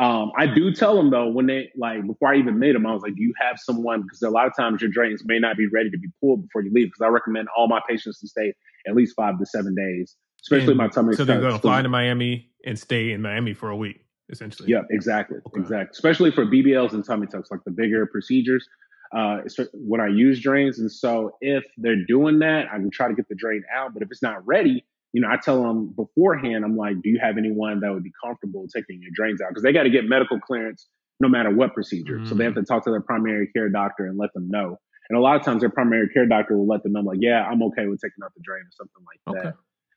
Um, 0.03 0.31
I 0.37 0.47
do 0.47 0.73
tell 0.73 0.95
them 0.97 1.11
though 1.11 1.29
when 1.29 1.47
they 1.47 1.71
like 1.77 2.07
before 2.07 2.33
I 2.33 2.37
even 2.37 2.59
made 2.59 2.75
them, 2.75 2.87
I 2.87 2.93
was 2.93 3.03
like, 3.03 3.17
"Do 3.17 3.23
you 3.23 3.35
have 3.41 3.59
someone?" 3.59 4.03
Because 4.03 4.23
a 4.23 4.31
lot 4.31 4.47
of 4.47 4.55
times 4.57 4.81
your 4.81 4.91
drains 4.91 5.23
may 5.25 5.39
not 5.39 5.57
be 5.57 5.67
ready 5.67 5.91
to 5.91 5.99
be 5.99 6.09
pulled 6.21 6.43
before 6.43 6.63
you 6.63 6.71
leave. 6.73 6.87
Because 6.87 7.03
I 7.03 7.09
recommend 7.09 7.49
all 7.57 7.67
my 7.67 7.81
patients 7.89 8.21
to 8.21 8.29
stay 8.29 8.55
at 8.87 8.95
least 8.95 9.17
five 9.17 9.39
to 9.39 9.47
seven 9.47 9.75
days, 9.75 10.17
especially 10.43 10.69
and 10.69 10.77
my 10.79 10.89
tummy. 10.89 11.09
Tucks. 11.09 11.19
So 11.19 11.25
they're 11.25 11.41
going 11.41 11.55
to 11.55 11.59
fly 11.59 11.83
to 11.83 11.89
Miami 11.89 12.51
and 12.65 12.79
stay 12.79 13.11
in 13.11 13.23
Miami 13.23 13.55
for 13.55 13.71
a 13.71 13.77
week 13.77 14.05
essentially. 14.31 14.71
Yeah, 14.71 14.83
exactly, 14.91 15.39
okay. 15.47 15.61
exactly. 15.61 15.91
Especially 15.93 16.31
for 16.31 16.45
BBLs 16.45 16.93
and 16.93 17.05
tummy 17.05 17.27
tucks, 17.27 17.51
like 17.51 17.65
the 17.65 17.71
bigger 17.71 18.07
procedures. 18.07 18.69
Uh, 19.17 19.39
when 19.73 20.03
I 20.03 20.09
use 20.09 20.39
drains, 20.41 20.79
and 20.79 20.93
so 20.93 21.37
if 21.41 21.65
they're 21.79 22.05
doing 22.07 22.41
that, 22.41 22.67
I 22.71 22.77
can 22.77 22.91
try 22.91 23.09
to 23.09 23.15
get 23.15 23.27
the 23.29 23.35
drain 23.35 23.63
out. 23.75 23.95
But 23.95 24.03
if 24.03 24.11
it's 24.11 24.23
not 24.23 24.47
ready, 24.47 24.85
you 25.13 25.21
know, 25.23 25.29
I 25.31 25.37
tell 25.37 25.63
them 25.63 25.95
beforehand. 25.97 26.65
I'm 26.65 26.77
like, 26.77 27.01
do 27.03 27.09
you 27.09 27.19
have 27.23 27.39
anyone 27.39 27.81
that 27.81 27.93
would 27.93 28.05
be 28.05 28.13
comfortable 28.23 28.67
taking 28.75 29.01
your 29.03 29.11
drains 29.15 29.41
out? 29.41 29.49
Because 29.51 29.63
they 29.63 29.73
got 29.73 29.85
to 29.85 29.91
get 29.91 30.05
medical 30.05 30.39
clearance 30.39 30.89
no 31.21 31.29
matter 31.29 31.51
what 31.51 31.75
procedure. 31.75 32.19
Mm. 32.19 32.29
So 32.29 32.35
they 32.35 32.45
have 32.45 32.55
to 32.55 32.63
talk 32.63 32.85
to 32.85 32.91
their 32.91 33.01
primary 33.01 33.49
care 33.49 33.69
doctor 33.69 34.07
and 34.07 34.19
let 34.19 34.33
them 34.35 34.49
know. 34.49 34.77
And 35.09 35.19
a 35.19 35.23
lot 35.23 35.37
of 35.37 35.43
times 35.43 35.61
their 35.61 35.71
primary 35.71 36.09
care 36.11 36.27
doctor 36.27 36.57
will 36.57 36.67
let 36.67 36.83
them 36.83 36.93
know, 36.93 37.01
like, 37.01 37.19
yeah, 37.21 37.43
I'm 37.43 37.63
okay 37.65 37.87
with 37.87 38.01
taking 38.01 38.23
out 38.23 38.33
the 38.37 38.43
drain 38.43 38.63
or 38.63 38.73
something 38.73 39.05
like 39.07 39.37
okay. 39.37 39.49
that. 39.49 39.55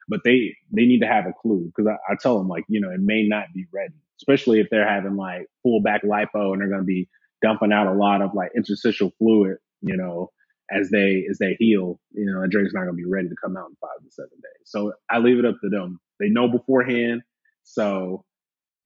But 0.08 0.22
they 0.24 0.56
they 0.72 0.86
need 0.86 1.02
to 1.02 1.08
have 1.08 1.26
a 1.26 1.34
clue 1.34 1.72
because 1.76 1.88
I, 1.88 2.14
I 2.14 2.16
tell 2.20 2.38
them 2.38 2.48
like, 2.48 2.64
you 2.68 2.82
know, 2.82 2.90
it 2.90 3.02
may 3.02 3.28
not 3.28 3.46
be 3.54 3.66
ready 3.74 3.94
especially 4.22 4.60
if 4.60 4.68
they're 4.70 4.88
having 4.88 5.16
like 5.16 5.48
full 5.64 5.82
back 5.82 6.04
lipo 6.04 6.54
and 6.54 6.62
they're 6.62 6.70
going 6.70 6.82
to 6.82 6.86
be 6.86 7.10
dumping 7.42 7.74
out 7.74 7.88
a 7.88 7.94
lot 7.94 8.22
of 8.22 8.34
like 8.34 8.52
interstitial 8.56 9.12
fluid, 9.18 9.58
you 9.82 9.98
know, 9.98 10.32
as 10.74 10.90
they 10.90 11.26
as 11.30 11.38
they 11.38 11.56
heal, 11.60 12.00
you 12.12 12.26
know, 12.26 12.44
a 12.44 12.48
drain's 12.48 12.74
not 12.74 12.86
to 12.86 12.94
be 12.94 13.06
ready 13.06 13.28
to 13.28 13.36
come 13.42 13.58
out 13.58 13.70
in 13.70 13.76
five 13.82 14.04
to 14.04 14.12
seven 14.12 14.30
days. 14.36 14.66
So 14.66 14.94
I 15.10 15.20
leave 15.20 15.40
it 15.40 15.46
up 15.46 15.56
to 15.64 15.70
them. 15.70 16.00
They 16.20 16.30
know 16.30 16.48
beforehand. 16.48 17.22
So, 17.64 18.26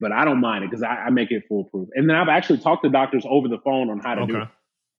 but 0.00 0.12
I 0.12 0.24
don't 0.24 0.40
mind 0.40 0.64
it 0.64 0.70
because 0.70 0.82
I, 0.82 0.94
I, 1.06 1.10
make 1.10 1.30
it 1.30 1.44
foolproof. 1.48 1.88
And 1.94 2.08
then 2.08 2.16
I've 2.16 2.28
actually 2.28 2.58
talked 2.58 2.84
to 2.84 2.90
doctors 2.90 3.24
over 3.28 3.48
the 3.48 3.58
phone 3.64 3.90
on 3.90 4.00
how 4.00 4.14
to 4.14 4.22
okay. 4.22 4.32
do 4.32 4.38
it. 4.42 4.48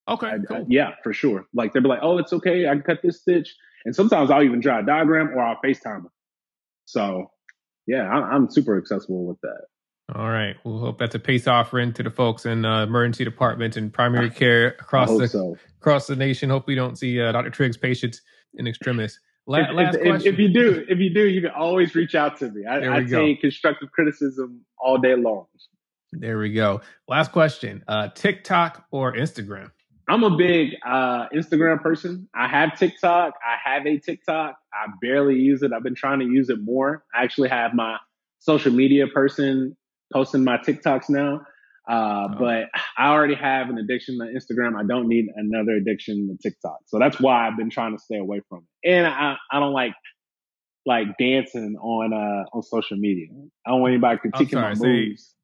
Okay. 0.10 0.28
I, 0.28 0.38
cool. 0.47 0.58
I, 0.58 0.65
yeah, 0.67 0.91
for 1.04 1.13
sure. 1.13 1.45
Like 1.54 1.73
they'll 1.73 1.84
be 1.84 1.89
like, 1.89 2.00
"Oh, 2.02 2.17
it's 2.17 2.34
okay. 2.34 2.67
I 2.67 2.71
can 2.71 2.82
cut 2.84 3.00
this 3.04 3.21
stitch." 3.21 3.54
And 3.86 3.95
sometimes 3.95 4.32
I'll 4.32 4.43
even 4.43 4.60
draw 4.60 4.80
a 4.80 4.84
diagram 4.84 5.30
or 5.30 5.41
I'll 5.41 5.60
FaceTime 5.63 6.04
them. 6.04 6.12
So, 6.86 7.32
yeah, 7.86 8.08
I, 8.08 8.34
I'm 8.34 8.50
super 8.50 8.78
accessible 8.78 9.26
with 9.26 9.39
that. 9.41 9.62
All 10.15 10.30
right. 10.30 10.56
We'll 10.63 10.80
hope 10.80 11.00
that's 11.00 11.15
a 11.15 11.20
peace 11.20 11.48
offering 11.48 11.91
to 11.93 12.04
the 12.04 12.10
folks 12.10 12.46
in 12.46 12.63
uh, 12.63 12.84
emergency 12.84 13.26
departments 13.26 13.76
and 13.76 13.91
primary 13.91 14.30
care 14.30 14.67
across 14.67 15.10
the 15.10 15.28
so. 15.28 15.58
across 15.82 16.08
the 16.08 16.15
nation. 16.15 16.50
Hope 16.50 16.65
we 16.65 16.76
don't 16.76 16.98
see 16.98 17.20
uh, 17.22 17.34
Dr. 17.34 17.50
Triggs 17.50 17.76
patients 17.76 18.22
in 18.54 18.67
extremis. 18.67 19.20
La- 19.48 19.60
if, 19.60 19.76
last 19.76 19.96
if, 19.96 20.02
question. 20.02 20.34
If 20.34 20.39
you 20.39 20.48
do, 20.48 20.86
if 20.88 21.00
you 21.00 21.13
do, 21.13 21.28
you 21.28 21.41
can 21.41 21.52
always 21.52 21.93
reach 21.93 22.15
out 22.15 22.38
to 22.38 22.50
me. 22.50 22.65
I, 22.65 23.00
I 23.00 23.04
take 23.04 23.41
constructive 23.41 23.91
criticism 23.91 24.62
all 24.80 24.98
day 24.98 25.15
long. 25.15 25.46
There 26.13 26.38
we 26.38 26.54
go. 26.54 26.80
Last 27.10 27.34
question: 27.34 27.84
uh, 27.89 28.08
TikTok 28.10 28.86
or 28.91 29.13
Instagram? 29.13 29.72
I'm 30.10 30.24
a 30.24 30.38
big 30.38 30.70
uh, 30.86 31.28
Instagram 31.36 31.82
person. 31.82 32.30
I 32.34 32.48
have 32.48 32.80
TikTok. 32.80 33.34
I 33.46 33.70
have 33.70 33.86
a 33.86 33.98
TikTok. 33.98 34.58
I 34.74 34.88
barely 35.02 35.36
use 35.36 35.63
it. 35.63 35.74
I've 35.74 35.84
been 35.84 35.96
trying 35.96 36.20
to 36.20 36.26
use 36.26 36.50
it 36.50 36.62
more. 36.62 37.04
I 37.13 37.26
actually 37.26 37.50
have 37.50 37.74
my 37.74 37.98
social 38.39 38.72
media 38.72 39.08
person 39.08 39.76
posting 40.12 40.43
my 40.43 40.58
TikToks 40.58 41.10
now. 41.10 41.41
Uh, 41.89 42.28
oh. 42.30 42.36
But 42.38 42.65
I 42.98 43.10
already 43.10 43.36
have 43.36 43.70
an 43.70 43.78
addiction 43.78 44.17
to 44.20 44.26
Instagram. 44.26 44.78
I 44.78 44.86
don't 44.86 45.08
need 45.08 45.28
another 45.36 45.72
addiction 45.74 46.28
to 46.28 46.50
TikTok. 46.50 46.80
So 46.88 47.00
that's 47.00 47.20
why 47.20 47.48
I've 47.48 47.58
been 47.58 47.70
trying 47.70 47.96
to 47.96 48.04
stay 48.04 48.17
away 48.17 48.41
from 48.50 48.65
it. 48.84 48.89
And 48.89 49.08
I, 49.08 49.36
I 49.52 49.60
don't 49.60 49.74
like 49.74 49.93
like 50.86 51.08
dancing 51.20 51.76
on 51.82 52.13
uh 52.13 52.46
on 52.54 52.63
social 52.63 52.98
media. 52.98 53.28
I 53.65 53.72
don't 53.72 53.82
want 53.82 53.93
anybody 53.93 54.20
critiquing 54.20 54.52
sorry, 54.52 54.76
my 54.76 54.88
moves. 54.88 55.36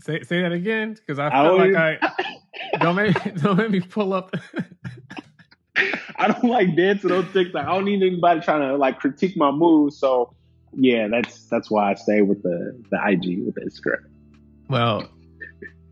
Say 0.00 0.22
say 0.22 0.42
that 0.42 0.52
again 0.52 0.94
because 0.94 1.18
I 1.18 1.30
feel 1.30 1.58
like 1.58 1.74
I 1.74 2.78
don't 2.78 2.96
make 2.96 3.34
don't 3.42 3.56
make 3.56 3.70
me 3.70 3.80
pull 3.80 4.12
up. 4.12 4.34
I 6.16 6.28
don't 6.28 6.44
like 6.44 6.76
dancing 6.76 7.12
on 7.12 7.32
TikTok. 7.32 7.66
I 7.66 7.74
don't 7.74 7.84
need 7.84 8.02
anybody 8.02 8.40
trying 8.40 8.68
to 8.68 8.76
like 8.76 8.98
critique 8.98 9.36
my 9.36 9.50
moves. 9.50 9.98
So 9.98 10.34
yeah, 10.74 11.08
that's 11.08 11.39
that's 11.50 11.70
why 11.70 11.90
I 11.90 11.94
stay 11.94 12.22
with 12.22 12.42
the 12.42 12.80
the 12.90 12.98
IG 13.06 13.44
with 13.44 13.54
the 13.54 13.62
Instagram. 13.62 14.04
Well, 14.68 15.08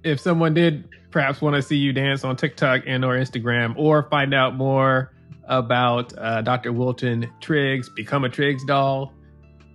if 0.04 0.20
someone 0.20 0.54
did 0.54 0.88
perhaps 1.10 1.40
want 1.40 1.56
to 1.56 1.62
see 1.62 1.76
you 1.76 1.92
dance 1.92 2.24
on 2.24 2.36
TikTok 2.36 2.82
and 2.86 3.04
or 3.04 3.16
Instagram, 3.16 3.74
or 3.76 4.04
find 4.04 4.34
out 4.34 4.54
more 4.56 5.12
about 5.46 6.16
uh, 6.18 6.42
Dr. 6.42 6.72
Wilton 6.72 7.30
Triggs, 7.40 7.88
become 7.88 8.24
a 8.24 8.28
Triggs 8.28 8.64
doll, 8.64 9.12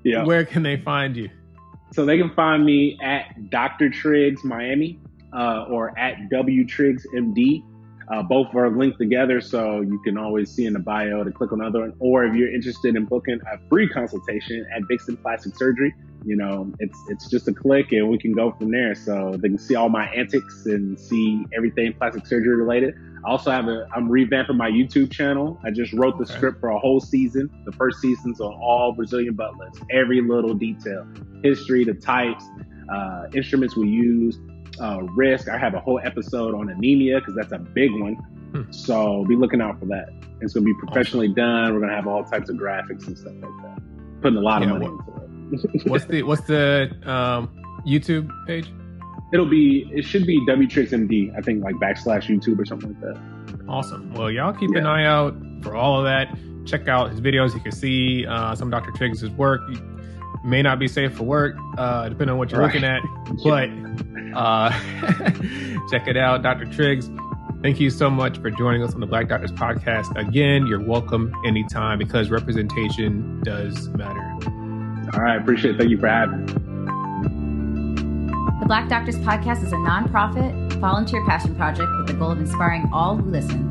yeah, 0.03 0.23
where 0.23 0.45
can 0.45 0.63
they 0.63 0.77
find 0.77 1.15
you? 1.15 1.29
So 1.91 2.05
they 2.05 2.17
can 2.17 2.33
find 2.33 2.65
me 2.65 2.97
at 3.03 3.49
Dr. 3.51 3.89
Triggs 3.89 4.43
Miami 4.43 4.99
uh, 5.31 5.65
or 5.69 5.97
at 5.97 6.29
W 6.29 6.65
Triggs 6.65 7.05
MD. 7.15 7.63
Uh, 8.11 8.21
both 8.21 8.53
are 8.53 8.69
linked 8.69 8.97
together, 8.97 9.41
so 9.41 9.81
you 9.81 9.99
can 10.03 10.17
always 10.17 10.51
see 10.51 10.65
in 10.65 10.73
the 10.73 10.79
bio 10.79 11.23
to 11.23 11.31
click 11.31 11.51
on 11.51 11.61
another 11.61 11.81
one. 11.81 11.93
Or 11.99 12.25
if 12.25 12.35
you're 12.35 12.53
interested 12.53 12.95
in 12.95 13.05
booking 13.05 13.39
a 13.51 13.57
free 13.69 13.87
consultation 13.87 14.65
at 14.75 14.83
Vixen 14.87 15.17
Plastic 15.17 15.55
Surgery, 15.55 15.93
you 16.25 16.35
know, 16.35 16.71
it's 16.79 16.97
it's 17.09 17.29
just 17.29 17.47
a 17.47 17.53
click 17.53 17.91
and 17.91 18.07
we 18.07 18.17
can 18.17 18.33
go 18.33 18.51
from 18.51 18.71
there. 18.71 18.95
So 18.95 19.35
they 19.37 19.49
can 19.49 19.57
see 19.57 19.75
all 19.75 19.89
my 19.89 20.05
antics 20.07 20.65
and 20.65 20.99
see 20.99 21.45
everything 21.55 21.93
plastic 21.93 22.25
surgery 22.25 22.55
related. 22.55 22.95
I 23.25 23.29
also 23.29 23.51
have 23.51 23.67
a 23.67 23.87
I'm 23.95 24.09
revamping 24.09 24.55
my 24.55 24.69
YouTube 24.69 25.11
channel. 25.11 25.59
I 25.63 25.71
just 25.71 25.93
wrote 25.93 26.17
the 26.17 26.23
okay. 26.23 26.33
script 26.33 26.59
for 26.59 26.69
a 26.69 26.79
whole 26.79 26.99
season. 26.99 27.49
The 27.65 27.71
first 27.73 27.99
season's 27.99 28.39
on 28.39 28.53
all 28.53 28.93
Brazilian 28.93 29.35
butt 29.35 29.57
lifts, 29.57 29.79
every 29.91 30.21
little 30.21 30.53
detail, 30.53 31.05
history, 31.43 31.83
the 31.83 31.93
types, 31.93 32.45
uh, 32.93 33.27
instruments 33.33 33.75
we 33.75 33.89
use, 33.89 34.39
uh, 34.79 35.01
risk. 35.15 35.49
I 35.49 35.57
have 35.57 35.73
a 35.73 35.79
whole 35.79 35.99
episode 36.03 36.55
on 36.55 36.69
anemia 36.69 37.19
because 37.19 37.35
that's 37.35 37.51
a 37.51 37.59
big 37.59 37.91
one. 37.91 38.15
Hmm. 38.15 38.71
So 38.71 39.25
be 39.25 39.35
looking 39.35 39.61
out 39.61 39.79
for 39.79 39.85
that. 39.87 40.09
It's 40.41 40.53
going 40.53 40.65
to 40.65 40.73
be 40.73 40.79
professionally 40.85 41.27
awesome. 41.27 41.35
done. 41.35 41.73
We're 41.73 41.79
going 41.79 41.89
to 41.89 41.95
have 41.95 42.07
all 42.07 42.23
types 42.23 42.49
of 42.49 42.57
graphics 42.57 43.07
and 43.07 43.17
stuff 43.17 43.33
like 43.41 43.51
that. 43.63 43.81
Putting 44.21 44.37
a 44.37 44.41
lot 44.41 44.61
yeah, 44.61 44.69
of 44.69 44.79
money 44.79 44.87
what, 44.87 45.25
into 45.51 45.75
it. 45.77 45.85
what's 45.89 46.05
the 46.05 46.23
what's 46.23 46.43
the 46.43 46.91
um, 47.03 47.81
YouTube 47.85 48.29
page? 48.47 48.71
It'll 49.33 49.49
be 49.49 49.89
it 49.93 50.03
should 50.03 50.25
be 50.25 50.39
WTriggsMD. 50.47 51.37
I 51.37 51.41
think 51.41 51.63
like 51.63 51.75
backslash 51.75 52.27
YouTube 52.27 52.59
or 52.59 52.65
something 52.65 52.89
like 52.89 53.01
that. 53.01 53.65
Awesome. 53.67 54.13
Well, 54.13 54.29
y'all 54.29 54.53
keep 54.53 54.71
yeah. 54.73 54.79
an 54.79 54.85
eye 54.85 55.05
out 55.05 55.35
for 55.63 55.75
all 55.75 55.97
of 55.97 56.05
that. 56.05 56.35
check 56.65 56.87
out 56.87 57.09
his 57.11 57.21
videos. 57.21 57.53
You 57.53 57.59
can 57.59 57.71
see 57.71 58.25
uh, 58.25 58.55
some 58.55 58.69
Dr. 58.69 58.91
Triggs' 58.91 59.27
work. 59.31 59.61
You 59.69 59.92
may 60.43 60.61
not 60.61 60.79
be 60.79 60.87
safe 60.87 61.13
for 61.13 61.23
work, 61.23 61.55
uh, 61.77 62.09
depending 62.09 62.31
on 62.33 62.37
what 62.37 62.51
you're 62.51 62.61
right. 62.61 62.73
looking 62.73 62.83
at, 62.83 63.01
but 63.43 63.69
uh, 64.37 64.71
check 65.91 66.07
it 66.07 66.17
out, 66.17 66.41
Dr. 66.41 66.65
Triggs. 66.65 67.09
Thank 67.61 67.79
you 67.79 67.89
so 67.89 68.09
much 68.09 68.39
for 68.39 68.51
joining 68.51 68.83
us 68.83 68.93
on 68.93 68.99
the 68.99 69.05
Black 69.05 69.29
Doctors 69.29 69.53
Podcast. 69.53 70.13
Again, 70.17 70.67
you're 70.67 70.83
welcome 70.83 71.33
anytime 71.45 71.97
because 71.97 72.29
representation 72.29 73.41
does 73.41 73.87
matter. 73.89 74.19
All 75.13 75.21
right, 75.21 75.39
appreciate 75.39 75.75
it. 75.75 75.77
Thank 75.77 75.89
you 75.89 75.97
for 75.97 76.07
having 76.07 76.45
me. 76.45 76.53
The 78.59 78.65
Black 78.65 78.89
Doctors 78.89 79.15
Podcast 79.17 79.63
is 79.63 79.71
a 79.71 79.77
nonprofit, 79.77 80.73
volunteer 80.73 81.25
passion 81.25 81.55
project 81.55 81.89
with 81.97 82.07
the 82.07 82.13
goal 82.13 82.31
of 82.31 82.39
inspiring 82.39 82.89
all 82.91 83.15
who 83.15 83.29
listen. 83.29 83.69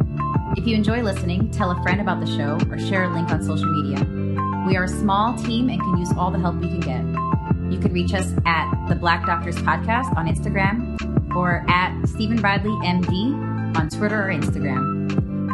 If 0.56 0.66
you 0.66 0.74
enjoy 0.74 1.02
listening, 1.02 1.50
tell 1.50 1.70
a 1.70 1.82
friend 1.82 2.00
about 2.00 2.20
the 2.20 2.26
show 2.26 2.58
or 2.70 2.78
share 2.78 3.04
a 3.04 3.12
link 3.12 3.30
on 3.30 3.42
social 3.42 3.70
media. 3.70 4.21
We 4.66 4.76
are 4.76 4.84
a 4.84 4.88
small 4.88 5.36
team 5.36 5.68
and 5.68 5.80
can 5.80 5.98
use 5.98 6.12
all 6.16 6.30
the 6.30 6.38
help 6.38 6.56
we 6.56 6.68
can 6.68 6.80
get. 6.80 7.72
You 7.72 7.80
can 7.80 7.92
reach 7.92 8.14
us 8.14 8.32
at 8.46 8.88
the 8.88 8.94
Black 8.94 9.26
Doctors 9.26 9.56
Podcast 9.56 10.16
on 10.16 10.26
Instagram 10.26 11.34
or 11.34 11.64
at 11.68 12.06
Stephen 12.06 12.36
Bradley 12.36 12.70
MD 12.86 13.76
on 13.76 13.88
Twitter 13.88 14.22
or 14.22 14.28
Instagram. 14.28 15.08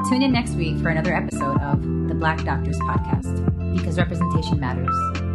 Tune 0.09 0.23
in 0.23 0.33
next 0.33 0.53
week 0.55 0.79
for 0.79 0.91
another 0.91 1.15
episode 1.15 1.61
of 1.63 1.81
the 2.09 2.15
Black 2.15 2.45
Doctors 2.45 2.79
Podcast 2.81 3.77
because 3.77 3.97
representation 3.97 4.61
matters. 4.61 5.28